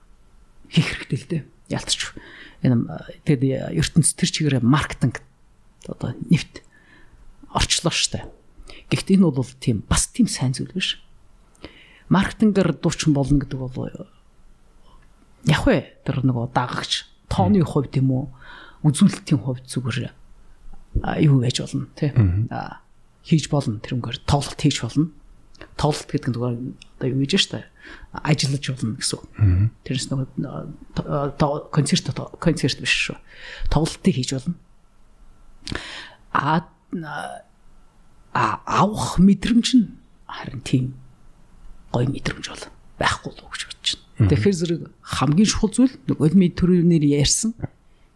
[0.70, 1.43] хийх хэрэгтэй л дээ.
[1.74, 2.13] Ялцч.
[2.65, 2.86] Энэ
[3.26, 5.22] тэгээд ертөнц төр чигээр маркетинг
[5.86, 6.63] одоо нэвт
[7.53, 8.26] орчлоо штэ.
[8.89, 11.01] Гэхдээ энэ бол тийм бас тийм сайн зүйл биш.
[12.09, 13.89] Маркетингээр дуучин болно гэдэг бол
[15.45, 18.24] яг вэ тэр нөгөө дагагч тооны хувьд юм уу
[18.84, 20.09] үзүүлэлтийн хувьд зүгээр
[21.22, 22.11] юу байж болно тий.
[23.24, 25.13] Хийж болно тэрнгээр тоглолт хийж болно.
[25.80, 26.57] Тоглолт гэдэг нь зүгээр
[26.99, 27.64] одоо юу гэж штэ
[28.12, 29.20] ажиллаж болно гэсэн.
[29.84, 32.05] Тэрнээс нөгөө концерт
[32.39, 33.18] концерт биш шүү.
[33.72, 34.55] Тоглолтыг хийж болно.
[36.34, 36.68] А
[38.34, 39.88] авах мэдрэмж нь
[40.28, 40.86] харин тийм
[41.91, 42.66] гой мэдрэмж бол
[42.99, 44.30] байхгүй л гэж бодож байна.
[44.30, 47.55] Тэгэхээр зэрэг хамгийн чухал зүйл нөгөө ми төрөөнөр ярьсан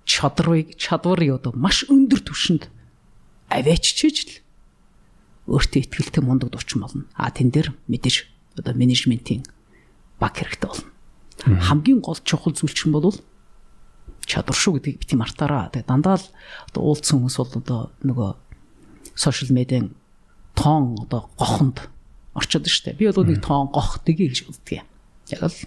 [0.05, 2.67] чадварыг чадварыг одоо маш өндөр түвшинд
[3.49, 4.42] авааччихж л
[5.47, 7.05] өөртөө ихтэй мундаг дурчин болно.
[7.15, 8.27] А тэн дээр мэдээж
[8.57, 9.43] одоо менежментийн
[10.19, 10.89] баг хэрэгтэй болно.
[11.59, 13.11] Хамгийн гол чухал зүйл чинь бол
[14.23, 15.69] чадвар шүү гэдгийг бити мартаараа.
[15.73, 16.27] Тэгээ дандаа л
[16.71, 18.29] одоо уулзсан хүмүүс бол одоо нөгөө
[19.15, 19.91] сошиал медиан
[20.55, 21.89] тоон одоо гохонд
[22.33, 22.95] орчод штэ.
[22.95, 24.55] Би бол нэг тоон гох тгий гэж юм.
[25.27, 25.57] Яг л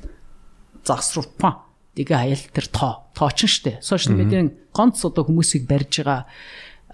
[0.84, 1.66] загсрууфа
[1.96, 3.84] тэгээ аял тэр тоо тоочин штэ.
[3.84, 6.24] Сошиал медиан ганц одоо хүмүүсийг барьж байгаа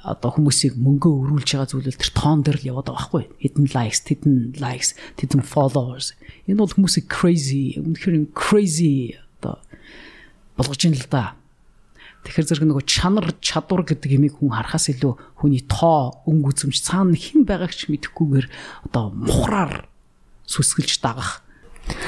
[0.02, 4.00] одоо хүмүүсийг мөнгөө өрүүлж байгаа зүйлэл тэр тоон дээр л яваад байгаа байхгүй хэдэн likes
[4.02, 6.18] хэдэн likes хэдэн followers
[6.50, 9.62] энэ бол хүмүүсийг crazy үнэхээр crazy одоо
[10.58, 11.38] болгож ин л да
[12.22, 17.18] Тэгэхээр зэрэг нөгөө чанар чадвар гэдэг юмыг хүн харахаас илүү хүний тоо, өнгө үзэмж цаана
[17.18, 18.46] хэн байгааг ч мэдэхгүйгээр
[18.86, 19.90] одоо мухраар
[20.46, 21.42] сүсгэлж дагах.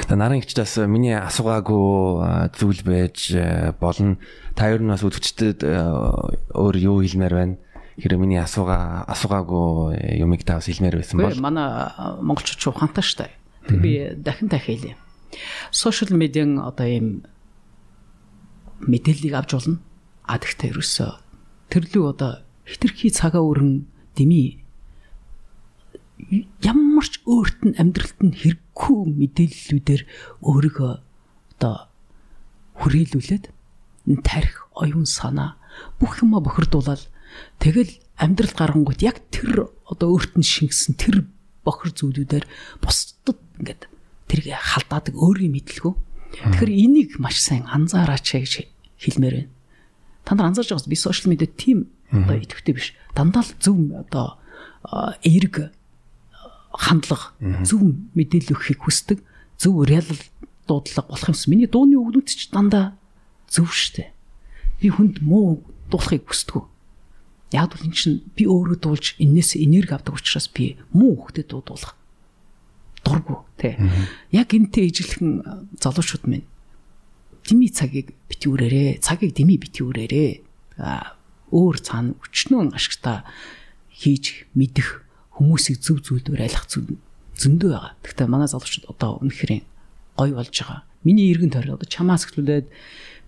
[0.07, 3.35] За нарын ихчдээс миний асуугаагүй зүйл байж
[3.83, 4.15] болно.
[4.55, 7.55] Та ер нь бас үдвчтэд өөр юу хэлмээр байна?
[7.95, 11.39] Хэрэв миний асуугаа асуугаагүй юмыг та бас хэлмээр байсан бол.
[11.39, 13.31] Манай монголчууд ч ухаантай.
[13.67, 14.95] Тэг би дахин дахин хэлье.
[15.71, 17.23] Сошиал медиан одоо ийм
[18.83, 19.79] мэдээллийг авч болно
[20.25, 21.11] А тэгтээ ерөөсөө
[21.69, 23.85] тэрлүү одоо хитрхи цагаа өрн
[24.17, 24.65] дими
[26.65, 30.01] ямар ч өөрт нь амьдралд нь хэрэггүй мэдээллүүдээр
[30.41, 30.93] өөрийгөө
[31.53, 31.75] одоо
[32.81, 33.53] хүрээлүүлээд
[34.25, 35.61] тарих оюун санаа
[36.01, 37.05] бүх юма бохирдуулаад
[37.59, 41.27] тэгэл амьдрал гарангууд яг тэр одоо өөрт нь шингэсэн тэр
[41.65, 42.45] бохир зүйлүүдээр
[42.79, 43.89] бусдад ингээд
[44.29, 45.93] тэрийг халдаадаг өөрийн мэдлгүй.
[46.35, 48.67] Тэгэхээр энийг маш сайн анзаараач гэж
[48.99, 49.55] хэлмээр байна
[50.25, 52.93] та нар анзаарч байгаас би сошиал медиа тийм одоо идэвхтэй биш.
[53.13, 54.41] Дандаа л зөв одоо
[55.21, 55.71] эерэг
[56.73, 59.21] хандлага зөв мэдээлэл өгөхийг хүсдэг.
[59.61, 60.09] Зөв реал
[60.67, 61.53] дуудлага болох юмсан.
[61.53, 62.97] Миний дууны өгнүүд ч дандаа
[63.47, 64.09] зөв штэ.
[64.81, 65.61] Би хүнд муу
[65.93, 66.65] дуулахыг хүсдэг.
[67.55, 71.95] Яг бол эн чинь би өөрөө дуулж энээс энерги авдаг учраас би муу хөхтэй дуудуулах
[73.05, 73.79] дургу тий.
[74.35, 76.43] Яг энтэй ижилхэн залуучууд минь
[77.47, 80.29] дими цагийг бити үрээрээ цагийг дими бити үрээрээ
[81.53, 83.23] өөр цаана өчнөө ашигта
[83.93, 85.05] хийж мэдэх
[85.37, 87.93] хүмүүсийг зөв зүйлээр айлах зөндөө байгаа.
[88.01, 89.61] Гэхдээ манай залуучууд одоо үнэхээр
[90.17, 90.83] гой болж байгаа.
[91.05, 92.67] Миний эргэн тойрон одоо чамаас эхлүүлээд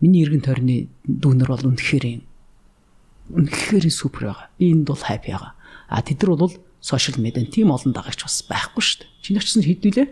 [0.02, 2.26] миний эргэн тойрны дүүнер бол үнэхээр
[3.32, 4.48] үнэхээр супер байгаа.
[4.60, 5.54] Би энд бол хайп байгаа.
[5.90, 9.10] А тэд нар бол сошиал медиа тийм олон дагагч бас байхгүй шүү дээ.
[9.24, 10.08] Чиний очсон хэдүүлээ?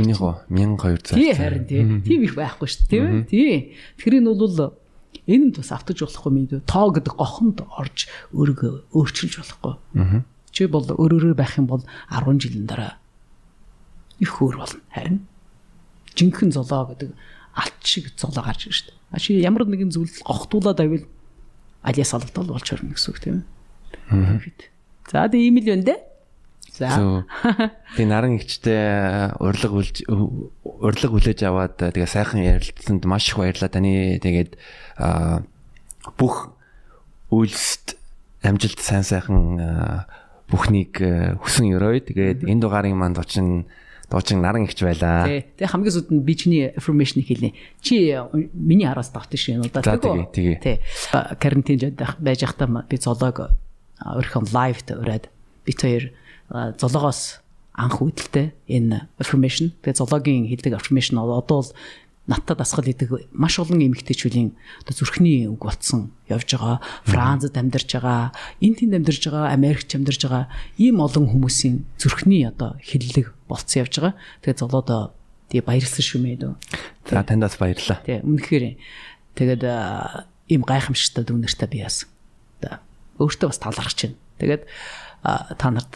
[0.00, 1.16] Миний хоо 1200.
[1.16, 1.82] Тий харин тий.
[2.04, 3.28] Тийм их байхгүй шүү дээ.
[3.28, 3.76] Тий.
[4.00, 4.76] Тэгэхээр энэ бол
[5.26, 6.60] энэ нь бас автаж болохгүй мэдээ.
[6.64, 9.74] Тоо гэдэг гохонд орж өөрийгөө өөрчилж болохгүй.
[10.54, 12.96] Чи бол өөрөөрөө байх юм бол 10 жилийн дараа
[14.22, 14.80] их өөр болно.
[14.94, 15.26] Харин
[16.16, 17.10] жинхэнэ золоо гэдэг
[17.52, 18.92] алт шиг золоо гарч ирж штэ.
[19.10, 21.04] А чи ямар нэгэн зүйл гогтуулаад авил
[21.86, 23.36] алиас олгодол болж орно гэсэн үг тийм
[24.10, 24.50] ээ.
[25.06, 26.00] За тэг ийм л байна дээ.
[26.76, 27.24] За.
[27.96, 33.70] Тэгээ наран ихчтэй урилга үлж урилга хүлээж аваад тэгээ сайхан ярилцсанд маш их баярлалаа.
[33.70, 34.58] Таны тэгээд
[36.18, 36.52] бүх
[37.30, 37.96] үйлсд
[38.42, 39.64] амжилт сайн сайхан
[40.50, 41.00] бүхнийг
[41.40, 43.70] хүсэн өрөөй тэгээд энэ дугаарын манд очин
[44.10, 45.26] дуучин наран ихч байлаа.
[45.26, 47.54] Тэгээ хамгийн сүүлд нь би чиний information хэлнэ.
[47.82, 48.14] Чи
[48.54, 50.30] миний араас давтсан шин удаа тэгээ.
[50.30, 50.56] Тэгээ.
[50.62, 50.76] Тий.
[51.42, 53.50] Карантин байж байхдаа би зоолог
[53.98, 55.26] өөрхөн лайвд ураад
[55.66, 56.14] бит хоёр
[56.78, 57.42] зологоос
[57.76, 61.70] анх үүдэлтэй энэ affirmation тэгээ зологийн хэлдэг affirmation одоо бол
[62.26, 64.50] надад дасгал идэг маш олон эмэгтэйчүүдийн
[64.82, 70.20] одоо зүрхний үг болцсон явж байгаа Францад амьдарч байгаа энэ тэнд амьдарч байгаа Америкт амьдарч
[70.26, 74.14] байгаа ийм олон хүмүүсийн зүрхний одоо хиллэг болцсон явж байгаа.
[74.42, 75.14] Тэгээ золоодоо
[75.50, 76.54] тий баярлсан шүү мэй дөө.
[77.06, 78.74] За таньдас баярлаа тий үнэхээр.
[79.38, 79.62] Тэгээд
[80.50, 82.10] ийм гайхамшигтай дүнэртэй би яасан
[83.18, 84.18] өөртөө бас талархаж байна.
[84.42, 84.62] Тэгээд
[85.22, 85.94] та нарт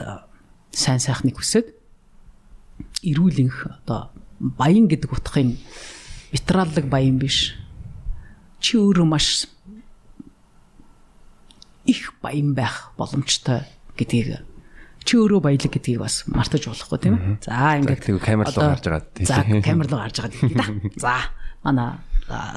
[0.72, 1.74] сайн сайхныг хүсээд
[3.04, 5.58] эрүүлэнх одоо баян гэдэг утгын
[6.32, 7.54] витраллаг баян биш.
[8.60, 9.46] Чи өөрөө маш
[11.86, 13.66] их баян байх боломжтой
[13.96, 14.44] гэдгийг
[15.04, 17.42] чи өөрөө баялаг гэдгийг бас мартаж болохгүй тийм ээ.
[17.42, 19.02] За ингээд камер руу гарч байгаа.
[19.24, 20.92] За камер руу гарч байгаа.
[21.00, 21.14] За
[21.64, 21.98] манай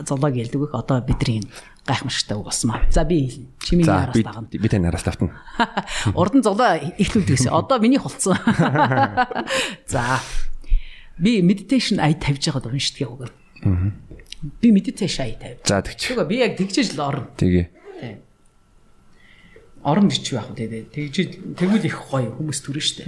[0.06, 1.42] зоолог хэлдэг их одоо бидний
[1.88, 2.84] гайхамшигтай үг болсон маа.
[2.92, 3.48] За би хэлнэ.
[3.64, 4.48] Чи миний араас дагна.
[4.52, 5.40] Би тань араас давтана.
[6.20, 7.52] Урд нь зулаа ихлүүлдэг гэсэн.
[7.52, 8.38] Одоо миний холцсон.
[9.88, 10.20] За.
[11.18, 13.34] Би meditation ай тавьж байгаад уншдаг яг
[14.62, 15.64] Би meditation ай тавь.
[15.64, 16.12] За тэгч.
[16.12, 17.32] Тэгээ би яг тэгжээж л орно.
[17.40, 17.66] Тэгээ.
[18.04, 18.18] Тийм.
[19.84, 20.84] Орон гэж байх үү тэгээ.
[20.92, 21.16] Тэгж
[21.56, 23.04] тэгвэл их гоё хүмүүс төрөн штэ.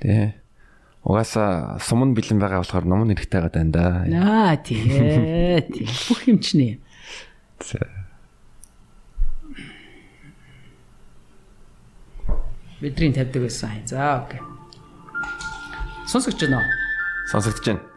[0.00, 0.40] Тэ.
[1.04, 4.24] Угаасаа суман бэлэн байгаа болохоор номон хэрэгтэй байгаа даа да.
[4.24, 4.80] Аа тий.
[5.68, 5.84] Тий.
[6.08, 6.80] Бүх юм чинь.
[7.60, 7.76] За.
[12.80, 13.84] Бидний тавьдаг байсан.
[13.84, 14.40] За окей.
[16.08, 16.70] Сонсогч байна уу?
[17.28, 17.91] Сонсогдож байна.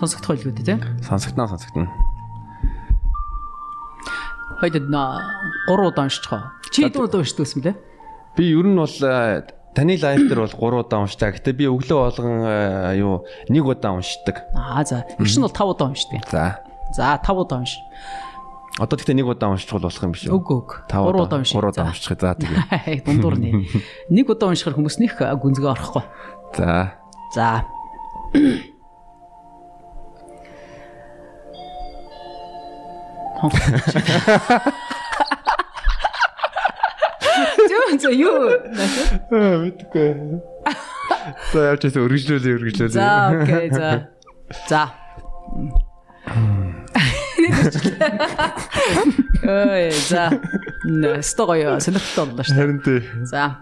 [0.00, 0.78] Сонсогдох байлгүй дээ тий.
[1.04, 1.92] Сонсогдно сонсогдно.
[4.64, 5.02] Хойд нэ
[5.68, 6.56] 3 удаа уншчихоо.
[6.72, 7.72] Чи хэдэн удаа юм бэ?
[8.36, 8.96] Би ер нь бол
[9.76, 11.36] Таны лайв дээр бол 3 удаа уншдаг.
[11.36, 12.42] Гэтэ би өглөө болгон
[12.96, 14.48] юу нэг удаа уншдаг.
[14.56, 15.04] Аа за.
[15.20, 16.24] Их нь бол 5 удаа уншдаг.
[16.32, 16.64] За.
[16.96, 17.78] За 5 удаа унш.
[18.80, 20.32] Одоо тэгтээ нэг удаа уншчих болох юм биш үү?
[20.32, 20.78] Үгүй үгүй.
[20.88, 21.52] 3 удаа унш.
[21.52, 22.18] 3 удаа уншчих.
[22.18, 23.04] За тэгээ.
[23.04, 23.68] Дундуур нэ.
[24.10, 26.02] Нэг удаа уншихаар хүмүүс нэх гүнзгий орохгүй.
[26.56, 26.98] За.
[27.36, 27.62] За.
[37.70, 38.52] Зөө зөө юу?
[39.30, 40.08] Мэдгүй.
[41.52, 42.96] За явж байгаа өргөжлүүлээ өргөжлүүлээ.
[42.96, 43.88] За окей за.
[44.68, 44.82] За.
[49.40, 50.24] Ой за.
[51.24, 52.56] Стогоё сонирхолтой боллоо шүү.
[52.60, 53.00] Харин тий.
[53.24, 53.56] За.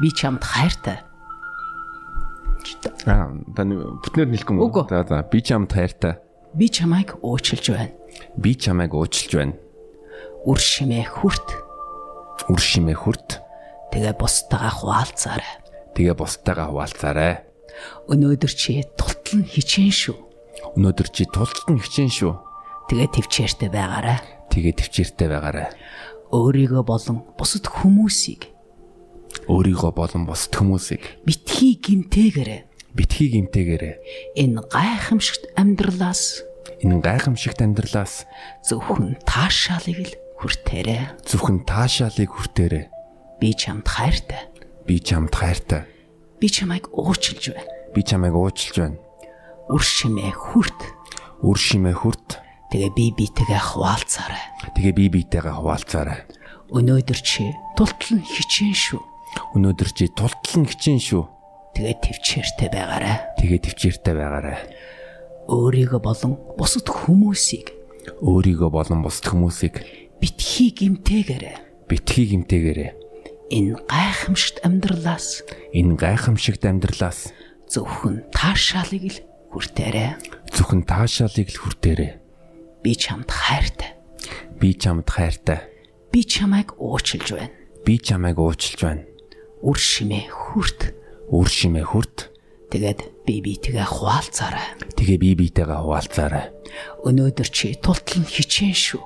[0.00, 0.98] Би чамд хайртай.
[3.06, 4.86] Аа таны бүтнээр нэлэх юм уу?
[4.90, 5.22] За за.
[5.30, 6.18] Би чамд хайртай.
[6.54, 7.99] Би чамайг уучлж байна.
[8.36, 9.56] Би чамайг уучлж байна.
[10.44, 11.70] Үр шимээ хүрт
[12.50, 13.42] үр шимээ хүрт.
[13.94, 15.54] Тэгээ бусдаагаа хуваалцаарай.
[15.94, 17.34] Тэгээ бусдаагаа хуваалцаарай.
[18.10, 20.16] Өнөөдөр чи тултал нь хичээн шүү.
[20.78, 22.32] Өнөөдөр чи тултал нь хичээн шүү.
[22.90, 24.18] Тэгээ төвчээртэй байгаарай.
[24.50, 25.68] Тэгээ төвчээртэй байгаарай.
[26.34, 28.50] Өөрийгөө болон бусад хүмүүсийг
[29.50, 32.60] өөрийгөө болон бусад хүмүүсийг битгий гимтээгээрэй.
[32.94, 33.94] Битгий гимтээгээрэй.
[34.38, 36.42] Энэ гайхамшигт амьдралаас
[36.80, 38.24] энэ гайхамшигт амьдралаас
[38.64, 41.20] зөвхөн таашаалыг л хүртээрээ.
[41.28, 42.84] Зөвхөн таашаалыг хүртээрээ.
[43.40, 44.48] Би чамд хайртай.
[44.88, 45.84] Би чамд хайртай.
[46.40, 47.68] Би чамайг уучлж байна.
[47.92, 48.98] Би чамайг уучлж байна.
[49.68, 50.80] Үр шимээ хүрт.
[51.44, 52.40] Үр шимээ хүрт.
[52.72, 54.44] Тэгээ би битэгээ хуваалцаарай.
[54.72, 56.24] Тэгээ би битэгээ хуваалцаарай.
[56.72, 59.02] Өнөөдөр чи тултал нь хичээн шүү.
[59.58, 61.24] Өнөөдөр чи тултал нь хичээн шүү.
[61.74, 63.16] Тэгээ төвчээртэй байгаарай.
[63.42, 64.58] Тэгээ төвчээртэй байгаарай.
[65.50, 67.74] Өөрийгөө болон бусад хүмүүсийг
[68.22, 69.82] өөрийгөө болон бусад хүмүүсийг
[70.22, 71.56] битгий гимтээгээрэй.
[71.90, 72.90] Битгий гимтээгээрэй.
[73.50, 75.42] Энэ гайхамшигт амьдралаас
[75.74, 77.34] энэ гайхамшигт амьдралаас
[77.66, 79.18] зөвхөн таашаалыг л
[79.50, 80.22] хүртээрэй.
[80.54, 82.12] Зөвхөн таашаалыг л хүртээрэй.
[82.86, 83.98] Би чамд хайртай.
[84.62, 85.66] Би чамд хайртай.
[86.14, 87.50] Би чамайг уучлж байна.
[87.82, 89.02] Би чамайг уучлж байна.
[89.66, 90.94] Үр шимээ хүрт.
[91.26, 92.30] Үр шимээ хүрт.
[92.70, 94.66] Тэгээд би битгээ хуваалцаарай.
[94.98, 96.50] Тэгээ би битэйгээ хуваалцаарай.
[97.06, 99.02] Өнөөдөр чи тултал нь хичээн шүү.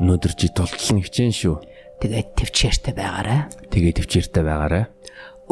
[0.00, 1.56] Өнөөдөр чи тултал нь хичээн шүү.
[2.00, 3.40] Тэгээд төвчээртэй байгаарай.
[3.68, 4.84] Тэгээ төвчээртэй байгаарай.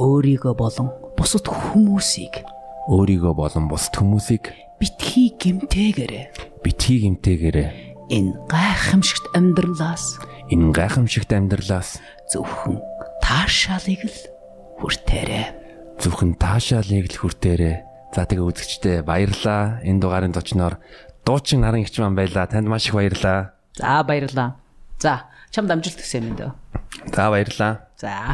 [0.01, 0.89] Өөрийгөө болон
[1.21, 2.43] бусад хүмүүсийг
[2.89, 7.69] өөрийгөө болон бусад хүмүүсийг битгий гимтээгээрээ битгий гимтээгээрээ
[8.13, 10.21] энэ гайхамшигт амьдралаас
[10.53, 12.77] энэ гайхамшигт амьдралаас зөвхөн
[13.25, 14.19] таашаалыг л
[14.83, 15.47] хүртээрээ.
[16.03, 17.94] Зөвхөн таашаалыг л хүртээрээ.
[18.15, 19.83] За тэгээ үзэгчдээ баярлаа.
[19.83, 20.79] Энэ дугаарын зочноор
[21.27, 22.47] дуучин наран ихч маань байлаа.
[22.47, 23.59] Танд маш их баярлаа.
[23.75, 24.55] За баярлаа.
[25.03, 26.55] За чамд амжилт хүсье минь дөө.
[27.11, 27.91] За баярлаа.
[27.99, 28.15] За